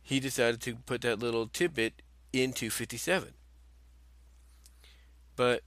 he 0.01 0.19
decided 0.19 0.61
to 0.61 0.75
put 0.75 1.01
that 1.01 1.19
little 1.19 1.47
tidbit 1.47 2.01
into 2.31 2.69
57. 2.69 3.33
But 5.35 5.61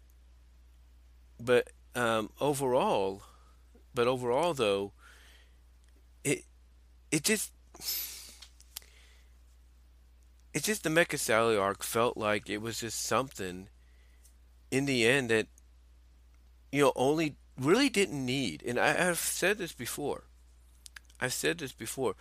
but 1.41 1.69
um, 1.95 2.31
overall, 2.41 3.23
but 3.95 4.07
overall 4.07 4.55
though, 4.55 4.93
it 6.25 6.45
it 7.11 7.23
just 7.23 7.53
it 10.55 10.65
just 10.65 10.83
the 10.83 10.91
Mecha 10.91 11.19
Sally 11.19 11.57
arc 11.57 11.83
felt 11.83 12.17
like 12.17 12.49
it 12.49 12.63
was 12.63 12.81
just 12.81 13.03
something 13.03 13.69
in 14.71 14.87
the 14.87 15.07
end 15.07 15.31
that 15.31 15.47
you 16.73 16.83
know 16.83 16.93
only 16.97 17.37
really 17.59 17.89
didn't 17.89 18.25
need. 18.25 18.63
And 18.67 18.79
I, 18.79 18.93
have 18.93 19.19
said 19.19 19.59
this 19.59 19.73
before. 19.73 20.25
I've 21.21 21.33
said 21.33 21.59
this 21.59 21.73
before. 21.73 22.15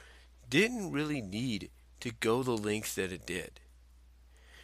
Didn't 0.50 0.92
really 0.92 1.22
need 1.22 1.70
to 2.00 2.12
go 2.12 2.44
the 2.44 2.58
lengths 2.58 2.96
that 2.96 3.12
it 3.12 3.26
did. 3.26 3.60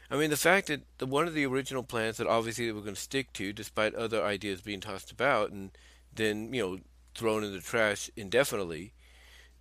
I 0.09 0.17
mean, 0.17 0.29
the 0.29 0.37
fact 0.37 0.67
that 0.67 0.81
the, 0.97 1.05
one 1.05 1.27
of 1.27 1.33
the 1.33 1.45
original 1.45 1.83
plans 1.83 2.17
that 2.17 2.27
obviously 2.27 2.65
they 2.65 2.71
were 2.71 2.81
going 2.81 2.95
to 2.95 3.01
stick 3.01 3.33
to, 3.33 3.53
despite 3.53 3.95
other 3.95 4.23
ideas 4.23 4.61
being 4.61 4.81
tossed 4.81 5.11
about 5.11 5.51
and 5.51 5.71
then, 6.13 6.53
you 6.53 6.61
know, 6.61 6.77
thrown 7.15 7.43
in 7.43 7.51
the 7.51 7.59
trash 7.59 8.09
indefinitely, 8.15 8.93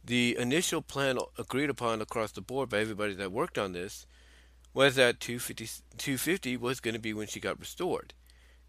the 0.05 0.37
initial 0.39 0.83
plan 0.83 1.19
agreed 1.39 1.71
upon 1.71 2.01
across 2.01 2.33
the 2.33 2.41
board 2.41 2.69
by 2.69 2.81
everybody 2.81 3.15
that 3.15 3.33
worked 3.33 3.59
on 3.59 3.73
this 3.73 4.07
was 4.75 4.97
that 4.97 5.21
250, 5.21 5.67
250 5.99 6.57
was 6.57 6.81
going 6.81 6.95
to 6.95 7.01
be 7.01 7.13
when 7.13 7.27
she 7.27 7.41
got 7.41 7.61
restored. 7.61 8.15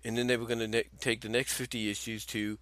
And 0.04 0.18
then 0.18 0.28
they 0.28 0.38
were 0.38 0.46
going 0.46 0.60
to 0.60 0.68
ne- 0.68 0.90
take 1.00 1.22
the 1.22 1.30
next 1.30 1.54
50 1.54 1.90
issues 1.90 2.26
to 2.28 2.60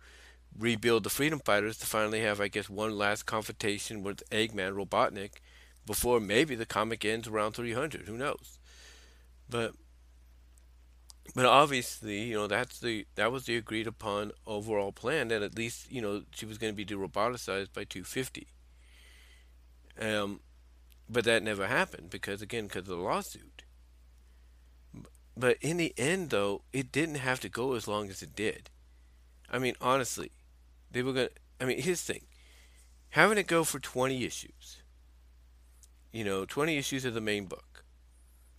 rebuild 0.58 1.04
the 1.04 1.10
Freedom 1.10 1.40
Fighters 1.40 1.78
to 1.80 1.88
finally 1.88 2.22
have, 2.22 2.40
I 2.40 2.48
guess, 2.48 2.70
one 2.70 2.98
last 2.98 3.26
confrontation 3.26 4.04
with 4.04 4.24
Eggman 4.30 4.76
Robotnik 4.76 5.42
before 5.86 6.20
maybe 6.20 6.56
the 6.56 6.66
comic 6.66 7.04
ends 7.04 7.28
around 7.28 7.54
300. 7.54 8.08
Who 8.08 8.18
knows? 8.18 8.60
But 9.50 9.74
but 11.34 11.46
obviously, 11.46 12.24
you 12.24 12.36
know, 12.36 12.48
that's 12.48 12.80
the 12.80 13.06
that 13.16 13.32
was 13.32 13.46
the 13.46 13.56
agreed 13.56 13.88
upon 13.88 14.32
overall 14.46 14.92
plan 14.92 15.30
that 15.30 15.42
at 15.42 15.56
least 15.56 15.92
you 15.92 16.02
know 16.02 16.24
she 16.32 16.46
was 16.46 16.58
going 16.58 16.74
to 16.74 16.78
be 16.78 16.86
deroboticized 16.86 17.74
by 17.74 17.84
250. 17.84 18.48
Um, 20.02 20.40
but 21.08 21.24
that 21.26 21.44
never 21.44 21.68
happened 21.68 22.10
because 22.10 22.42
again, 22.42 22.66
because 22.66 22.82
of 22.82 22.88
the 22.88 22.96
lawsuit. 22.96 23.64
But 25.38 25.58
in 25.62 25.78
the 25.78 25.94
end, 25.98 26.30
though, 26.32 26.64
it 26.74 26.92
didn't 26.92 27.16
have 27.16 27.40
to 27.42 27.50
go 27.50 27.74
as 27.76 27.88
long 27.88 28.10
as 28.10 28.22
it 28.22 28.36
did. 28.36 28.70
I 29.50 29.60
mean, 29.60 29.76
honestly, 29.80 30.32
they 30.90 31.04
were 31.04 31.14
gonna. 31.14 31.30
I 31.60 31.66
mean, 31.66 31.82
the 31.82 31.96
thing: 31.96 32.26
having 33.12 33.38
it 33.38 33.48
go 33.48 33.64
for 33.64 33.80
20 33.80 34.26
issues. 34.26 34.82
You 36.12 36.26
know, 36.26 36.44
20 36.44 36.78
issues 36.78 37.06
of 37.06 37.14
the 37.14 37.22
main 37.22 37.46
book 37.46 37.72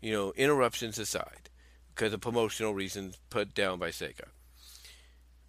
you 0.03 0.13
know, 0.13 0.33
interruptions 0.37 0.99
aside, 0.99 1.49
because 1.95 2.13
of 2.13 2.21
promotional 2.21 2.75
reasons 2.75 3.17
put 3.31 3.55
down 3.55 3.79
by 3.79 3.89
Sega. 3.89 4.29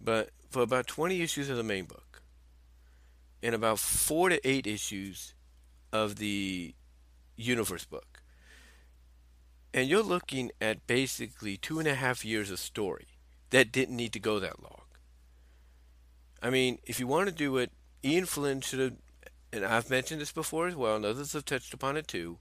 But 0.00 0.30
for 0.48 0.62
about 0.62 0.86
20 0.86 1.20
issues 1.20 1.50
of 1.50 1.56
the 1.56 1.64
main 1.64 1.84
book, 1.84 2.22
and 3.42 3.54
about 3.54 3.80
four 3.80 4.30
to 4.30 4.48
eight 4.48 4.66
issues 4.66 5.34
of 5.94 6.16
the 6.16 6.74
Universe 7.36 7.86
book, 7.86 8.20
and 9.72 9.88
you're 9.88 10.02
looking 10.02 10.50
at 10.60 10.86
basically 10.86 11.56
two 11.56 11.78
and 11.78 11.88
a 11.88 11.94
half 11.94 12.24
years 12.24 12.50
of 12.50 12.58
story 12.58 13.06
that 13.50 13.72
didn't 13.72 13.96
need 13.96 14.12
to 14.12 14.20
go 14.20 14.38
that 14.40 14.62
long. 14.62 14.82
I 16.42 16.50
mean, 16.50 16.78
if 16.84 17.00
you 17.00 17.06
want 17.06 17.28
to 17.28 17.34
do 17.34 17.56
it, 17.56 17.72
Ian 18.04 18.26
Flynn 18.26 18.60
should 18.60 18.80
have, 18.80 18.92
and 19.52 19.64
I've 19.64 19.88
mentioned 19.88 20.20
this 20.20 20.32
before 20.32 20.66
as 20.66 20.76
well, 20.76 20.96
and 20.96 21.04
others 21.04 21.32
have 21.32 21.44
touched 21.44 21.72
upon 21.72 21.96
it 21.96 22.06
too 22.06 22.38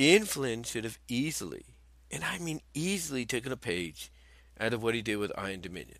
Ian 0.00 0.24
Flynn 0.24 0.62
should 0.62 0.84
have 0.84 0.98
easily, 1.08 1.76
and 2.10 2.24
I 2.24 2.38
mean 2.38 2.62
easily, 2.72 3.26
taken 3.26 3.52
a 3.52 3.56
page 3.56 4.10
out 4.58 4.72
of 4.72 4.82
what 4.82 4.94
he 4.94 5.02
did 5.02 5.16
with 5.16 5.30
Iron 5.36 5.60
Dominion. 5.60 5.98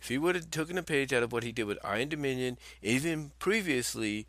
If 0.00 0.08
he 0.08 0.18
would 0.18 0.34
have 0.34 0.50
taken 0.50 0.76
a 0.76 0.82
page 0.82 1.12
out 1.12 1.22
of 1.22 1.30
what 1.30 1.44
he 1.44 1.52
did 1.52 1.66
with 1.66 1.78
Iron 1.84 2.08
Dominion, 2.08 2.58
even 2.82 3.30
previously, 3.38 4.26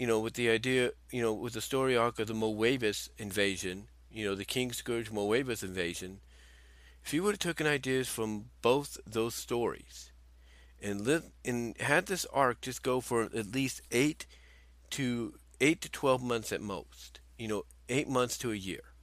you 0.00 0.06
know, 0.06 0.18
with 0.18 0.32
the 0.32 0.48
idea, 0.48 0.92
you 1.10 1.20
know, 1.20 1.34
with 1.34 1.52
the 1.52 1.60
story 1.60 1.94
arc 1.94 2.18
of 2.18 2.26
the 2.26 2.32
Moebius 2.32 3.10
invasion, 3.18 3.88
you 4.10 4.24
know, 4.24 4.34
the 4.34 4.46
King 4.46 4.72
Scourge 4.72 5.10
Moebius 5.10 5.62
invasion, 5.62 6.20
if 7.04 7.10
he 7.10 7.20
would 7.20 7.32
have 7.32 7.38
taken 7.38 7.66
ideas 7.66 8.08
from 8.08 8.46
both 8.62 8.96
those 9.06 9.34
stories 9.34 10.10
and 10.80 11.06
and 11.44 11.76
had 11.76 12.06
this 12.06 12.24
arc 12.32 12.62
just 12.62 12.82
go 12.82 13.02
for 13.02 13.24
at 13.24 13.52
least 13.52 13.82
eight 13.90 14.24
to 14.88 15.34
eight 15.60 15.82
to 15.82 15.90
twelve 15.90 16.22
months 16.22 16.50
at 16.50 16.62
most, 16.62 17.20
you 17.38 17.46
know, 17.46 17.64
eight 17.90 18.08
months 18.08 18.38
to 18.38 18.50
a 18.52 18.56
year, 18.56 18.94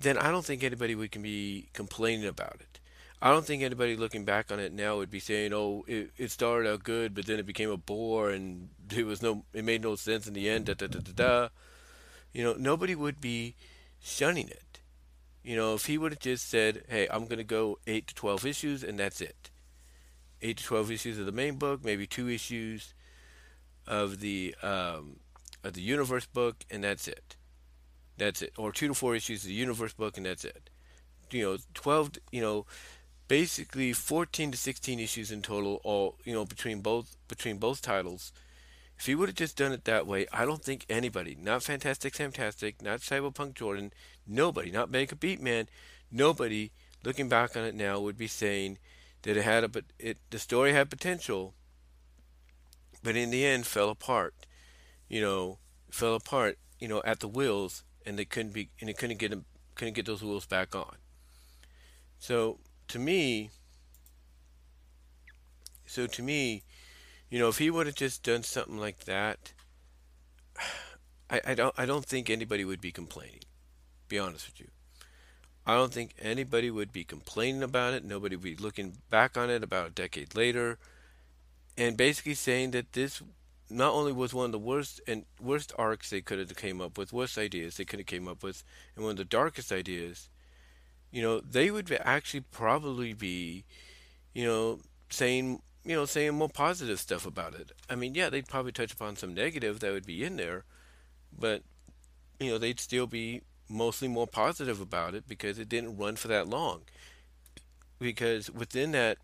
then 0.00 0.18
I 0.18 0.32
don't 0.32 0.44
think 0.44 0.64
anybody 0.64 0.96
would 0.96 1.12
can 1.12 1.22
be 1.22 1.68
complaining 1.72 2.26
about 2.26 2.56
it. 2.58 2.77
I 3.20 3.32
don't 3.32 3.44
think 3.44 3.62
anybody 3.62 3.96
looking 3.96 4.24
back 4.24 4.52
on 4.52 4.60
it 4.60 4.72
now 4.72 4.98
would 4.98 5.10
be 5.10 5.18
saying, 5.18 5.52
"Oh, 5.52 5.84
it, 5.88 6.10
it 6.16 6.30
started 6.30 6.70
out 6.70 6.84
good, 6.84 7.14
but 7.14 7.26
then 7.26 7.38
it 7.38 7.46
became 7.46 7.70
a 7.70 7.76
bore, 7.76 8.30
and 8.30 8.68
it 8.94 9.04
was 9.04 9.22
no, 9.22 9.44
it 9.52 9.64
made 9.64 9.82
no 9.82 9.96
sense 9.96 10.26
in 10.26 10.34
the 10.34 10.48
end." 10.48 10.66
Da 10.66 10.74
da 10.74 10.86
da 10.86 11.00
da 11.00 11.12
da. 11.14 11.48
You 12.32 12.44
know, 12.44 12.54
nobody 12.56 12.94
would 12.94 13.20
be 13.20 13.56
shunning 14.00 14.48
it. 14.48 14.80
You 15.42 15.56
know, 15.56 15.74
if 15.74 15.86
he 15.86 15.98
would 15.98 16.12
have 16.12 16.20
just 16.20 16.48
said, 16.48 16.84
"Hey, 16.88 17.08
I'm 17.10 17.24
going 17.24 17.38
to 17.38 17.44
go 17.44 17.78
eight 17.86 18.06
to 18.08 18.14
twelve 18.14 18.46
issues, 18.46 18.84
and 18.84 18.98
that's 18.98 19.20
it," 19.20 19.50
eight 20.40 20.58
to 20.58 20.64
twelve 20.64 20.90
issues 20.90 21.18
of 21.18 21.26
the 21.26 21.32
main 21.32 21.56
book, 21.56 21.84
maybe 21.84 22.06
two 22.06 22.28
issues 22.28 22.94
of 23.84 24.20
the 24.20 24.54
um, 24.62 25.16
of 25.64 25.72
the 25.72 25.80
universe 25.80 26.26
book, 26.26 26.64
and 26.70 26.84
that's 26.84 27.08
it. 27.08 27.34
That's 28.16 28.42
it. 28.42 28.52
Or 28.56 28.70
two 28.70 28.88
to 28.88 28.94
four 28.94 29.16
issues 29.16 29.42
of 29.42 29.48
the 29.48 29.54
universe 29.54 29.92
book, 29.92 30.16
and 30.16 30.26
that's 30.26 30.44
it. 30.44 30.70
You 31.32 31.42
know, 31.42 31.58
twelve. 31.74 32.12
You 32.30 32.42
know, 32.42 32.66
basically 33.28 33.92
fourteen 33.92 34.50
to 34.50 34.58
sixteen 34.58 34.98
issues 34.98 35.30
in 35.30 35.42
total. 35.42 35.80
All 35.84 36.16
you 36.24 36.32
know 36.32 36.44
between 36.44 36.80
both 36.80 37.16
between 37.28 37.58
both 37.58 37.82
titles. 37.82 38.32
If 38.98 39.06
he 39.06 39.14
would 39.14 39.28
have 39.28 39.36
just 39.36 39.56
done 39.56 39.70
it 39.70 39.84
that 39.84 40.08
way, 40.08 40.26
I 40.32 40.44
don't 40.44 40.64
think 40.64 40.84
anybody, 40.88 41.36
not 41.40 41.62
Fantastic 41.62 42.16
Fantastic, 42.16 42.82
not 42.82 42.98
Cyberpunk 42.98 43.54
Jordan, 43.54 43.92
nobody, 44.26 44.72
not 44.72 44.90
Make 44.90 45.12
a 45.12 45.16
Beat 45.16 45.40
Man, 45.40 45.68
nobody, 46.10 46.72
looking 47.04 47.28
back 47.28 47.56
on 47.56 47.62
it 47.62 47.76
now, 47.76 48.00
would 48.00 48.18
be 48.18 48.26
saying 48.26 48.78
that 49.22 49.36
it 49.36 49.44
had 49.44 49.62
a 49.62 49.68
but 49.68 49.84
it 50.00 50.18
the 50.30 50.38
story 50.40 50.72
had 50.72 50.90
potential, 50.90 51.54
but 53.04 53.14
in 53.14 53.30
the 53.30 53.46
end 53.46 53.66
fell 53.66 53.88
apart 53.88 54.34
you 55.08 55.20
know, 55.20 55.58
fell 55.90 56.14
apart, 56.14 56.58
you 56.78 56.86
know, 56.86 57.02
at 57.04 57.20
the 57.20 57.28
wheels, 57.28 57.82
and 58.04 58.18
they 58.18 58.24
couldn't 58.24 58.52
be, 58.52 58.70
and 58.80 58.88
they 58.88 58.92
couldn't 58.92 59.18
get 59.18 59.30
them, 59.30 59.44
couldn't 59.74 59.94
get 59.94 60.06
those 60.06 60.22
wheels 60.22 60.46
back 60.46 60.74
on. 60.74 60.96
So 62.18 62.58
to 62.88 62.98
me, 62.98 63.50
so 65.86 66.06
to 66.06 66.22
me, 66.22 66.62
you 67.30 67.38
know, 67.38 67.48
if 67.48 67.58
he 67.58 67.70
would 67.70 67.86
have 67.86 67.96
just 67.96 68.22
done 68.22 68.42
something 68.42 68.78
like 68.78 69.04
that, 69.04 69.52
I, 71.30 71.40
I 71.48 71.54
don't 71.54 71.74
I 71.76 71.84
don't 71.84 72.06
think 72.06 72.30
anybody 72.30 72.64
would 72.64 72.80
be 72.80 72.92
complaining. 72.92 73.40
Be 74.08 74.18
honest 74.18 74.46
with 74.46 74.60
you. 74.60 74.68
I 75.66 75.74
don't 75.74 75.92
think 75.92 76.14
anybody 76.18 76.70
would 76.70 76.92
be 76.92 77.04
complaining 77.04 77.62
about 77.62 77.92
it. 77.92 78.02
Nobody 78.02 78.36
would 78.36 78.42
be 78.42 78.56
looking 78.56 78.98
back 79.10 79.36
on 79.36 79.50
it 79.50 79.62
about 79.62 79.88
a 79.88 79.90
decade 79.90 80.34
later 80.34 80.78
and 81.78 81.96
basically 81.96 82.34
saying 82.34 82.72
that 82.72 82.92
this 82.92 83.22
not 83.70 83.92
only 83.92 84.12
was 84.12 84.34
one 84.34 84.46
of 84.46 84.52
the 84.52 84.58
worst 84.58 85.00
and 85.06 85.24
worst 85.40 85.72
arcs 85.78 86.10
they 86.10 86.20
could 86.20 86.38
have 86.38 86.56
came 86.56 86.80
up 86.80 86.98
with, 86.98 87.12
worst 87.12 87.38
ideas 87.38 87.76
they 87.76 87.84
could 87.84 88.00
have 88.00 88.06
came 88.06 88.26
up 88.26 88.42
with, 88.42 88.64
and 88.96 89.04
one 89.04 89.12
of 89.12 89.16
the 89.18 89.24
darkest 89.24 89.70
ideas, 89.70 90.28
you 91.10 91.22
know, 91.22 91.40
they 91.40 91.70
would 91.70 91.90
actually 92.04 92.40
probably 92.40 93.12
be, 93.12 93.64
you 94.34 94.44
know, 94.44 94.80
saying 95.10 95.60
you 95.84 95.94
know 95.94 96.04
saying 96.04 96.34
more 96.34 96.50
positive 96.50 97.00
stuff 97.00 97.26
about 97.26 97.54
it. 97.54 97.72
I 97.88 97.94
mean, 97.94 98.14
yeah, 98.14 98.28
they'd 98.28 98.46
probably 98.46 98.72
touch 98.72 98.92
upon 98.92 99.16
some 99.16 99.34
negative 99.34 99.80
that 99.80 99.92
would 99.92 100.06
be 100.06 100.22
in 100.22 100.36
there, 100.36 100.64
but 101.36 101.62
you 102.38 102.50
know, 102.50 102.58
they'd 102.58 102.80
still 102.80 103.06
be 103.06 103.42
mostly 103.68 104.08
more 104.08 104.26
positive 104.26 104.80
about 104.80 105.14
it 105.14 105.28
because 105.28 105.58
it 105.58 105.68
didn't 105.68 105.96
run 105.96 106.16
for 106.16 106.28
that 106.28 106.48
long. 106.48 106.82
Because 107.98 108.50
within 108.50 108.92
that, 108.92 109.18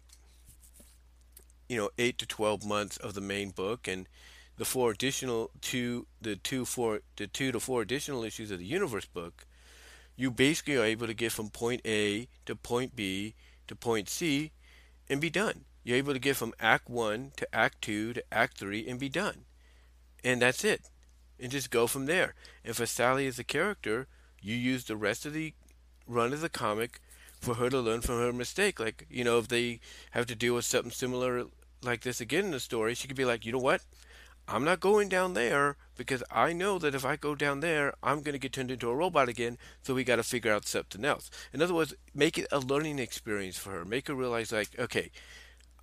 you 1.68 1.76
know, 1.76 1.90
eight 1.98 2.18
to 2.18 2.26
twelve 2.26 2.64
months 2.64 2.96
of 2.96 3.14
the 3.14 3.20
main 3.20 3.50
book 3.50 3.86
and 3.86 4.08
the 4.56 4.64
four 4.64 4.90
additional 4.90 5.50
two 5.60 6.06
the 6.20 6.36
two 6.36 6.64
four 6.64 7.00
the 7.16 7.26
two 7.26 7.52
to 7.52 7.60
four 7.60 7.82
additional 7.82 8.24
issues 8.24 8.50
of 8.50 8.58
the 8.58 8.64
universe 8.64 9.06
book, 9.06 9.46
you 10.16 10.30
basically 10.30 10.76
are 10.76 10.84
able 10.84 11.06
to 11.06 11.14
get 11.14 11.32
from 11.32 11.50
point 11.50 11.80
A 11.84 12.28
to 12.46 12.54
point 12.54 12.94
B 12.94 13.34
to 13.66 13.74
point 13.74 14.08
C 14.08 14.52
and 15.08 15.20
be 15.20 15.30
done. 15.30 15.64
You're 15.82 15.98
able 15.98 16.12
to 16.12 16.18
get 16.18 16.36
from 16.36 16.54
act 16.60 16.88
one 16.88 17.32
to 17.36 17.54
act 17.54 17.82
two 17.82 18.12
to 18.14 18.24
act 18.32 18.58
three 18.58 18.86
and 18.88 18.98
be 18.98 19.08
done. 19.08 19.44
And 20.22 20.40
that's 20.40 20.64
it. 20.64 20.88
And 21.38 21.52
just 21.52 21.70
go 21.70 21.86
from 21.86 22.06
there. 22.06 22.34
And 22.64 22.74
for 22.74 22.86
Sally 22.86 23.26
as 23.26 23.38
a 23.38 23.44
character, 23.44 24.06
you 24.40 24.54
use 24.54 24.84
the 24.84 24.96
rest 24.96 25.26
of 25.26 25.32
the 25.32 25.52
run 26.06 26.32
of 26.32 26.40
the 26.40 26.48
comic 26.48 27.00
for 27.40 27.54
her 27.54 27.68
to 27.68 27.80
learn 27.80 28.00
from 28.00 28.18
her 28.20 28.32
mistake. 28.32 28.80
Like, 28.80 29.06
you 29.10 29.24
know, 29.24 29.38
if 29.38 29.48
they 29.48 29.80
have 30.12 30.26
to 30.26 30.34
deal 30.34 30.54
with 30.54 30.64
something 30.64 30.90
similar 30.90 31.44
like 31.82 32.00
this 32.00 32.20
again 32.20 32.46
in 32.46 32.50
the 32.52 32.60
story, 32.60 32.94
she 32.94 33.06
could 33.08 33.16
be 33.16 33.24
like, 33.26 33.44
you 33.44 33.52
know 33.52 33.58
what? 33.58 33.82
I'm 34.46 34.64
not 34.64 34.80
going 34.80 35.08
down 35.08 35.34
there 35.34 35.76
because 35.96 36.22
I 36.30 36.52
know 36.52 36.78
that 36.78 36.94
if 36.94 37.04
I 37.04 37.16
go 37.16 37.34
down 37.34 37.60
there, 37.60 37.94
I'm 38.02 38.20
going 38.20 38.34
to 38.34 38.38
get 38.38 38.52
turned 38.52 38.70
into 38.70 38.90
a 38.90 38.94
robot 38.94 39.28
again. 39.28 39.56
So 39.82 39.94
we 39.94 40.04
got 40.04 40.16
to 40.16 40.22
figure 40.22 40.52
out 40.52 40.66
something 40.66 41.04
else. 41.04 41.30
In 41.52 41.62
other 41.62 41.74
words, 41.74 41.94
make 42.14 42.36
it 42.36 42.46
a 42.52 42.58
learning 42.58 42.98
experience 42.98 43.56
for 43.56 43.70
her. 43.70 43.84
Make 43.86 44.08
her 44.08 44.14
realize, 44.14 44.52
like, 44.52 44.78
okay, 44.78 45.10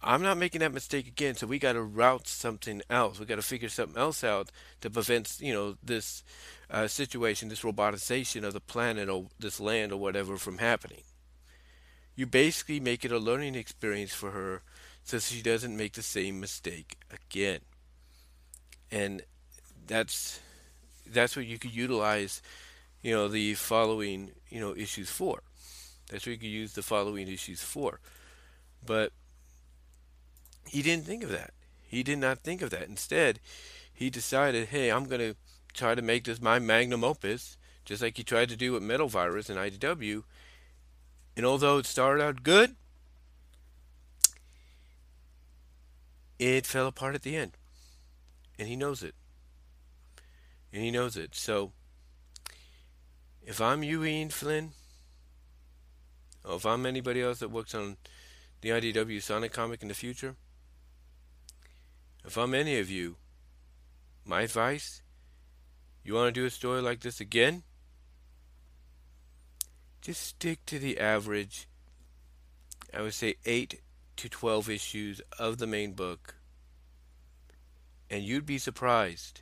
I'm 0.03 0.21
not 0.21 0.37
making 0.37 0.59
that 0.59 0.73
mistake 0.73 1.07
again. 1.07 1.35
So 1.35 1.47
we 1.47 1.57
got 1.57 1.73
to 1.73 1.81
route 1.81 2.27
something 2.27 2.83
else. 2.87 3.19
We 3.19 3.25
got 3.25 3.37
to 3.37 3.41
figure 3.41 3.69
something 3.69 3.99
else 3.99 4.23
out 4.23 4.51
to 4.81 4.91
prevent, 4.91 5.39
you 5.39 5.53
know, 5.53 5.77
this 5.83 6.23
uh, 6.69 6.87
situation, 6.87 7.49
this 7.49 7.63
robotization 7.63 8.43
of 8.43 8.53
the 8.53 8.59
planet 8.59 9.09
or 9.09 9.27
this 9.39 9.59
land 9.59 9.91
or 9.91 9.97
whatever 9.97 10.37
from 10.37 10.59
happening. 10.59 11.01
You 12.15 12.27
basically 12.27 12.79
make 12.79 13.03
it 13.03 13.11
a 13.11 13.17
learning 13.17 13.55
experience 13.55 14.13
for 14.13 14.31
her 14.31 14.61
so 15.03 15.17
she 15.17 15.41
doesn't 15.41 15.75
make 15.75 15.93
the 15.93 16.03
same 16.03 16.39
mistake 16.39 16.97
again 17.09 17.61
and 18.91 19.21
that's 19.87 20.39
that's 21.07 21.35
what 21.35 21.45
you 21.45 21.57
could 21.57 21.73
utilize 21.73 22.41
you 23.01 23.13
know 23.13 23.27
the 23.27 23.53
following 23.55 24.31
you 24.49 24.59
know 24.59 24.75
issues 24.75 25.09
for. 25.09 25.43
That's 26.09 26.25
what 26.25 26.33
you 26.33 26.37
could 26.37 26.47
use 26.47 26.73
the 26.73 26.83
following 26.83 27.27
issues 27.27 27.61
for. 27.61 27.99
But 28.85 29.13
he 30.65 30.81
didn't 30.81 31.05
think 31.05 31.23
of 31.23 31.29
that. 31.29 31.53
He 31.87 32.03
did 32.03 32.19
not 32.19 32.39
think 32.39 32.61
of 32.61 32.69
that. 32.71 32.87
Instead 32.87 33.39
he 34.01 34.09
decided 34.09 34.69
hey 34.69 34.91
i'm 34.91 35.05
going 35.05 35.21
to 35.21 35.35
try 35.75 35.93
to 35.93 36.01
make 36.01 36.23
this 36.23 36.41
my 36.41 36.57
magnum 36.57 37.03
opus 37.03 37.55
just 37.85 38.01
like 38.01 38.17
he 38.17 38.23
tried 38.23 38.49
to 38.49 38.55
do 38.55 38.71
with 38.71 38.81
metal 38.81 39.07
virus 39.07 39.47
and 39.47 39.59
idw 39.59 40.23
and 41.37 41.45
although 41.45 41.77
it 41.77 41.85
started 41.85 42.23
out 42.23 42.41
good 42.41 42.75
it 46.39 46.65
fell 46.65 46.87
apart 46.87 47.13
at 47.13 47.21
the 47.21 47.35
end 47.35 47.51
and 48.61 48.69
he 48.69 48.75
knows 48.75 49.01
it. 49.01 49.15
And 50.71 50.83
he 50.83 50.91
knows 50.91 51.17
it. 51.17 51.33
So, 51.33 51.71
if 53.43 53.59
I'm 53.59 53.81
you, 53.81 54.29
Flynn, 54.29 54.73
or 56.45 56.57
if 56.57 56.65
I'm 56.67 56.85
anybody 56.85 57.23
else 57.23 57.39
that 57.39 57.49
works 57.49 57.73
on 57.73 57.97
the 58.61 58.69
IDW 58.69 59.19
Sonic 59.19 59.51
comic 59.51 59.81
in 59.81 59.87
the 59.87 59.95
future, 59.95 60.35
if 62.23 62.37
I'm 62.37 62.53
any 62.53 62.77
of 62.77 62.87
you, 62.87 63.15
my 64.25 64.41
advice, 64.41 65.01
you 66.03 66.13
want 66.13 66.31
to 66.31 66.39
do 66.39 66.45
a 66.45 66.51
story 66.51 66.83
like 66.83 66.99
this 66.99 67.19
again? 67.19 67.63
Just 70.01 70.21
stick 70.21 70.63
to 70.67 70.77
the 70.77 70.99
average, 70.99 71.67
I 72.93 73.01
would 73.01 73.15
say 73.15 73.37
8 73.43 73.81
to 74.17 74.29
12 74.29 74.69
issues 74.69 75.19
of 75.39 75.57
the 75.57 75.65
main 75.65 75.93
book 75.93 76.35
and 78.11 78.23
you'd 78.23 78.45
be 78.45 78.57
surprised 78.57 79.41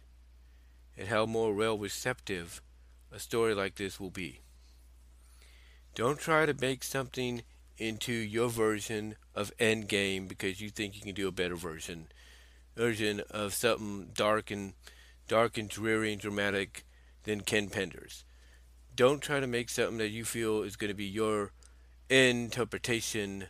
at 0.96 1.08
how 1.08 1.26
more 1.26 1.56
well 1.56 1.78
receptive 1.78 2.62
a 3.12 3.18
story 3.18 3.56
like 3.56 3.76
this 3.76 4.00
will 4.00 4.12
be. 4.12 4.42
Don't 5.96 6.20
try 6.20 6.46
to 6.46 6.54
make 6.54 6.84
something 6.84 7.42
into 7.80 8.14
your 8.14 8.48
version 8.48 9.16
of 9.34 9.52
Endgame 9.58 10.28
because 10.28 10.62
you 10.62 10.70
think 10.70 10.96
you 10.96 11.02
can 11.02 11.16
do 11.16 11.28
a 11.28 11.32
better 11.32 11.56
version 11.56 12.08
version 12.76 13.22
of 13.32 13.54
something 13.54 14.12
dark 14.14 14.52
and 14.52 14.74
dark 15.28 15.58
and 15.58 15.68
dreary 15.68 16.14
and 16.14 16.22
dramatic 16.22 16.86
than 17.24 17.42
Ken 17.42 17.70
Penders. 17.70 18.24
Don't 18.96 19.22
try 19.22 19.40
to 19.40 19.48
make 19.48 19.70
something 19.70 19.98
that 19.98 20.10
you 20.10 20.24
feel 20.24 20.62
is 20.62 20.76
going 20.76 20.90
to 20.90 20.96
be 20.96 21.06
your 21.06 21.52
interpretation 22.10 23.46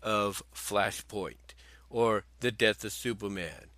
of 0.00 0.42
Flashpoint 0.54 1.54
or 1.90 2.24
the 2.40 2.52
death 2.52 2.84
of 2.84 2.92
Superman 2.92 3.70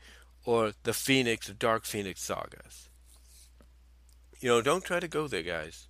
or 0.46 0.72
the 0.84 0.94
Phoenix 0.94 1.50
or 1.50 1.54
Dark 1.54 1.84
Phoenix 1.84 2.22
sagas. 2.22 2.88
You 4.40 4.48
know, 4.48 4.62
don't 4.62 4.84
try 4.84 5.00
to 5.00 5.08
go 5.08 5.28
there, 5.28 5.42
guys. 5.42 5.88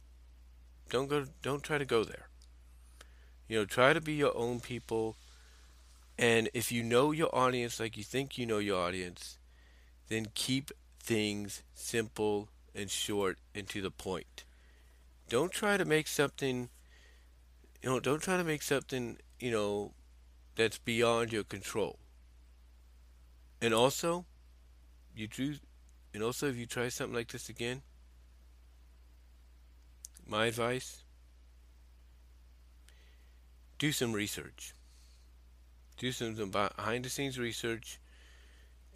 Don't 0.89 1.09
go. 1.09 1.27
Don't 1.43 1.63
try 1.63 1.79
to 1.79 1.85
go 1.85 2.03
there. 2.03 2.29
You 3.49 3.59
know, 3.59 3.65
try 3.65 3.93
to 3.93 4.01
be 4.01 4.15
your 4.15 4.37
own 4.37 4.61
people. 4.61 5.17
And 6.19 6.49
if 6.55 6.73
you 6.73 6.83
know 6.83 7.13
your 7.13 7.33
audience 7.35 7.79
like 7.79 7.97
you 7.97 8.03
think 8.03 8.39
you 8.39 8.47
know 8.47 8.59
your 8.59 8.81
audience, 8.81 9.39
then 10.09 10.29
keep 10.35 10.71
things 10.99 11.63
simple 11.75 12.49
and 12.75 12.91
short 12.91 13.39
and 13.55 13.69
to 13.69 13.83
the 13.83 13.91
point. 13.91 14.45
Don't 15.29 15.53
try 15.53 15.77
to 15.77 15.85
make 15.85 16.09
something. 16.09 16.71
You 17.83 17.91
know, 17.91 18.01
don't 18.01 18.23
try 18.23 18.39
to 18.39 18.45
make 18.45 18.63
something. 18.63 19.19
You 19.39 19.51
know, 19.51 19.93
that's 20.55 20.79
beyond 20.79 21.33
your 21.33 21.45
control. 21.45 21.99
And 23.61 23.75
also, 23.75 24.25
you 25.17 25.27
do, 25.27 25.55
and 26.13 26.23
also 26.23 26.49
if 26.49 26.57
you 26.57 26.67
try 26.67 26.89
something 26.89 27.15
like 27.15 27.33
this 27.33 27.49
again, 27.49 27.83
my 30.27 30.47
advice 30.47 31.03
do 33.79 33.93
some 33.93 34.13
research. 34.13 34.75
Do 35.99 36.13
some 36.13 36.35
behind 36.51 37.05
the 37.05 37.09
scenes 37.09 37.39
research 37.39 37.99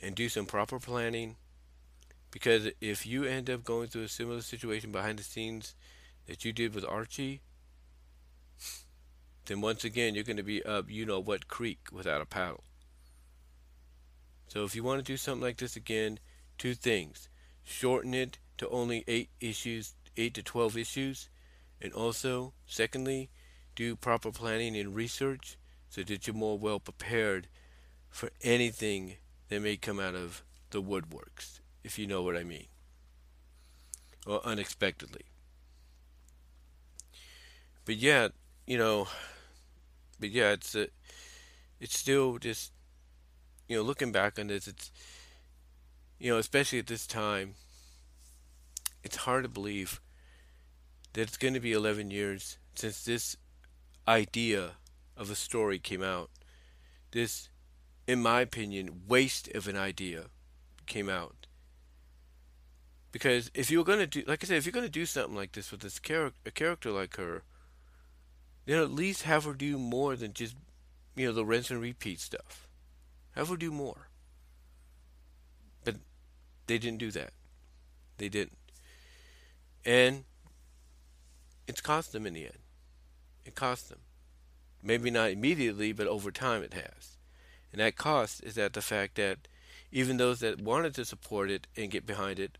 and 0.03 0.15
do 0.15 0.29
some 0.29 0.47
proper 0.47 0.79
planning 0.79 1.37
because 2.31 2.69
if 2.81 3.07
you 3.07 3.25
end 3.25 3.51
up 3.51 3.65
going 3.65 3.89
through 3.89 4.05
a 4.05 4.09
similar 4.09 4.41
situation 4.41 4.93
behind 4.93 5.19
the 5.19 5.23
scenes 5.23 5.75
that 6.27 6.45
you 6.45 6.53
did 6.53 6.75
with 6.75 6.85
Archie, 6.85 7.41
then 9.47 9.61
once 9.61 9.85
again 9.85 10.15
you're 10.15 10.25
going 10.25 10.37
to 10.37 10.43
be 10.43 10.63
up 10.63 10.91
you 10.91 11.05
know 11.05 11.21
what 11.21 11.49
creek 11.49 11.81
without 11.91 12.21
a 12.21 12.27
paddle. 12.27 12.65
So 14.51 14.65
if 14.65 14.75
you 14.75 14.83
want 14.83 14.99
to 14.99 15.13
do 15.13 15.17
something 15.17 15.43
like 15.43 15.59
this 15.59 15.77
again, 15.77 16.19
two 16.59 16.75
things. 16.75 17.29
Shorten 17.63 18.15
it 18.15 18.39
to 18.59 18.69
only 18.69 19.05
8 19.07 19.31
issues, 19.41 19.95
8 20.17 20.35
to 20.35 20.43
12 20.43 20.77
issues, 20.77 21.29
and 21.81 21.93
also, 21.93 22.53
secondly, 22.67 23.31
do 23.77 23.95
proper 23.95 24.33
planning 24.33 24.77
and 24.77 24.95
research 24.97 25.57
so 25.89 26.03
that 26.03 26.27
you're 26.27 26.35
more 26.35 26.59
well 26.59 26.81
prepared 26.81 27.47
for 28.09 28.31
anything 28.43 29.19
that 29.51 29.63
may 29.63 29.77
come 29.77 30.01
out 30.01 30.17
of 30.17 30.43
the 30.71 30.83
woodworks, 30.83 31.61
if 31.85 31.97
you 31.97 32.09
know 32.09 32.23
what 32.23 32.37
I 32.37 32.43
mean, 32.43 32.67
or 34.27 34.45
unexpectedly. 34.45 35.27
But 37.85 37.97
yeah, 37.99 38.29
you 38.67 38.79
know, 38.79 39.07
but 40.19 40.31
yeah, 40.31 40.51
it's 40.51 40.75
a, 40.75 40.89
it's 41.79 41.97
still 41.97 42.39
just 42.39 42.73
you 43.71 43.77
know, 43.77 43.83
looking 43.83 44.11
back 44.11 44.37
on 44.37 44.49
this, 44.49 44.67
it's, 44.67 44.91
you 46.19 46.29
know, 46.29 46.39
especially 46.39 46.81
at 46.81 46.89
this 46.89 47.07
time, 47.07 47.55
it's 49.05 49.19
hard 49.19 49.45
to 49.45 49.49
believe 49.49 50.01
that 51.13 51.23
it's 51.23 51.37
going 51.37 51.55
to 51.55 51.61
be 51.61 51.73
11 51.73 52.11
years 52.11 52.59
since 52.75 53.05
this 53.05 53.37
idea 54.09 54.73
of 55.17 55.31
a 55.31 55.37
story 55.37 55.79
came 55.79 56.03
out. 56.03 56.31
This, 57.13 57.49
in 58.09 58.21
my 58.21 58.41
opinion, 58.41 59.03
waste 59.07 59.47
of 59.55 59.69
an 59.69 59.77
idea 59.77 60.25
came 60.87 61.09
out. 61.09 61.47
Because 63.13 63.53
if 63.55 63.71
you're 63.71 63.85
going 63.85 64.01
to 64.01 64.07
do, 64.09 64.25
like 64.27 64.43
I 64.43 64.49
said, 64.49 64.57
if 64.57 64.67
you're 64.67 64.73
going 64.73 64.85
to 64.85 64.91
do 64.91 65.07
something 65.07 65.37
like 65.37 65.53
this 65.53 65.71
with 65.71 65.83
this 65.83 66.01
character, 66.01 66.41
a 66.45 66.51
character 66.51 66.91
like 66.91 67.17
her, 67.19 67.45
then 68.67 68.79
at 68.79 68.91
least 68.91 69.23
have 69.23 69.45
her 69.45 69.55
do 69.55 69.79
more 69.79 70.17
than 70.17 70.33
just, 70.33 70.57
you 71.15 71.27
know, 71.27 71.33
the 71.33 71.45
rinse 71.45 71.71
and 71.71 71.81
repeat 71.81 72.19
stuff. 72.19 72.67
Have 73.35 73.49
her 73.49 73.57
do 73.57 73.71
more. 73.71 74.09
But 75.85 75.97
they 76.67 76.79
didn't 76.79 76.99
do 76.99 77.11
that. 77.13 77.33
They 78.19 78.29
didn't. 78.29 78.59
And 79.85 80.25
it's 81.67 81.81
cost 81.81 82.13
them 82.13 82.27
in 82.27 82.35
the 82.35 82.45
end. 82.45 82.59
It 83.45 83.55
cost 83.55 83.89
them. 83.89 84.01
Maybe 84.83 85.11
not 85.11 85.31
immediately, 85.31 85.93
but 85.93 86.07
over 86.07 86.31
time 86.31 86.63
it 86.63 86.75
has. 86.75 87.17
And 87.73 87.81
that 87.81 87.97
cost 87.97 88.43
is 88.43 88.55
that 88.57 88.73
the 88.73 88.83
fact 88.83 89.15
that 89.17 89.49
even 89.93 90.17
those 90.17 90.41
that 90.41 90.61
wanted 90.61 90.95
to 90.95 91.05
support 91.05 91.51
it 91.51 91.67
and 91.77 91.91
get 91.91 92.07
behind 92.07 92.39
it 92.39 92.59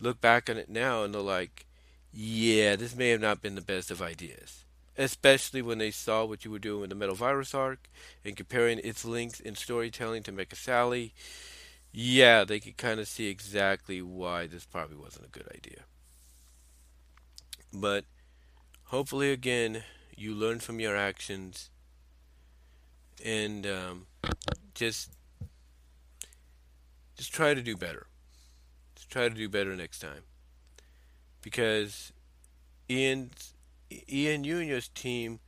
look 0.00 0.20
back 0.20 0.48
on 0.48 0.56
it 0.56 0.68
now 0.68 1.04
and 1.04 1.14
they're 1.14 1.20
like, 1.20 1.66
yeah, 2.12 2.76
this 2.76 2.96
may 2.96 3.10
have 3.10 3.20
not 3.20 3.42
been 3.42 3.54
the 3.54 3.60
best 3.60 3.90
of 3.90 4.02
ideas. 4.02 4.64
Especially 5.00 5.62
when 5.62 5.78
they 5.78 5.90
saw 5.90 6.26
what 6.26 6.44
you 6.44 6.50
were 6.50 6.58
doing 6.58 6.82
with 6.82 6.90
the 6.90 6.94
Metal 6.94 7.14
Virus 7.14 7.54
arc 7.54 7.88
and 8.22 8.36
comparing 8.36 8.78
its 8.80 9.02
links 9.02 9.40
in 9.40 9.54
storytelling 9.54 10.22
to 10.24 10.30
Mecha 10.30 10.54
Sally. 10.54 11.14
Yeah, 11.90 12.44
they 12.44 12.60
could 12.60 12.76
kind 12.76 13.00
of 13.00 13.08
see 13.08 13.28
exactly 13.28 14.02
why 14.02 14.46
this 14.46 14.66
probably 14.66 14.98
wasn't 14.98 15.24
a 15.24 15.30
good 15.30 15.48
idea. 15.54 15.84
But 17.72 18.04
hopefully, 18.84 19.32
again, 19.32 19.84
you 20.14 20.34
learn 20.34 20.60
from 20.60 20.80
your 20.80 20.94
actions 20.94 21.70
and 23.24 23.66
um, 23.66 24.06
just 24.74 25.12
just 27.16 27.32
try 27.32 27.54
to 27.54 27.62
do 27.62 27.74
better. 27.74 28.06
Just 28.96 29.10
try 29.10 29.30
to 29.30 29.34
do 29.34 29.48
better 29.48 29.74
next 29.74 30.00
time. 30.00 30.24
Because 31.40 32.12
Ian, 32.90 33.30
Ian, 33.90 34.44
you 34.44 34.58
and 34.58 34.68
your 34.68 34.80
team 34.94 35.40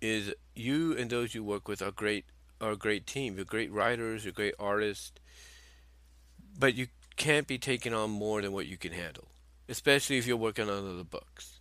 is 0.00 0.34
you 0.54 0.96
and 0.96 1.10
those 1.10 1.34
you 1.34 1.44
work 1.44 1.68
with 1.68 1.82
are 1.82 1.90
great. 1.90 2.26
Are 2.60 2.72
a 2.72 2.76
great 2.76 3.06
team. 3.06 3.36
You're 3.36 3.46
great 3.46 3.72
writers. 3.72 4.24
You're 4.24 4.34
great 4.34 4.54
artists. 4.58 5.12
But 6.58 6.74
you 6.74 6.88
can't 7.16 7.46
be 7.46 7.58
taking 7.58 7.94
on 7.94 8.10
more 8.10 8.42
than 8.42 8.52
what 8.52 8.66
you 8.66 8.76
can 8.76 8.92
handle, 8.92 9.28
especially 9.68 10.18
if 10.18 10.26
you're 10.26 10.36
working 10.36 10.68
on 10.68 10.86
other 10.86 11.04
books. 11.04 11.60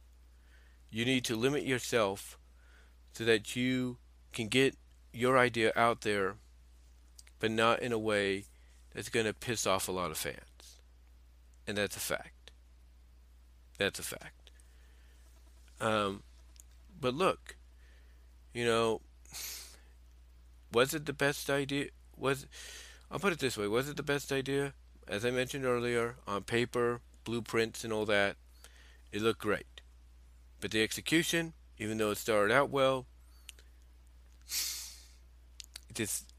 You 0.89 1.05
need 1.05 1.23
to 1.25 1.35
limit 1.35 1.63
yourself 1.63 2.37
so 3.13 3.23
that 3.25 3.55
you 3.55 3.97
can 4.33 4.47
get 4.47 4.75
your 5.13 5.37
idea 5.37 5.71
out 5.75 6.01
there, 6.01 6.35
but 7.39 7.51
not 7.51 7.81
in 7.81 7.91
a 7.91 7.99
way 7.99 8.45
that's 8.93 9.09
going 9.09 9.25
to 9.25 9.33
piss 9.33 9.67
off 9.67 9.87
a 9.87 9.91
lot 9.91 10.11
of 10.11 10.17
fans. 10.17 10.79
And 11.67 11.77
that's 11.77 11.95
a 11.95 12.01
fact. 12.01 12.51
That's 13.77 13.99
a 13.99 14.03
fact. 14.03 14.38
Um, 15.79 16.23
but 16.99 17.13
look, 17.13 17.55
you 18.53 18.65
know, 18.65 19.01
was 20.71 20.93
it 20.93 21.05
the 21.05 21.13
best 21.13 21.49
idea? 21.49 21.87
Was 22.17 22.45
I'll 23.11 23.19
put 23.19 23.33
it 23.33 23.39
this 23.39 23.57
way: 23.57 23.67
was 23.67 23.89
it 23.89 23.97
the 23.97 24.03
best 24.03 24.31
idea? 24.31 24.73
As 25.07 25.25
I 25.25 25.31
mentioned 25.31 25.65
earlier, 25.65 26.17
on 26.27 26.43
paper, 26.43 27.01
blueprints, 27.23 27.83
and 27.83 27.91
all 27.91 28.05
that, 28.05 28.35
it 29.11 29.21
looked 29.21 29.41
great. 29.41 29.81
But 30.61 30.71
the 30.71 30.83
execution, 30.83 31.53
even 31.77 31.97
though 31.97 32.11
it 32.11 32.17
started 32.17 32.53
out 32.53 32.69
well, 32.69 33.05
it 35.89 35.95
just 35.95 36.33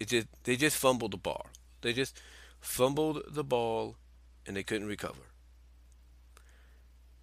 it 0.00 0.08
just 0.08 0.26
they 0.44 0.56
just 0.56 0.76
fumbled 0.76 1.12
the 1.12 1.18
ball. 1.18 1.46
They 1.82 1.92
just 1.92 2.18
fumbled 2.60 3.22
the 3.28 3.44
ball 3.44 3.96
and 4.46 4.56
they 4.56 4.62
couldn't 4.62 4.88
recover. 4.88 5.33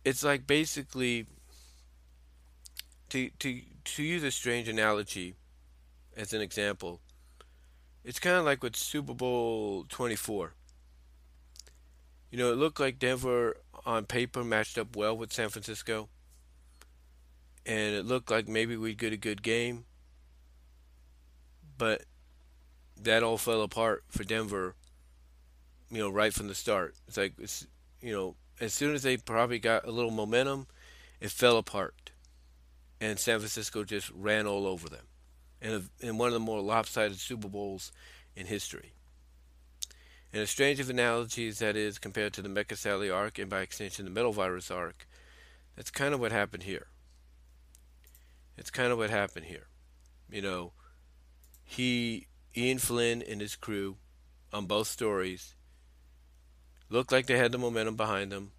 It's 0.04 0.24
like 0.24 0.48
basically 0.48 1.28
to 3.10 3.30
to 3.40 3.62
to 3.84 4.04
use 4.04 4.24
a 4.24 4.32
strange 4.32 4.68
analogy 4.68 5.36
as 6.16 6.34
an 6.34 6.42
example, 6.42 7.02
it's 8.04 8.20
kind 8.20 8.36
of 8.36 8.46
like 8.46 8.64
with 8.64 8.76
Super 8.76 9.14
Bowl 9.14 9.86
24. 9.90 10.54
You 12.32 12.38
know, 12.38 12.52
it 12.52 12.56
looked 12.56 12.80
like 12.80 13.00
Denver 13.00 13.58
on 13.86 14.06
paper 14.06 14.44
matched 14.44 14.78
up 14.78 14.96
well 14.96 15.18
with 15.18 15.34
San 15.34 15.50
Francisco. 15.50 16.10
And 17.66 17.94
it 17.94 18.06
looked 18.06 18.32
like 18.32 18.48
maybe 18.48 18.76
we'd 18.78 18.98
get 18.98 19.14
a 19.14 19.18
good 19.18 19.44
game. 19.44 19.86
But 21.78 22.04
that 23.00 23.24
all 23.24 23.38
fell 23.38 23.62
apart 23.62 24.04
for 24.10 24.24
Denver, 24.24 24.76
you 25.90 25.98
know, 25.98 26.10
right 26.10 26.34
from 26.34 26.48
the 26.48 26.56
start. 26.56 26.96
It's 27.08 27.18
like, 27.18 27.34
it's, 27.38 27.68
you 28.02 28.14
know, 28.14 28.36
as 28.62 28.74
soon 28.74 28.94
as 28.94 29.02
they 29.02 29.18
probably 29.18 29.60
got 29.60 29.88
a 29.88 29.92
little 29.92 30.12
momentum, 30.12 30.68
it 31.20 31.32
fell 31.32 31.58
apart. 31.58 32.12
And 33.02 33.18
San 33.18 33.40
Francisco 33.40 33.84
just 33.84 34.12
ran 34.12 34.46
all 34.46 34.68
over 34.68 34.88
them. 34.88 35.08
In, 35.62 35.74
a, 35.74 36.06
in 36.06 36.18
one 36.18 36.28
of 36.28 36.34
the 36.34 36.40
more 36.40 36.62
lopsided 36.62 37.20
Super 37.20 37.48
Bowls 37.48 37.92
in 38.36 38.46
history. 38.46 38.94
And 40.32 40.42
as 40.42 40.50
strange 40.50 40.80
of 40.80 40.90
analogy 40.90 41.48
as 41.48 41.60
that 41.60 41.76
is 41.76 42.00
compared 42.00 42.34
to 42.34 42.42
the 42.42 42.50
Mecha 42.50 42.78
Sally 42.78 43.10
arc 43.10 43.38
and 43.38 43.50
by 43.50 43.62
extension 43.62 44.06
the 44.06 44.12
Metal 44.12 44.32
Virus 44.32 44.72
arc, 44.72 45.08
that's 45.76 45.92
kind 45.92 46.14
of 46.14 46.20
what 46.20 46.32
happened 46.32 46.64
here. 46.64 46.88
It's 48.58 48.70
kind 48.70 48.92
of 48.92 48.98
what 48.98 49.10
happened 49.10 49.46
here. 49.46 49.68
You 50.30 50.42
know, 50.42 50.74
he, 51.64 52.28
Ian 52.56 52.78
Flynn 52.78 53.24
and 53.24 53.42
his 53.42 53.56
crew 53.56 53.98
on 54.54 54.68
both 54.68 54.88
stories 54.88 55.56
looked 56.92 57.12
like 57.12 57.26
they 57.26 57.38
had 57.38 57.52
the 57.52 57.58
momentum 57.58 57.96
behind 57.96 58.32
them, 58.32 58.52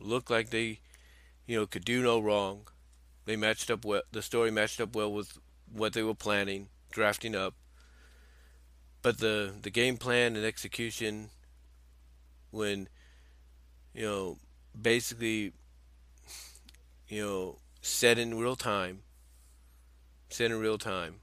looked 0.00 0.30
like 0.30 0.50
they, 0.50 0.80
you 1.46 1.56
know, 1.56 1.66
could 1.66 1.84
do 1.84 2.02
no 2.02 2.18
wrong. 2.18 2.66
They 3.26 3.36
matched 3.36 3.70
up 3.70 3.84
well, 3.84 4.02
the 4.10 4.22
story 4.22 4.50
matched 4.50 4.80
up 4.80 4.96
well 4.96 5.12
with 5.12 5.38
what 5.72 5.92
they 5.92 6.02
were 6.02 6.14
planning, 6.14 6.68
drafting 6.90 7.36
up. 7.36 7.54
But 9.02 9.18
the 9.18 9.52
the 9.62 9.70
game 9.70 9.96
plan 9.96 10.34
and 10.36 10.44
execution 10.44 11.30
when 12.50 12.88
you 13.94 14.02
know 14.02 14.38
basically 14.80 15.52
you 17.08 17.22
know 17.22 17.58
set 17.80 18.18
in 18.18 18.38
real 18.38 18.56
time 18.56 19.00
set 20.28 20.50
in 20.50 20.58
real 20.58 20.76
time 20.76 21.20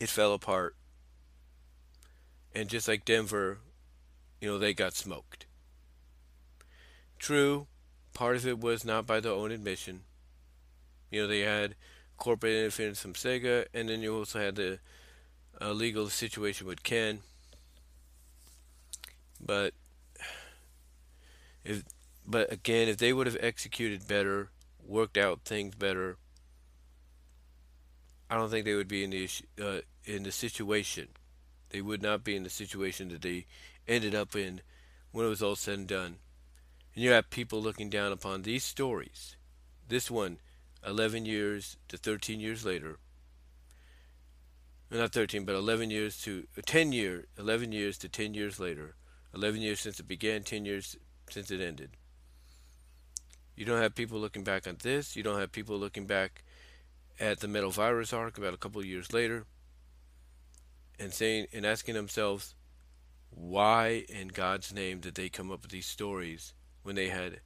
it 0.00 0.08
fell 0.08 0.34
apart. 0.34 0.76
And 2.54 2.68
just 2.68 2.88
like 2.88 3.04
Denver 3.04 3.58
you 4.44 4.50
know 4.50 4.58
they 4.58 4.74
got 4.74 4.94
smoked 4.94 5.46
true 7.18 7.66
part 8.12 8.36
of 8.36 8.46
it 8.46 8.60
was 8.60 8.84
not 8.84 9.06
by 9.06 9.18
their 9.18 9.32
own 9.32 9.50
admission 9.50 10.02
you 11.10 11.22
know 11.22 11.26
they 11.26 11.40
had 11.40 11.74
corporate 12.16 12.52
interference 12.52 13.00
from 13.00 13.14
Sega 13.14 13.66
and 13.72 13.88
then 13.88 14.02
you 14.02 14.14
also 14.14 14.38
had 14.38 14.56
the 14.56 14.78
a 15.60 15.72
legal 15.72 16.08
situation 16.08 16.66
with 16.66 16.82
Ken. 16.82 17.20
But 19.40 19.74
if 21.64 21.84
but 22.26 22.52
again, 22.52 22.88
if 22.88 22.96
they 22.96 23.12
would 23.12 23.26
have 23.26 23.36
executed 23.40 24.08
better, 24.08 24.50
worked 24.84 25.16
out 25.18 25.42
things 25.44 25.74
better, 25.74 26.16
I 28.30 28.36
don't 28.36 28.50
think 28.50 28.64
they 28.64 28.74
would 28.74 28.88
be 28.88 29.04
in 29.04 29.10
the 29.10 29.28
uh, 29.62 29.80
in 30.04 30.22
the 30.22 30.32
situation. 30.32 31.08
They 31.70 31.80
would 31.80 32.02
not 32.02 32.24
be 32.24 32.36
in 32.36 32.44
the 32.44 32.50
situation 32.50 33.08
that 33.08 33.22
they 33.22 33.46
ended 33.86 34.14
up 34.14 34.34
in 34.34 34.60
when 35.12 35.26
it 35.26 35.28
was 35.28 35.42
all 35.42 35.56
said 35.56 35.78
and 35.78 35.88
done. 35.88 36.16
And 36.94 37.04
you 37.04 37.10
have 37.10 37.30
people 37.30 37.60
looking 37.60 37.90
down 37.90 38.12
upon 38.12 38.42
these 38.42 38.64
stories. 38.64 39.36
This 39.88 40.10
one, 40.10 40.38
11 40.86 41.26
years 41.26 41.76
to 41.88 41.96
13 41.96 42.40
years 42.40 42.64
later, 42.64 42.98
not 44.90 45.12
13, 45.12 45.44
but 45.44 45.54
11 45.54 45.90
years 45.90 46.20
to 46.22 46.46
uh, 46.56 46.62
10 46.64 46.92
year, 46.92 47.26
11 47.38 47.72
years 47.72 47.98
to 47.98 48.08
10 48.08 48.34
years 48.34 48.60
later, 48.60 48.94
11 49.34 49.60
years 49.60 49.80
since 49.80 49.98
it 49.98 50.06
began, 50.06 50.42
10 50.42 50.64
years 50.64 50.96
since 51.30 51.50
it 51.50 51.60
ended. 51.60 51.90
You 53.56 53.64
don't 53.64 53.80
have 53.82 53.94
people 53.94 54.18
looking 54.18 54.44
back 54.44 54.66
on 54.66 54.76
this. 54.82 55.16
You 55.16 55.22
don't 55.22 55.40
have 55.40 55.52
people 55.52 55.78
looking 55.78 56.06
back 56.06 56.42
at 57.20 57.40
the 57.40 57.48
metal 57.48 57.70
virus 57.70 58.12
arc 58.12 58.38
about 58.38 58.54
a 58.54 58.58
couple 58.58 58.80
of 58.80 58.86
years 58.86 59.12
later 59.12 59.46
and 60.98 61.12
saying 61.12 61.46
and 61.52 61.64
asking 61.64 61.94
themselves, 61.94 62.54
why 63.34 64.04
in 64.08 64.28
God's 64.28 64.72
name 64.72 65.00
did 65.00 65.14
they 65.14 65.28
come 65.28 65.50
up 65.50 65.62
with 65.62 65.70
these 65.70 65.86
stories 65.86 66.54
when 66.82 66.94
they 66.94 67.08
had 67.08 67.40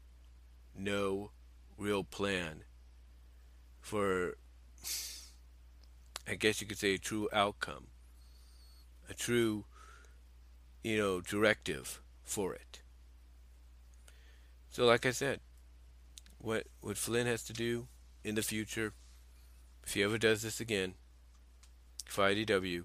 no 0.76 1.30
real 1.76 2.04
plan 2.04 2.64
for 3.80 4.34
I 6.30 6.34
guess 6.34 6.60
you 6.60 6.66
could 6.66 6.78
say 6.78 6.94
a 6.94 6.98
true 6.98 7.26
outcome, 7.32 7.86
a 9.08 9.14
true, 9.14 9.64
you 10.84 10.98
know, 10.98 11.22
directive 11.22 12.02
for 12.22 12.54
it. 12.54 12.80
So, 14.68 14.84
like 14.84 15.06
I 15.06 15.10
said, 15.10 15.40
what 16.36 16.66
what 16.82 16.98
Flynn 16.98 17.26
has 17.26 17.42
to 17.44 17.54
do 17.54 17.88
in 18.22 18.34
the 18.34 18.42
future, 18.42 18.92
if 19.86 19.94
he 19.94 20.02
ever 20.02 20.18
does 20.18 20.42
this 20.42 20.60
again, 20.60 20.94
for 22.04 22.24
IDW, 22.24 22.84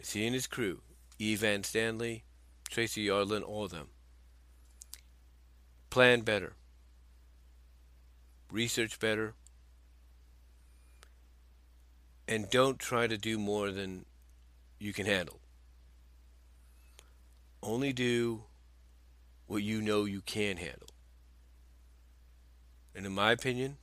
is 0.00 0.10
he 0.10 0.26
and 0.26 0.34
his 0.34 0.48
crew, 0.48 0.80
E. 1.20 1.36
Van 1.36 1.62
Stanley, 1.62 2.24
Tracy 2.70 3.02
Yardley, 3.02 3.42
all 3.42 3.64
of 3.64 3.70
them, 3.70 3.88
plan 5.90 6.22
better, 6.22 6.54
research 8.50 8.98
better, 8.98 9.34
and 12.26 12.48
don't 12.48 12.78
try 12.78 13.06
to 13.06 13.18
do 13.18 13.38
more 13.38 13.70
than 13.70 14.06
you 14.78 14.94
can 14.94 15.04
handle. 15.04 15.40
Only 17.62 17.92
do 17.92 18.44
what 19.46 19.62
you 19.62 19.82
know 19.82 20.06
you 20.06 20.22
can 20.22 20.56
handle. 20.56 20.88
And 22.94 23.04
in 23.04 23.12
my 23.12 23.32
opinion, 23.32 23.76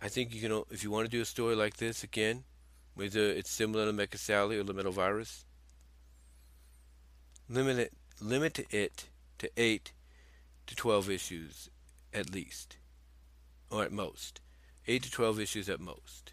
I 0.00 0.06
think 0.06 0.32
you 0.32 0.40
can, 0.40 0.62
if 0.70 0.84
you 0.84 0.90
want 0.92 1.06
to 1.06 1.10
do 1.10 1.20
a 1.20 1.24
story 1.24 1.56
like 1.56 1.78
this 1.78 2.04
again, 2.04 2.44
whether 2.94 3.20
it's 3.20 3.50
similar 3.50 3.86
to 3.86 3.92
Mecha 3.92 4.18
Sally 4.18 4.58
or 4.58 4.64
the 4.64 4.72
limit 7.48 7.78
it, 7.78 7.92
limit 8.20 8.58
it 8.70 9.08
to 9.38 9.50
8 9.56 9.92
to 10.66 10.76
12 10.76 11.10
issues 11.10 11.70
at 12.12 12.32
least, 12.32 12.76
or 13.70 13.82
at 13.82 13.92
most. 13.92 14.40
8 14.86 15.02
to 15.02 15.10
12 15.10 15.40
issues 15.40 15.68
at 15.68 15.80
most. 15.80 16.32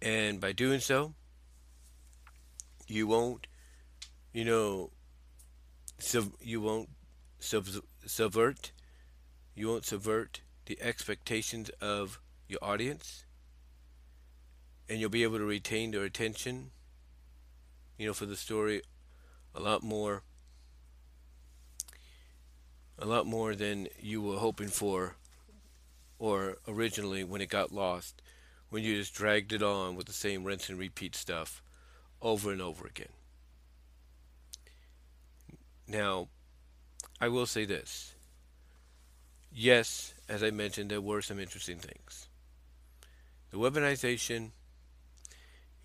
And 0.00 0.40
by 0.40 0.52
doing 0.52 0.80
so, 0.80 1.14
you 2.86 3.06
won't, 3.06 3.46
you 4.32 4.44
know, 4.44 4.90
sub, 5.98 6.32
you 6.40 6.60
won't 6.60 6.88
sub, 7.38 7.66
subvert, 8.04 8.72
you 9.54 9.68
won't 9.68 9.84
subvert 9.84 10.40
the 10.66 10.80
expectations 10.80 11.70
of 11.80 12.20
your 12.48 12.60
audience, 12.62 13.25
and 14.88 15.00
you'll 15.00 15.10
be 15.10 15.22
able 15.22 15.38
to 15.38 15.44
retain 15.44 15.90
their 15.90 16.04
attention, 16.04 16.70
you 17.98 18.06
know, 18.06 18.12
for 18.12 18.26
the 18.26 18.36
story 18.36 18.82
a 19.54 19.60
lot 19.60 19.82
more, 19.82 20.22
a 22.98 23.06
lot 23.06 23.26
more 23.26 23.54
than 23.54 23.88
you 23.98 24.22
were 24.22 24.38
hoping 24.38 24.68
for, 24.68 25.16
or 26.18 26.56
originally 26.68 27.24
when 27.24 27.40
it 27.40 27.48
got 27.48 27.72
lost, 27.72 28.22
when 28.68 28.82
you 28.82 28.96
just 28.96 29.14
dragged 29.14 29.52
it 29.52 29.62
on 29.62 29.96
with 29.96 30.06
the 30.06 30.12
same 30.12 30.44
rinse 30.44 30.68
and 30.68 30.78
repeat 30.78 31.14
stuff 31.14 31.62
over 32.20 32.52
and 32.52 32.60
over 32.60 32.86
again. 32.86 33.12
Now, 35.88 36.28
I 37.20 37.28
will 37.28 37.46
say 37.46 37.64
this. 37.64 38.14
Yes, 39.52 40.12
as 40.28 40.42
I 40.42 40.50
mentioned, 40.50 40.90
there 40.90 41.00
were 41.00 41.22
some 41.22 41.38
interesting 41.38 41.78
things. 41.78 42.28
The 43.50 43.58
weaponization, 43.58 44.50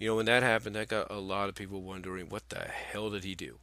you 0.02 0.08
know, 0.08 0.16
when 0.16 0.26
that 0.26 0.42
happened, 0.42 0.76
that 0.76 0.88
got 0.88 1.12
a 1.12 1.20
lot 1.20 1.48
of 1.48 1.54
people 1.54 1.84
wondering 1.84 2.28
what 2.28 2.50
the 2.50 2.62
hell 2.62 3.12
did 3.12 3.24
he 3.24 3.36
do? 3.36 3.60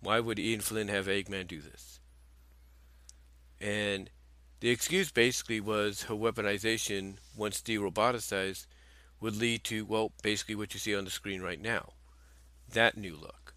Why 0.00 0.18
would 0.18 0.38
Ian 0.38 0.60
Flynn 0.60 0.88
have 0.88 1.08
Eggman 1.08 1.46
do 1.46 1.60
this? 1.60 2.00
And 3.60 4.08
the 4.60 4.70
excuse 4.70 5.10
basically 5.10 5.60
was 5.60 6.04
her 6.04 6.14
weaponization, 6.14 7.16
once 7.36 7.60
de-roboticized, 7.60 8.64
would 9.20 9.36
lead 9.36 9.62
to, 9.64 9.84
well, 9.84 10.10
basically 10.22 10.54
what 10.54 10.72
you 10.72 10.80
see 10.80 10.96
on 10.96 11.04
the 11.04 11.10
screen 11.10 11.42
right 11.42 11.60
now. 11.60 11.90
That 12.72 12.96
new 12.96 13.14
look. 13.14 13.52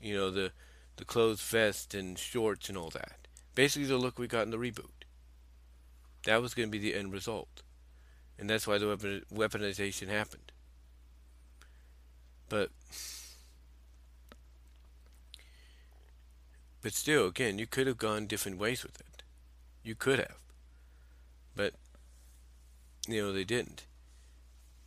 You 0.00 0.14
know, 0.14 0.30
the, 0.30 0.52
the 0.98 1.04
closed 1.04 1.42
vest 1.42 1.94
and 1.94 2.16
shorts 2.16 2.68
and 2.68 2.78
all 2.78 2.90
that. 2.90 3.26
Basically 3.56 3.88
the 3.88 3.98
look 3.98 4.20
we 4.20 4.28
got 4.28 4.44
in 4.44 4.50
the 4.50 4.56
reboot. 4.56 5.02
That 6.26 6.40
was 6.40 6.54
going 6.54 6.68
to 6.68 6.70
be 6.70 6.78
the 6.78 6.94
end 6.94 7.12
result. 7.12 7.62
And 8.38 8.48
that's 8.48 8.68
why 8.68 8.78
the 8.78 8.86
weapon, 8.86 9.24
weaponization 9.34 10.06
happened. 10.06 10.52
But 12.50 12.70
but 16.82 16.92
still, 16.92 17.28
again, 17.28 17.58
you 17.58 17.66
could 17.66 17.86
have 17.86 17.96
gone 17.96 18.26
different 18.26 18.58
ways 18.58 18.82
with 18.82 19.00
it. 19.00 19.22
You 19.82 19.94
could 19.94 20.18
have. 20.18 20.36
But 21.56 21.74
you 23.08 23.22
know, 23.22 23.32
they 23.32 23.44
didn't. 23.44 23.86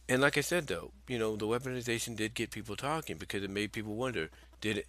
And 0.08 0.22
like 0.22 0.38
I 0.38 0.42
said 0.42 0.68
though, 0.68 0.92
you 1.08 1.18
know, 1.18 1.36
the 1.36 1.48
weaponization 1.48 2.16
did 2.16 2.36
get 2.36 2.52
people 2.52 2.76
talking 2.76 3.18
because 3.18 3.42
it 3.42 3.50
made 3.50 3.72
people 3.72 3.96
wonder, 3.96 4.30
did 4.62 4.80
it, 4.80 4.88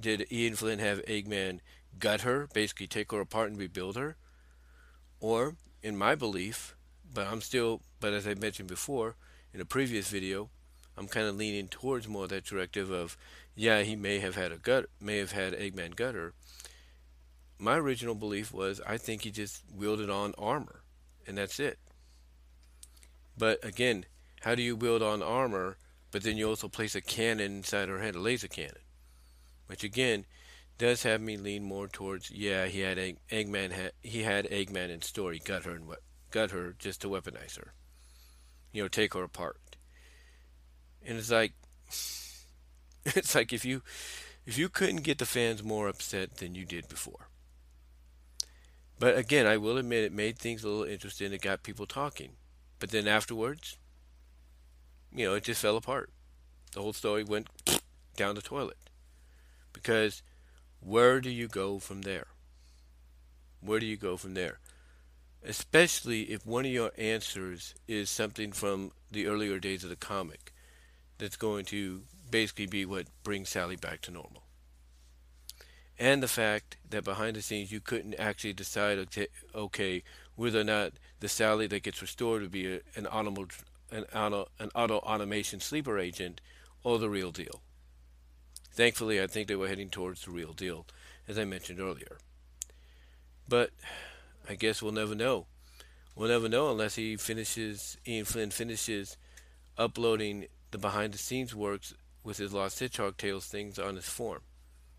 did 0.00 0.32
Ian 0.32 0.56
Flynn 0.56 0.78
have 0.78 1.04
Eggman 1.04 1.60
gut 1.98 2.22
her, 2.22 2.48
basically 2.54 2.86
take 2.86 3.12
her 3.12 3.20
apart 3.20 3.50
and 3.50 3.58
rebuild 3.58 3.96
her? 3.96 4.16
Or 5.20 5.56
in 5.82 5.98
my 5.98 6.14
belief, 6.14 6.74
but 7.12 7.26
I'm 7.26 7.42
still, 7.42 7.82
but 8.00 8.14
as 8.14 8.26
I 8.26 8.34
mentioned 8.34 8.68
before 8.68 9.16
in 9.52 9.60
a 9.60 9.66
previous 9.66 10.08
video, 10.08 10.48
I'm 10.98 11.06
kind 11.06 11.28
of 11.28 11.36
leaning 11.36 11.68
towards 11.68 12.08
more 12.08 12.26
that 12.26 12.44
directive 12.44 12.90
of, 12.90 13.16
yeah, 13.54 13.82
he 13.82 13.94
may 13.94 14.18
have 14.18 14.34
had 14.34 14.50
a 14.50 14.56
gut, 14.56 14.86
may 15.00 15.18
have 15.18 15.30
had 15.30 15.52
Eggman 15.52 15.94
gutter. 15.94 16.34
My 17.56 17.76
original 17.76 18.16
belief 18.16 18.52
was 18.52 18.80
I 18.84 18.98
think 18.98 19.22
he 19.22 19.30
just 19.30 19.62
wielded 19.72 20.10
on 20.10 20.34
armor, 20.36 20.82
and 21.26 21.38
that's 21.38 21.60
it. 21.60 21.78
But 23.36 23.64
again, 23.64 24.06
how 24.40 24.56
do 24.56 24.62
you 24.62 24.74
wield 24.74 25.02
on 25.02 25.22
armor, 25.22 25.76
but 26.10 26.24
then 26.24 26.36
you 26.36 26.48
also 26.48 26.68
place 26.68 26.96
a 26.96 27.00
cannon 27.00 27.56
inside 27.56 27.88
her 27.88 28.00
head, 28.00 28.16
a 28.16 28.20
laser 28.20 28.48
cannon? 28.48 28.82
Which 29.68 29.84
again, 29.84 30.24
does 30.78 31.04
have 31.04 31.20
me 31.20 31.36
lean 31.36 31.62
more 31.62 31.86
towards 31.86 32.30
yeah 32.30 32.66
he 32.66 32.80
had 32.80 32.98
Egg, 32.98 33.18
Eggman 33.30 33.72
ha, 33.72 33.90
he 34.00 34.22
had 34.22 34.46
Eggman 34.46 34.90
in 34.90 35.02
story 35.02 35.40
gut 35.44 35.64
her 35.64 35.72
and 35.72 35.88
gut 36.30 36.50
her 36.50 36.74
just 36.78 37.00
to 37.02 37.08
weaponize 37.08 37.56
her, 37.56 37.74
you 38.72 38.82
know 38.82 38.88
take 38.88 39.14
her 39.14 39.22
apart. 39.22 39.60
And 41.04 41.18
it's 41.18 41.30
like 41.30 41.52
it's 43.04 43.34
like 43.34 43.52
if 43.52 43.64
you 43.64 43.82
if 44.46 44.56
you 44.56 44.68
couldn't 44.68 45.02
get 45.02 45.18
the 45.18 45.26
fans 45.26 45.62
more 45.62 45.88
upset 45.88 46.38
than 46.38 46.54
you 46.54 46.64
did 46.64 46.88
before. 46.88 47.28
But 48.98 49.16
again, 49.16 49.46
I 49.46 49.56
will 49.58 49.76
admit 49.76 50.04
it 50.04 50.12
made 50.12 50.38
things 50.38 50.64
a 50.64 50.68
little 50.68 50.84
interesting. 50.84 51.32
It 51.32 51.42
got 51.42 51.62
people 51.62 51.86
talking. 51.86 52.32
But 52.78 52.90
then 52.90 53.06
afterwards, 53.06 53.76
you 55.14 55.26
know, 55.26 55.34
it 55.34 55.44
just 55.44 55.62
fell 55.62 55.76
apart. 55.76 56.10
The 56.72 56.82
whole 56.82 56.92
story 56.92 57.24
went 57.24 57.48
down 58.16 58.34
the 58.34 58.42
toilet. 58.42 58.78
Because 59.72 60.22
where 60.80 61.20
do 61.20 61.30
you 61.30 61.46
go 61.46 61.78
from 61.78 62.02
there? 62.02 62.28
Where 63.60 63.80
do 63.80 63.86
you 63.86 63.96
go 63.96 64.16
from 64.16 64.34
there? 64.34 64.58
Especially 65.44 66.22
if 66.22 66.46
one 66.46 66.64
of 66.64 66.72
your 66.72 66.90
answers 66.98 67.74
is 67.86 68.10
something 68.10 68.52
from 68.52 68.92
the 69.10 69.26
earlier 69.26 69.58
days 69.58 69.84
of 69.84 69.90
the 69.90 69.96
comic 69.96 70.52
that's 71.18 71.36
going 71.36 71.64
to 71.66 72.02
basically 72.30 72.66
be 72.66 72.84
what 72.84 73.06
brings 73.22 73.48
Sally 73.48 73.76
back 73.76 74.00
to 74.02 74.10
normal. 74.10 74.42
And 75.98 76.22
the 76.22 76.28
fact 76.28 76.76
that 76.90 77.04
behind 77.04 77.34
the 77.34 77.42
scenes 77.42 77.72
you 77.72 77.80
couldn't 77.80 78.14
actually 78.14 78.52
decide, 78.52 79.08
okay, 79.54 80.02
whether 80.36 80.60
or 80.60 80.64
not 80.64 80.92
the 81.18 81.28
Sally 81.28 81.66
that 81.66 81.82
gets 81.82 82.00
restored 82.00 82.42
would 82.42 82.52
be 82.52 82.80
an 82.94 83.06
an 83.06 83.06
auto, 83.06 83.48
an 83.90 84.70
auto 84.74 84.98
automation 84.98 85.58
sleeper 85.58 85.98
agent 85.98 86.40
or 86.84 86.98
the 86.98 87.10
real 87.10 87.32
deal. 87.32 87.62
Thankfully, 88.70 89.20
I 89.20 89.26
think 89.26 89.48
they 89.48 89.56
were 89.56 89.66
heading 89.66 89.88
towards 89.88 90.24
the 90.24 90.30
real 90.30 90.52
deal, 90.52 90.86
as 91.26 91.36
I 91.36 91.44
mentioned 91.44 91.80
earlier. 91.80 92.18
But 93.48 93.70
I 94.48 94.54
guess 94.54 94.80
we'll 94.80 94.92
never 94.92 95.16
know. 95.16 95.46
We'll 96.14 96.28
never 96.28 96.48
know 96.48 96.70
unless 96.70 96.94
he 96.94 97.16
finishes, 97.16 97.96
Ian 98.06 98.24
Flynn 98.24 98.50
finishes 98.50 99.16
uploading 99.76 100.46
the 100.70 100.78
behind 100.78 101.14
the 101.14 101.18
scenes 101.18 101.54
works 101.54 101.94
with 102.22 102.38
his 102.38 102.52
Lost 102.52 102.80
Hedgehog 102.80 103.16
Tales 103.16 103.46
things 103.46 103.78
on 103.78 103.96
his 103.96 104.08
form 104.08 104.42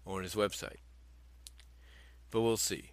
or 0.05 0.17
on 0.17 0.23
his 0.23 0.35
website. 0.35 0.77
But 2.31 2.41
we'll 2.41 2.57
see. 2.57 2.91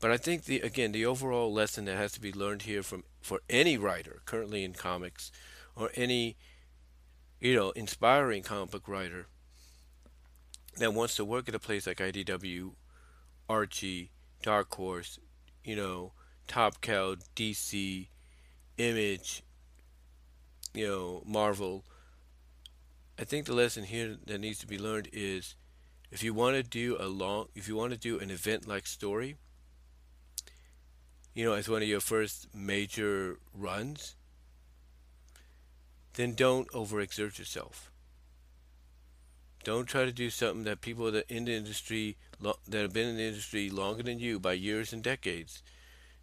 But 0.00 0.10
I 0.10 0.16
think 0.16 0.44
the 0.44 0.60
again 0.60 0.92
the 0.92 1.06
overall 1.06 1.52
lesson 1.52 1.84
that 1.84 1.96
has 1.96 2.12
to 2.12 2.20
be 2.20 2.32
learned 2.32 2.62
here 2.62 2.82
from 2.82 3.04
for 3.20 3.40
any 3.50 3.76
writer 3.76 4.22
currently 4.24 4.64
in 4.64 4.72
comics 4.72 5.30
or 5.76 5.90
any 5.94 6.36
you 7.38 7.54
know 7.54 7.70
inspiring 7.72 8.42
comic 8.42 8.70
book 8.70 8.88
writer 8.88 9.26
that 10.78 10.94
wants 10.94 11.16
to 11.16 11.24
work 11.24 11.48
at 11.48 11.54
a 11.54 11.58
place 11.58 11.86
like 11.86 11.98
IDW, 11.98 12.72
Archie, 13.48 14.10
Dark 14.42 14.74
Horse, 14.74 15.18
you 15.64 15.76
know, 15.76 16.12
Top 16.46 16.80
Cow, 16.80 17.16
DC, 17.36 18.08
Image, 18.78 19.42
you 20.72 20.86
know, 20.86 21.22
Marvel. 21.26 21.84
I 23.20 23.24
think 23.24 23.46
the 23.46 23.54
lesson 23.54 23.84
here 23.84 24.16
that 24.26 24.40
needs 24.40 24.58
to 24.60 24.66
be 24.66 24.78
learned 24.78 25.10
is 25.12 25.54
if 26.10 26.24
you 26.24 26.34
want 26.34 26.56
to 26.56 26.62
do 26.64 26.96
a 26.98 27.06
long 27.06 27.46
if 27.54 27.68
you 27.68 27.76
want 27.76 27.92
to 27.92 27.98
do 27.98 28.18
an 28.18 28.30
event 28.32 28.66
like 28.66 28.86
story, 28.86 29.36
you 31.34 31.44
know, 31.44 31.54
as 31.54 31.68
one 31.68 31.82
of 31.82 31.88
your 31.88 32.00
first 32.00 32.48
major 32.54 33.38
runs, 33.54 34.16
then 36.14 36.34
don't 36.34 36.68
overexert 36.70 37.36
yourself 37.38 37.90
Don't 39.64 39.86
try 39.86 40.04
to 40.04 40.12
do 40.12 40.30
something 40.30 40.64
that 40.64 40.80
people 40.82 41.10
that 41.12 41.30
in 41.30 41.44
the 41.46 41.54
industry 41.54 42.16
that 42.40 42.80
have 42.82 42.92
been 42.92 43.08
in 43.08 43.16
the 43.16 43.22
industry 43.28 43.70
longer 43.70 44.02
than 44.02 44.18
you 44.18 44.38
by 44.40 44.52
years 44.54 44.92
and 44.92 45.02
decades. 45.02 45.62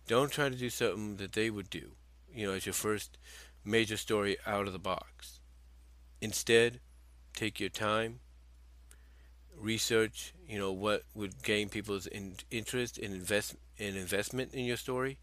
Don't 0.08 0.32
try 0.32 0.50
to 0.50 0.56
do 0.56 0.70
something 0.70 1.18
that 1.18 1.34
they 1.34 1.50
would 1.50 1.70
do. 1.70 1.94
You 2.34 2.48
know, 2.48 2.54
as 2.54 2.66
your 2.66 2.74
first 2.74 3.18
major 3.66 3.98
story 3.98 4.38
out 4.46 4.68
of 4.68 4.74
the 4.74 4.80
box. 4.80 5.40
Instead, 6.22 6.80
take 7.38 7.60
your 7.60 7.70
time, 7.70 8.20
research, 9.56 10.34
you 10.48 10.58
know, 10.58 10.72
what 10.72 11.04
would 11.14 11.44
gain 11.44 11.70
people's 11.70 12.08
in, 12.08 12.36
interest 12.52 12.98
in 12.98 13.14
invest 13.14 13.56
in 13.78 13.96
investment 13.96 14.54
in 14.54 14.66
your 14.66 14.78
story, 14.78 15.20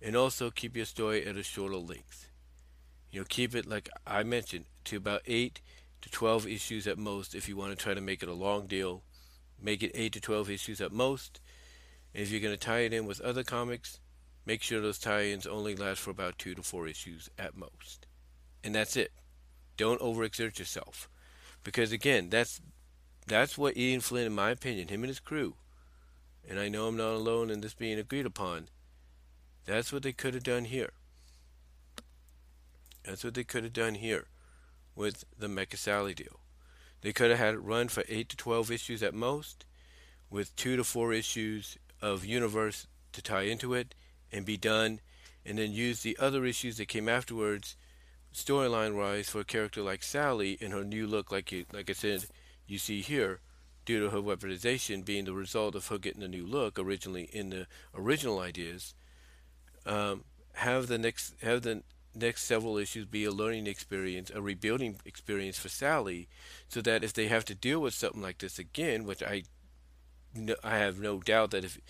and 0.00 0.16
also 0.16 0.50
keep 0.50 0.76
your 0.76 0.84
story 0.84 1.24
at 1.24 1.36
a 1.36 1.42
shorter 1.42 1.76
length. 1.76 2.28
You 3.10 3.20
know, 3.20 3.26
keep 3.28 3.54
it 3.54 3.66
like 3.66 3.88
I 4.06 4.22
mentioned 4.22 4.64
to 4.84 4.96
about 4.96 5.22
eight 5.26 5.60
to 6.00 6.10
twelve 6.10 6.46
issues 6.46 6.86
at 6.86 6.98
most. 6.98 7.34
If 7.34 7.48
you 7.48 7.56
want 7.56 7.70
to 7.70 7.82
try 7.82 7.94
to 7.94 8.00
make 8.00 8.22
it 8.22 8.28
a 8.28 8.34
long 8.34 8.66
deal, 8.66 9.02
make 9.60 9.82
it 9.82 9.92
eight 9.94 10.12
to 10.14 10.20
twelve 10.20 10.50
issues 10.50 10.80
at 10.80 10.92
most. 10.92 11.40
And 12.14 12.22
if 12.22 12.30
you're 12.30 12.40
going 12.40 12.58
to 12.58 12.66
tie 12.66 12.80
it 12.80 12.92
in 12.92 13.06
with 13.06 13.20
other 13.20 13.44
comics, 13.44 14.00
make 14.44 14.62
sure 14.62 14.80
those 14.80 14.98
tie-ins 14.98 15.46
only 15.46 15.76
last 15.76 16.00
for 16.00 16.10
about 16.10 16.36
two 16.36 16.54
to 16.54 16.62
four 16.62 16.88
issues 16.88 17.30
at 17.38 17.56
most, 17.56 18.06
and 18.64 18.74
that's 18.74 18.96
it. 18.96 19.12
Don't 19.78 20.00
overexert 20.00 20.58
yourself, 20.58 21.08
because 21.64 21.92
again, 21.92 22.28
that's 22.30 22.60
that's 23.26 23.56
what 23.56 23.76
Ian 23.76 24.00
Flynn, 24.00 24.26
in 24.26 24.34
my 24.34 24.50
opinion, 24.50 24.88
him 24.88 25.02
and 25.02 25.08
his 25.08 25.20
crew, 25.20 25.54
and 26.48 26.58
I 26.58 26.68
know 26.68 26.88
I'm 26.88 26.96
not 26.96 27.14
alone 27.14 27.50
in 27.50 27.60
this 27.60 27.74
being 27.74 27.98
agreed 27.98 28.26
upon. 28.26 28.68
That's 29.64 29.92
what 29.92 30.02
they 30.02 30.12
could 30.12 30.34
have 30.34 30.42
done 30.42 30.64
here. 30.64 30.90
That's 33.04 33.24
what 33.24 33.34
they 33.34 33.44
could 33.44 33.64
have 33.64 33.72
done 33.72 33.94
here 33.94 34.26
with 34.94 35.24
the 35.38 35.46
Mecha 35.46 35.76
Sally 35.76 36.14
deal. 36.14 36.40
They 37.00 37.12
could 37.12 37.30
have 37.30 37.38
had 37.38 37.54
it 37.54 37.58
run 37.58 37.88
for 37.88 38.04
8 38.08 38.28
to 38.28 38.36
12 38.36 38.70
issues 38.70 39.02
at 39.02 39.14
most, 39.14 39.64
with 40.30 40.54
2 40.56 40.76
to 40.76 40.84
4 40.84 41.12
issues 41.12 41.78
of 42.00 42.24
universe 42.24 42.86
to 43.12 43.22
tie 43.22 43.42
into 43.42 43.74
it, 43.74 43.94
and 44.32 44.44
be 44.44 44.56
done, 44.56 45.00
and 45.44 45.58
then 45.58 45.72
use 45.72 46.02
the 46.02 46.16
other 46.20 46.44
issues 46.44 46.76
that 46.76 46.88
came 46.88 47.08
afterwards, 47.08 47.76
storyline 48.32 48.96
wise, 48.96 49.28
for 49.28 49.40
a 49.40 49.44
character 49.44 49.82
like 49.82 50.02
Sally 50.02 50.52
in 50.60 50.70
her 50.70 50.84
new 50.84 51.06
look, 51.06 51.30
like 51.30 51.52
you, 51.52 51.66
like 51.72 51.90
I 51.90 51.92
said, 51.92 52.26
you 52.66 52.78
see 52.78 53.00
here, 53.00 53.40
due 53.84 54.00
to 54.00 54.10
her 54.10 54.22
weaponization 54.22 55.04
being 55.04 55.24
the 55.24 55.32
result 55.32 55.74
of 55.74 55.88
her 55.88 55.98
getting 55.98 56.22
a 56.22 56.28
new 56.28 56.46
look 56.46 56.78
originally 56.78 57.28
in 57.32 57.50
the 57.50 57.66
original 57.94 58.38
ideas. 58.38 58.94
Um, 59.84 60.24
have 60.54 60.86
the 60.86 60.98
next 60.98 61.34
have 61.42 61.62
the 61.62 61.82
next 62.14 62.44
several 62.44 62.76
issues 62.76 63.06
be 63.06 63.24
a 63.24 63.30
learning 63.30 63.66
experience, 63.66 64.30
a 64.34 64.40
rebuilding 64.40 64.96
experience 65.04 65.58
for 65.58 65.68
Sally, 65.68 66.28
so 66.68 66.80
that 66.82 67.02
if 67.02 67.12
they 67.12 67.28
have 67.28 67.44
to 67.46 67.54
deal 67.54 67.80
with 67.80 67.94
something 67.94 68.22
like 68.22 68.38
this 68.38 68.58
again, 68.58 69.04
which 69.04 69.22
I 69.22 69.44
I 70.62 70.78
have 70.78 71.00
no 71.00 71.20
doubt 71.20 71.50
that 71.50 71.64
if 71.64 71.80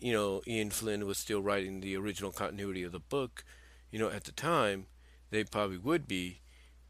you 0.00 0.12
know 0.12 0.42
Ian 0.46 0.70
Flynn 0.70 1.06
was 1.06 1.18
still 1.18 1.42
writing 1.42 1.80
the 1.80 1.96
original 1.96 2.32
continuity 2.32 2.82
of 2.82 2.92
the 2.92 3.00
book, 3.00 3.44
you 3.90 3.98
know 3.98 4.08
at 4.08 4.24
the 4.24 4.32
time, 4.32 4.86
they 5.30 5.44
probably 5.44 5.78
would 5.78 6.06
be. 6.06 6.40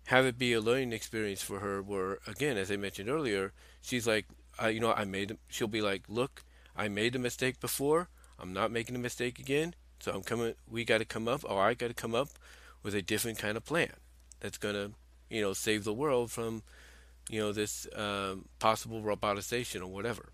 Have 0.06 0.24
it 0.24 0.38
be 0.38 0.52
a 0.54 0.60
learning 0.60 0.92
experience 0.92 1.42
for 1.42 1.58
her, 1.58 1.82
where 1.82 2.18
again, 2.26 2.56
as 2.56 2.70
I 2.70 2.76
mentioned 2.76 3.10
earlier, 3.10 3.52
she's 3.82 4.06
like, 4.06 4.26
I, 4.58 4.70
you 4.70 4.80
know, 4.80 4.92
I 4.92 5.04
made. 5.04 5.36
She'll 5.48 5.68
be 5.68 5.82
like, 5.82 6.04
look, 6.08 6.44
I 6.76 6.88
made 6.88 7.14
a 7.14 7.18
mistake 7.18 7.60
before. 7.60 8.08
I'm 8.38 8.52
not 8.52 8.70
making 8.70 8.96
a 8.96 9.00
mistake 9.00 9.38
again. 9.38 9.74
So 10.00 10.12
I'm 10.12 10.22
coming. 10.22 10.54
We 10.70 10.84
got 10.84 10.98
to 10.98 11.04
come 11.04 11.28
up, 11.28 11.44
or 11.44 11.60
I 11.60 11.74
got 11.74 11.88
to 11.88 11.94
come 11.94 12.14
up 12.14 12.28
with 12.82 12.94
a 12.94 13.02
different 13.02 13.38
kind 13.38 13.56
of 13.56 13.64
plan 13.64 13.92
that's 14.40 14.58
going 14.58 14.74
to, 14.74 14.92
you 15.28 15.42
know, 15.42 15.52
save 15.52 15.84
the 15.84 15.92
world 15.92 16.30
from, 16.30 16.62
you 17.28 17.40
know, 17.40 17.52
this 17.52 17.86
um, 17.94 18.46
possible 18.58 19.02
robotization 19.02 19.82
or 19.82 19.88
whatever. 19.88 20.30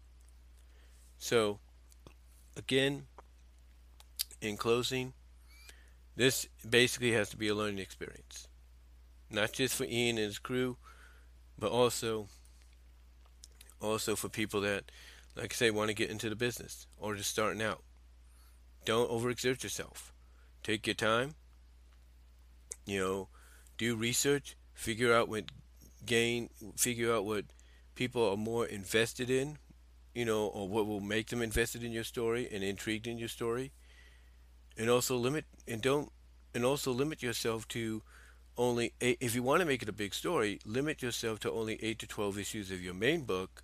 So, 1.19 1.59
again, 2.57 3.07
in 4.41 4.57
closing, 4.57 5.15
this 6.17 6.47
basically 6.69 7.13
has 7.13 7.29
to 7.31 7.37
be 7.37 7.49
a 7.49 7.55
learning 7.55 7.79
experience, 7.79 8.49
not 9.31 9.53
just 9.53 9.75
for 9.75 9.85
Ian 9.85 10.19
and 10.19 10.27
his 10.27 10.39
crew, 10.39 10.77
but 11.59 11.71
also, 11.71 12.29
also 13.81 14.17
for 14.17 14.29
people 14.29 14.61
that, 14.63 14.85
like 15.37 15.53
I 15.53 15.55
say, 15.55 15.71
want 15.71 15.89
to 15.89 15.95
get 15.95 16.11
into 16.11 16.29
the 16.29 16.37
business 16.37 16.87
or 16.99 17.15
just 17.15 17.31
starting 17.31 17.63
out. 17.63 17.83
Don't 18.85 19.11
overexert 19.11 19.63
yourself. 19.63 20.13
Take 20.63 20.87
your 20.87 20.95
time 20.95 21.35
you 22.87 23.01
know, 23.01 23.29
do 23.79 23.97
research, 23.97 24.57
figure 24.75 25.15
out 25.15 25.29
what 25.29 25.45
gain, 26.05 26.51
figure 26.77 27.13
out 27.13 27.25
what 27.25 27.45
people 27.95 28.29
are 28.29 28.37
more 28.37 28.67
invested 28.67 29.31
in, 29.31 29.59
you 30.15 30.25
know, 30.25 30.47
or 30.47 30.69
what 30.69 30.87
will 30.87 31.01
make 31.01 31.29
them 31.29 31.43
invested 31.43 31.83
in 31.83 31.93
your 31.93 32.05
story 32.05 32.49
and 32.53 32.63
intrigued 32.63 33.07
in 33.07 33.19
your 33.19 33.29
story. 33.29 33.73
And 34.77 34.91
also 34.91 35.17
limit 35.17 35.45
and 35.69 35.81
don't 35.81 36.11
and 36.55 36.65
also 36.65 36.93
limit 36.93 37.23
yourself 37.23 37.67
to 37.69 38.03
only 38.57 38.93
eight, 39.01 39.19
if 39.21 39.35
you 39.35 39.43
want 39.43 39.61
to 39.61 39.67
make 39.67 39.83
it 39.83 39.89
a 39.89 39.93
big 39.93 40.15
story, 40.15 40.61
limit 40.65 41.03
yourself 41.03 41.41
to 41.41 41.51
only 41.51 41.83
8 41.83 41.99
to 41.99 42.07
12 42.07 42.39
issues 42.39 42.71
of 42.71 42.81
your 42.81 42.95
main 42.95 43.23
book. 43.23 43.63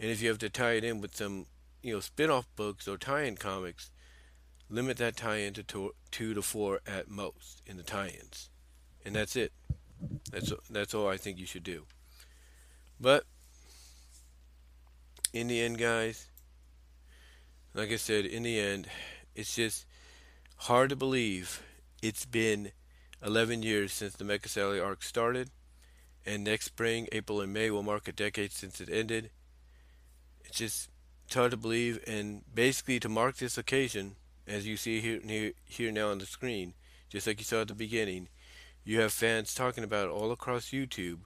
And 0.00 0.10
if 0.10 0.20
you 0.20 0.28
have 0.28 0.38
to 0.38 0.50
tie 0.50 0.72
it 0.72 0.84
in 0.84 1.00
with 1.00 1.14
some, 1.14 1.46
you 1.82 1.94
know, 1.94 2.00
spin-off 2.00 2.48
books 2.56 2.88
or 2.88 2.98
tie-in 2.98 3.36
comics, 3.36 3.90
limit 4.68 4.96
that 4.98 5.16
tie-in 5.16 5.54
to 5.54 5.92
two 6.10 6.34
to 6.34 6.42
four 6.42 6.80
at 6.86 7.08
most 7.08 7.62
in 7.66 7.76
the 7.76 7.82
tie-ins, 7.82 8.50
and 9.04 9.14
that's 9.14 9.36
it. 9.36 9.52
That's 10.30 10.52
that's 10.68 10.92
all 10.92 11.08
I 11.08 11.16
think 11.16 11.38
you 11.38 11.46
should 11.46 11.62
do. 11.62 11.84
But 13.00 13.24
in 15.32 15.48
the 15.48 15.60
end, 15.60 15.78
guys, 15.78 16.28
like 17.72 17.90
I 17.90 17.96
said, 17.96 18.26
in 18.26 18.42
the 18.42 18.58
end, 18.58 18.88
it's 19.34 19.54
just 19.54 19.86
hard 20.56 20.90
to 20.90 20.96
believe 20.96 21.62
it's 22.02 22.24
been 22.24 22.72
11 23.24 23.62
years 23.62 23.92
since 23.92 24.14
the 24.14 24.24
Mecha 24.24 24.48
Sally 24.48 24.80
arc 24.80 25.02
started, 25.02 25.50
and 26.24 26.42
next 26.42 26.66
spring, 26.66 27.08
April 27.12 27.40
and 27.40 27.52
May 27.52 27.70
will 27.70 27.82
mark 27.82 28.08
a 28.08 28.12
decade 28.12 28.52
since 28.52 28.80
it 28.80 28.88
ended. 28.90 29.30
It's 30.44 30.58
just 30.58 30.90
hard 31.32 31.50
to 31.52 31.56
believe, 31.56 32.02
and 32.06 32.42
basically 32.52 32.98
to 33.00 33.08
mark 33.08 33.36
this 33.36 33.58
occasion, 33.58 34.16
as 34.46 34.66
you 34.66 34.76
see 34.76 35.00
here, 35.00 35.52
here 35.64 35.92
now 35.92 36.10
on 36.10 36.18
the 36.18 36.26
screen, 36.26 36.74
just 37.08 37.26
like 37.26 37.38
you 37.38 37.44
saw 37.44 37.62
at 37.62 37.68
the 37.68 37.74
beginning, 37.74 38.28
you 38.84 39.00
have 39.00 39.12
fans 39.12 39.54
talking 39.54 39.84
about 39.84 40.06
it 40.06 40.12
all 40.12 40.32
across 40.32 40.70
YouTube 40.70 41.20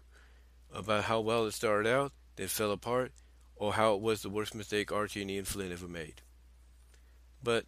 about 0.75 1.05
how 1.05 1.21
well 1.21 1.47
it 1.47 1.53
started 1.53 1.89
out, 1.89 2.13
then 2.37 2.49
fell 2.49 2.73
apart, 2.73 3.13
or 3.57 3.75
how 3.75 3.95
it 3.95 4.01
was 4.01 4.23
the 4.23 4.31
worst 4.31 4.55
mistake 4.55 4.91
Archie 4.91 5.23
and 5.23 5.31
Ian 5.31 5.45
Flynn 5.45 5.73
ever 5.73 5.89
made. 5.89 6.23
But 7.43 7.67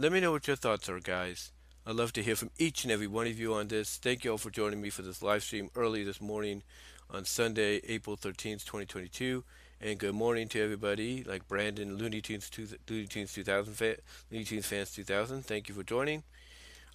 let 0.00 0.12
me 0.12 0.20
know 0.20 0.32
what 0.32 0.46
your 0.46 0.56
thoughts 0.56 0.88
are, 0.88 0.98
guys. 0.98 1.52
I'd 1.86 1.94
love 1.94 2.14
to 2.14 2.22
hear 2.22 2.34
from 2.34 2.50
each 2.58 2.84
and 2.84 2.90
every 2.90 3.06
one 3.06 3.26
of 3.26 3.38
you 3.38 3.52
on 3.52 3.68
this. 3.68 3.98
Thank 3.98 4.24
you 4.24 4.30
all 4.30 4.38
for 4.38 4.48
joining 4.48 4.80
me 4.80 4.88
for 4.88 5.02
this 5.02 5.22
live 5.22 5.42
stream 5.42 5.68
early 5.76 6.04
this 6.04 6.22
morning 6.22 6.62
on 7.10 7.26
Sunday, 7.26 7.82
April 7.86 8.16
13th, 8.16 8.64
2022. 8.64 9.44
And 9.78 9.98
good 9.98 10.14
morning 10.14 10.48
to 10.48 10.62
everybody, 10.62 11.22
like 11.22 11.46
Brandon 11.46 11.98
Looney 11.98 12.22
Tunes, 12.22 12.50
Looney 12.88 13.08
Tunes 13.08 13.34
2000, 13.34 13.74
fa- 13.74 13.96
Looney 14.30 14.44
Tunes 14.44 14.64
fans 14.64 14.90
2000. 14.90 15.44
Thank 15.44 15.68
you 15.68 15.74
for 15.74 15.82
joining. 15.82 16.22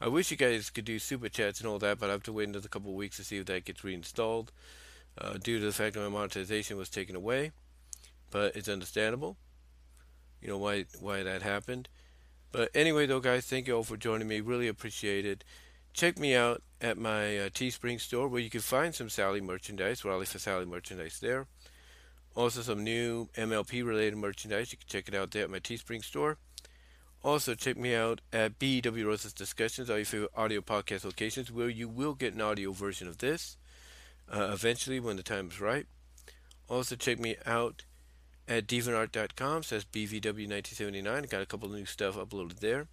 I 0.01 0.07
wish 0.07 0.31
you 0.31 0.37
guys 0.37 0.71
could 0.71 0.85
do 0.85 0.97
super 0.97 1.29
chats 1.29 1.59
and 1.59 1.69
all 1.69 1.77
that, 1.77 1.99
but 1.99 2.09
I 2.09 2.13
have 2.13 2.23
to 2.23 2.33
wait 2.33 2.49
another 2.49 2.69
couple 2.69 2.95
weeks 2.95 3.17
to 3.17 3.23
see 3.23 3.37
if 3.37 3.45
that 3.45 3.65
gets 3.65 3.83
reinstalled, 3.83 4.51
uh, 5.21 5.33
due 5.33 5.59
to 5.59 5.65
the 5.65 5.71
fact 5.71 5.93
that 5.93 6.01
my 6.01 6.09
monetization 6.09 6.75
was 6.75 6.89
taken 6.89 7.15
away. 7.15 7.51
But 8.31 8.55
it's 8.55 8.67
understandable, 8.67 9.37
you 10.41 10.47
know 10.47 10.57
why 10.57 10.85
why 10.99 11.21
that 11.21 11.43
happened. 11.43 11.87
But 12.51 12.69
anyway, 12.73 13.05
though, 13.05 13.19
guys, 13.19 13.45
thank 13.45 13.67
you 13.67 13.75
all 13.75 13.83
for 13.83 13.97
joining 13.97 14.27
me. 14.27 14.41
Really 14.41 14.67
appreciate 14.67 15.25
it. 15.25 15.43
Check 15.93 16.19
me 16.19 16.35
out 16.35 16.61
at 16.81 16.97
my 16.97 17.37
uh, 17.37 17.49
Teespring 17.49 17.99
store 17.99 18.27
where 18.27 18.41
you 18.41 18.49
can 18.49 18.61
find 18.61 18.93
some 18.93 19.09
Sally 19.09 19.41
merchandise, 19.41 20.03
Raleigh 20.03 20.25
for 20.25 20.39
Sally 20.39 20.65
merchandise 20.65 21.19
there. 21.19 21.47
Also, 22.35 22.61
some 22.61 22.83
new 22.83 23.29
MLP 23.37 23.85
related 23.85 24.17
merchandise. 24.17 24.71
You 24.71 24.77
can 24.77 24.87
check 24.87 25.07
it 25.07 25.15
out 25.15 25.31
there 25.31 25.43
at 25.43 25.49
my 25.49 25.59
Teespring 25.59 26.03
store. 26.03 26.37
Also, 27.23 27.55
check 27.55 27.77
me 27.77 27.95
out 27.95 28.21
at 28.31 28.59
BW 28.59 29.05
Roses 29.05 29.33
Discussions, 29.33 29.89
all 29.89 29.97
your 29.97 30.05
favorite 30.05 30.31
audio 30.35 30.61
podcast 30.61 31.05
locations, 31.05 31.51
where 31.51 31.69
you 31.69 31.87
will 31.87 32.13
get 32.13 32.33
an 32.33 32.41
audio 32.41 32.71
version 32.71 33.07
of 33.07 33.17
this 33.17 33.57
uh, 34.31 34.49
eventually 34.51 34.99
when 34.99 35.15
the 35.15 35.23
time 35.23 35.47
is 35.47 35.61
right. 35.61 35.87
Also, 36.67 36.95
check 36.95 37.19
me 37.19 37.35
out 37.45 37.83
at 38.47 38.67
deviantart.com, 38.67 39.63
says 39.63 39.85
BVW1979. 39.85 41.29
Got 41.29 41.41
a 41.41 41.45
couple 41.45 41.69
new 41.69 41.85
stuff 41.85 42.15
uploaded 42.15 42.59
there. 42.59 42.87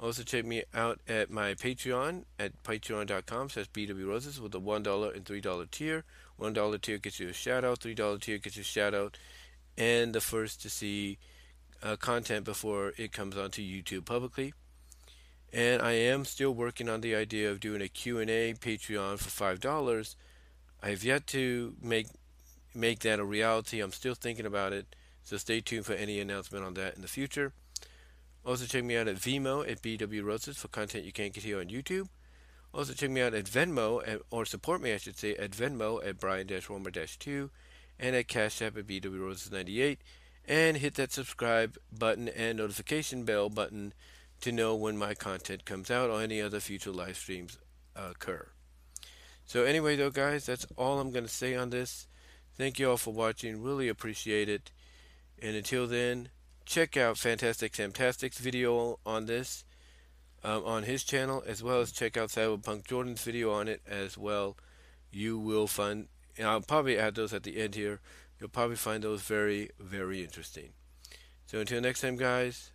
Also, 0.00 0.22
check 0.22 0.44
me 0.44 0.62
out 0.72 1.00
at 1.08 1.28
my 1.28 1.54
Patreon 1.54 2.24
at 2.38 2.62
patreon.com, 2.62 3.50
says 3.50 3.66
BW 3.66 4.06
Roses, 4.06 4.40
with 4.40 4.54
a 4.54 4.60
$1 4.60 5.16
and 5.16 5.24
$3 5.24 5.70
tier 5.72 6.04
one 6.38 6.52
dollar 6.52 6.78
tier 6.78 6.98
gets 6.98 7.20
you 7.20 7.28
a 7.28 7.32
shout 7.32 7.64
out. 7.64 7.80
Three 7.80 7.94
dollar 7.94 8.18
tier 8.18 8.38
gets 8.38 8.56
you 8.56 8.62
a 8.62 8.64
shout 8.64 8.94
out, 8.94 9.18
and 9.76 10.14
the 10.14 10.20
first 10.20 10.62
to 10.62 10.70
see 10.70 11.18
uh, 11.82 11.96
content 11.96 12.44
before 12.44 12.92
it 12.96 13.12
comes 13.12 13.36
onto 13.36 13.60
YouTube 13.60 14.06
publicly. 14.06 14.54
And 15.52 15.82
I 15.82 15.92
am 15.92 16.24
still 16.24 16.54
working 16.54 16.88
on 16.88 17.00
the 17.00 17.14
idea 17.14 17.50
of 17.50 17.58
doing 17.60 17.80
a 17.80 17.88
Q&A 17.88 18.54
Patreon 18.54 19.18
for 19.18 19.30
five 19.30 19.60
dollars. 19.60 20.16
I 20.82 20.90
have 20.90 21.02
yet 21.02 21.26
to 21.28 21.74
make 21.82 22.06
make 22.74 23.00
that 23.00 23.20
a 23.20 23.24
reality. 23.24 23.80
I'm 23.80 23.92
still 23.92 24.14
thinking 24.14 24.46
about 24.46 24.72
it, 24.72 24.94
so 25.22 25.36
stay 25.36 25.60
tuned 25.60 25.86
for 25.86 25.94
any 25.94 26.20
announcement 26.20 26.64
on 26.64 26.74
that 26.74 26.96
in 26.96 27.02
the 27.02 27.08
future. 27.08 27.52
Also, 28.44 28.64
check 28.64 28.84
me 28.84 28.96
out 28.96 29.08
at 29.08 29.16
Vimeo 29.16 29.68
at 29.70 29.82
BW 29.82 30.24
Roses 30.24 30.56
for 30.56 30.68
content 30.68 31.04
you 31.04 31.12
can't 31.12 31.34
get 31.34 31.44
here 31.44 31.60
on 31.60 31.66
YouTube. 31.66 32.08
Also, 32.72 32.92
check 32.92 33.10
me 33.10 33.20
out 33.20 33.34
at 33.34 33.44
Venmo, 33.44 34.06
at, 34.06 34.20
or 34.30 34.44
support 34.44 34.80
me, 34.80 34.92
I 34.92 34.98
should 34.98 35.18
say, 35.18 35.34
at 35.36 35.52
Venmo 35.52 36.04
at 36.06 36.18
Brian-Romer-2 36.18 37.50
and 37.98 38.16
at 38.16 38.28
Cash 38.28 38.62
App 38.62 38.76
at 38.76 38.86
BW 38.86 39.18
Roses98. 39.18 39.98
And 40.46 40.78
hit 40.78 40.94
that 40.94 41.12
subscribe 41.12 41.76
button 41.92 42.28
and 42.28 42.58
notification 42.58 43.24
bell 43.24 43.50
button 43.50 43.92
to 44.40 44.52
know 44.52 44.74
when 44.74 44.96
my 44.96 45.14
content 45.14 45.64
comes 45.64 45.90
out 45.90 46.08
or 46.08 46.22
any 46.22 46.40
other 46.40 46.60
future 46.60 46.90
live 46.90 47.16
streams 47.16 47.58
occur. 47.94 48.48
So, 49.44 49.64
anyway, 49.64 49.96
though, 49.96 50.10
guys, 50.10 50.46
that's 50.46 50.66
all 50.76 51.00
I'm 51.00 51.10
going 51.10 51.24
to 51.24 51.30
say 51.30 51.54
on 51.54 51.70
this. 51.70 52.06
Thank 52.58 52.80
you 52.80 52.90
all 52.90 52.96
for 52.96 53.14
watching. 53.14 53.62
Really 53.62 53.88
appreciate 53.88 54.48
it. 54.48 54.72
And 55.40 55.54
until 55.54 55.86
then, 55.86 56.30
check 56.66 56.96
out 56.96 57.16
Fantastic 57.16 57.72
Samtastic's 57.72 58.38
video 58.38 58.98
on 59.06 59.26
this 59.26 59.64
um, 60.42 60.64
on 60.64 60.82
his 60.82 61.04
channel, 61.04 61.44
as 61.46 61.62
well 61.62 61.80
as 61.80 61.92
check 61.92 62.16
out 62.16 62.30
Cyberpunk 62.30 62.86
Jordan's 62.86 63.22
video 63.22 63.52
on 63.52 63.68
it 63.68 63.80
as 63.88 64.18
well. 64.18 64.56
You 65.12 65.38
will 65.38 65.68
find, 65.68 66.08
and 66.36 66.48
I'll 66.48 66.60
probably 66.60 66.98
add 66.98 67.14
those 67.14 67.32
at 67.32 67.44
the 67.44 67.60
end 67.60 67.76
here. 67.76 68.00
You'll 68.40 68.48
probably 68.48 68.76
find 68.76 69.04
those 69.04 69.22
very, 69.22 69.70
very 69.78 70.22
interesting. 70.24 70.70
So 71.46 71.60
until 71.60 71.80
next 71.80 72.00
time, 72.00 72.16
guys, 72.16 72.72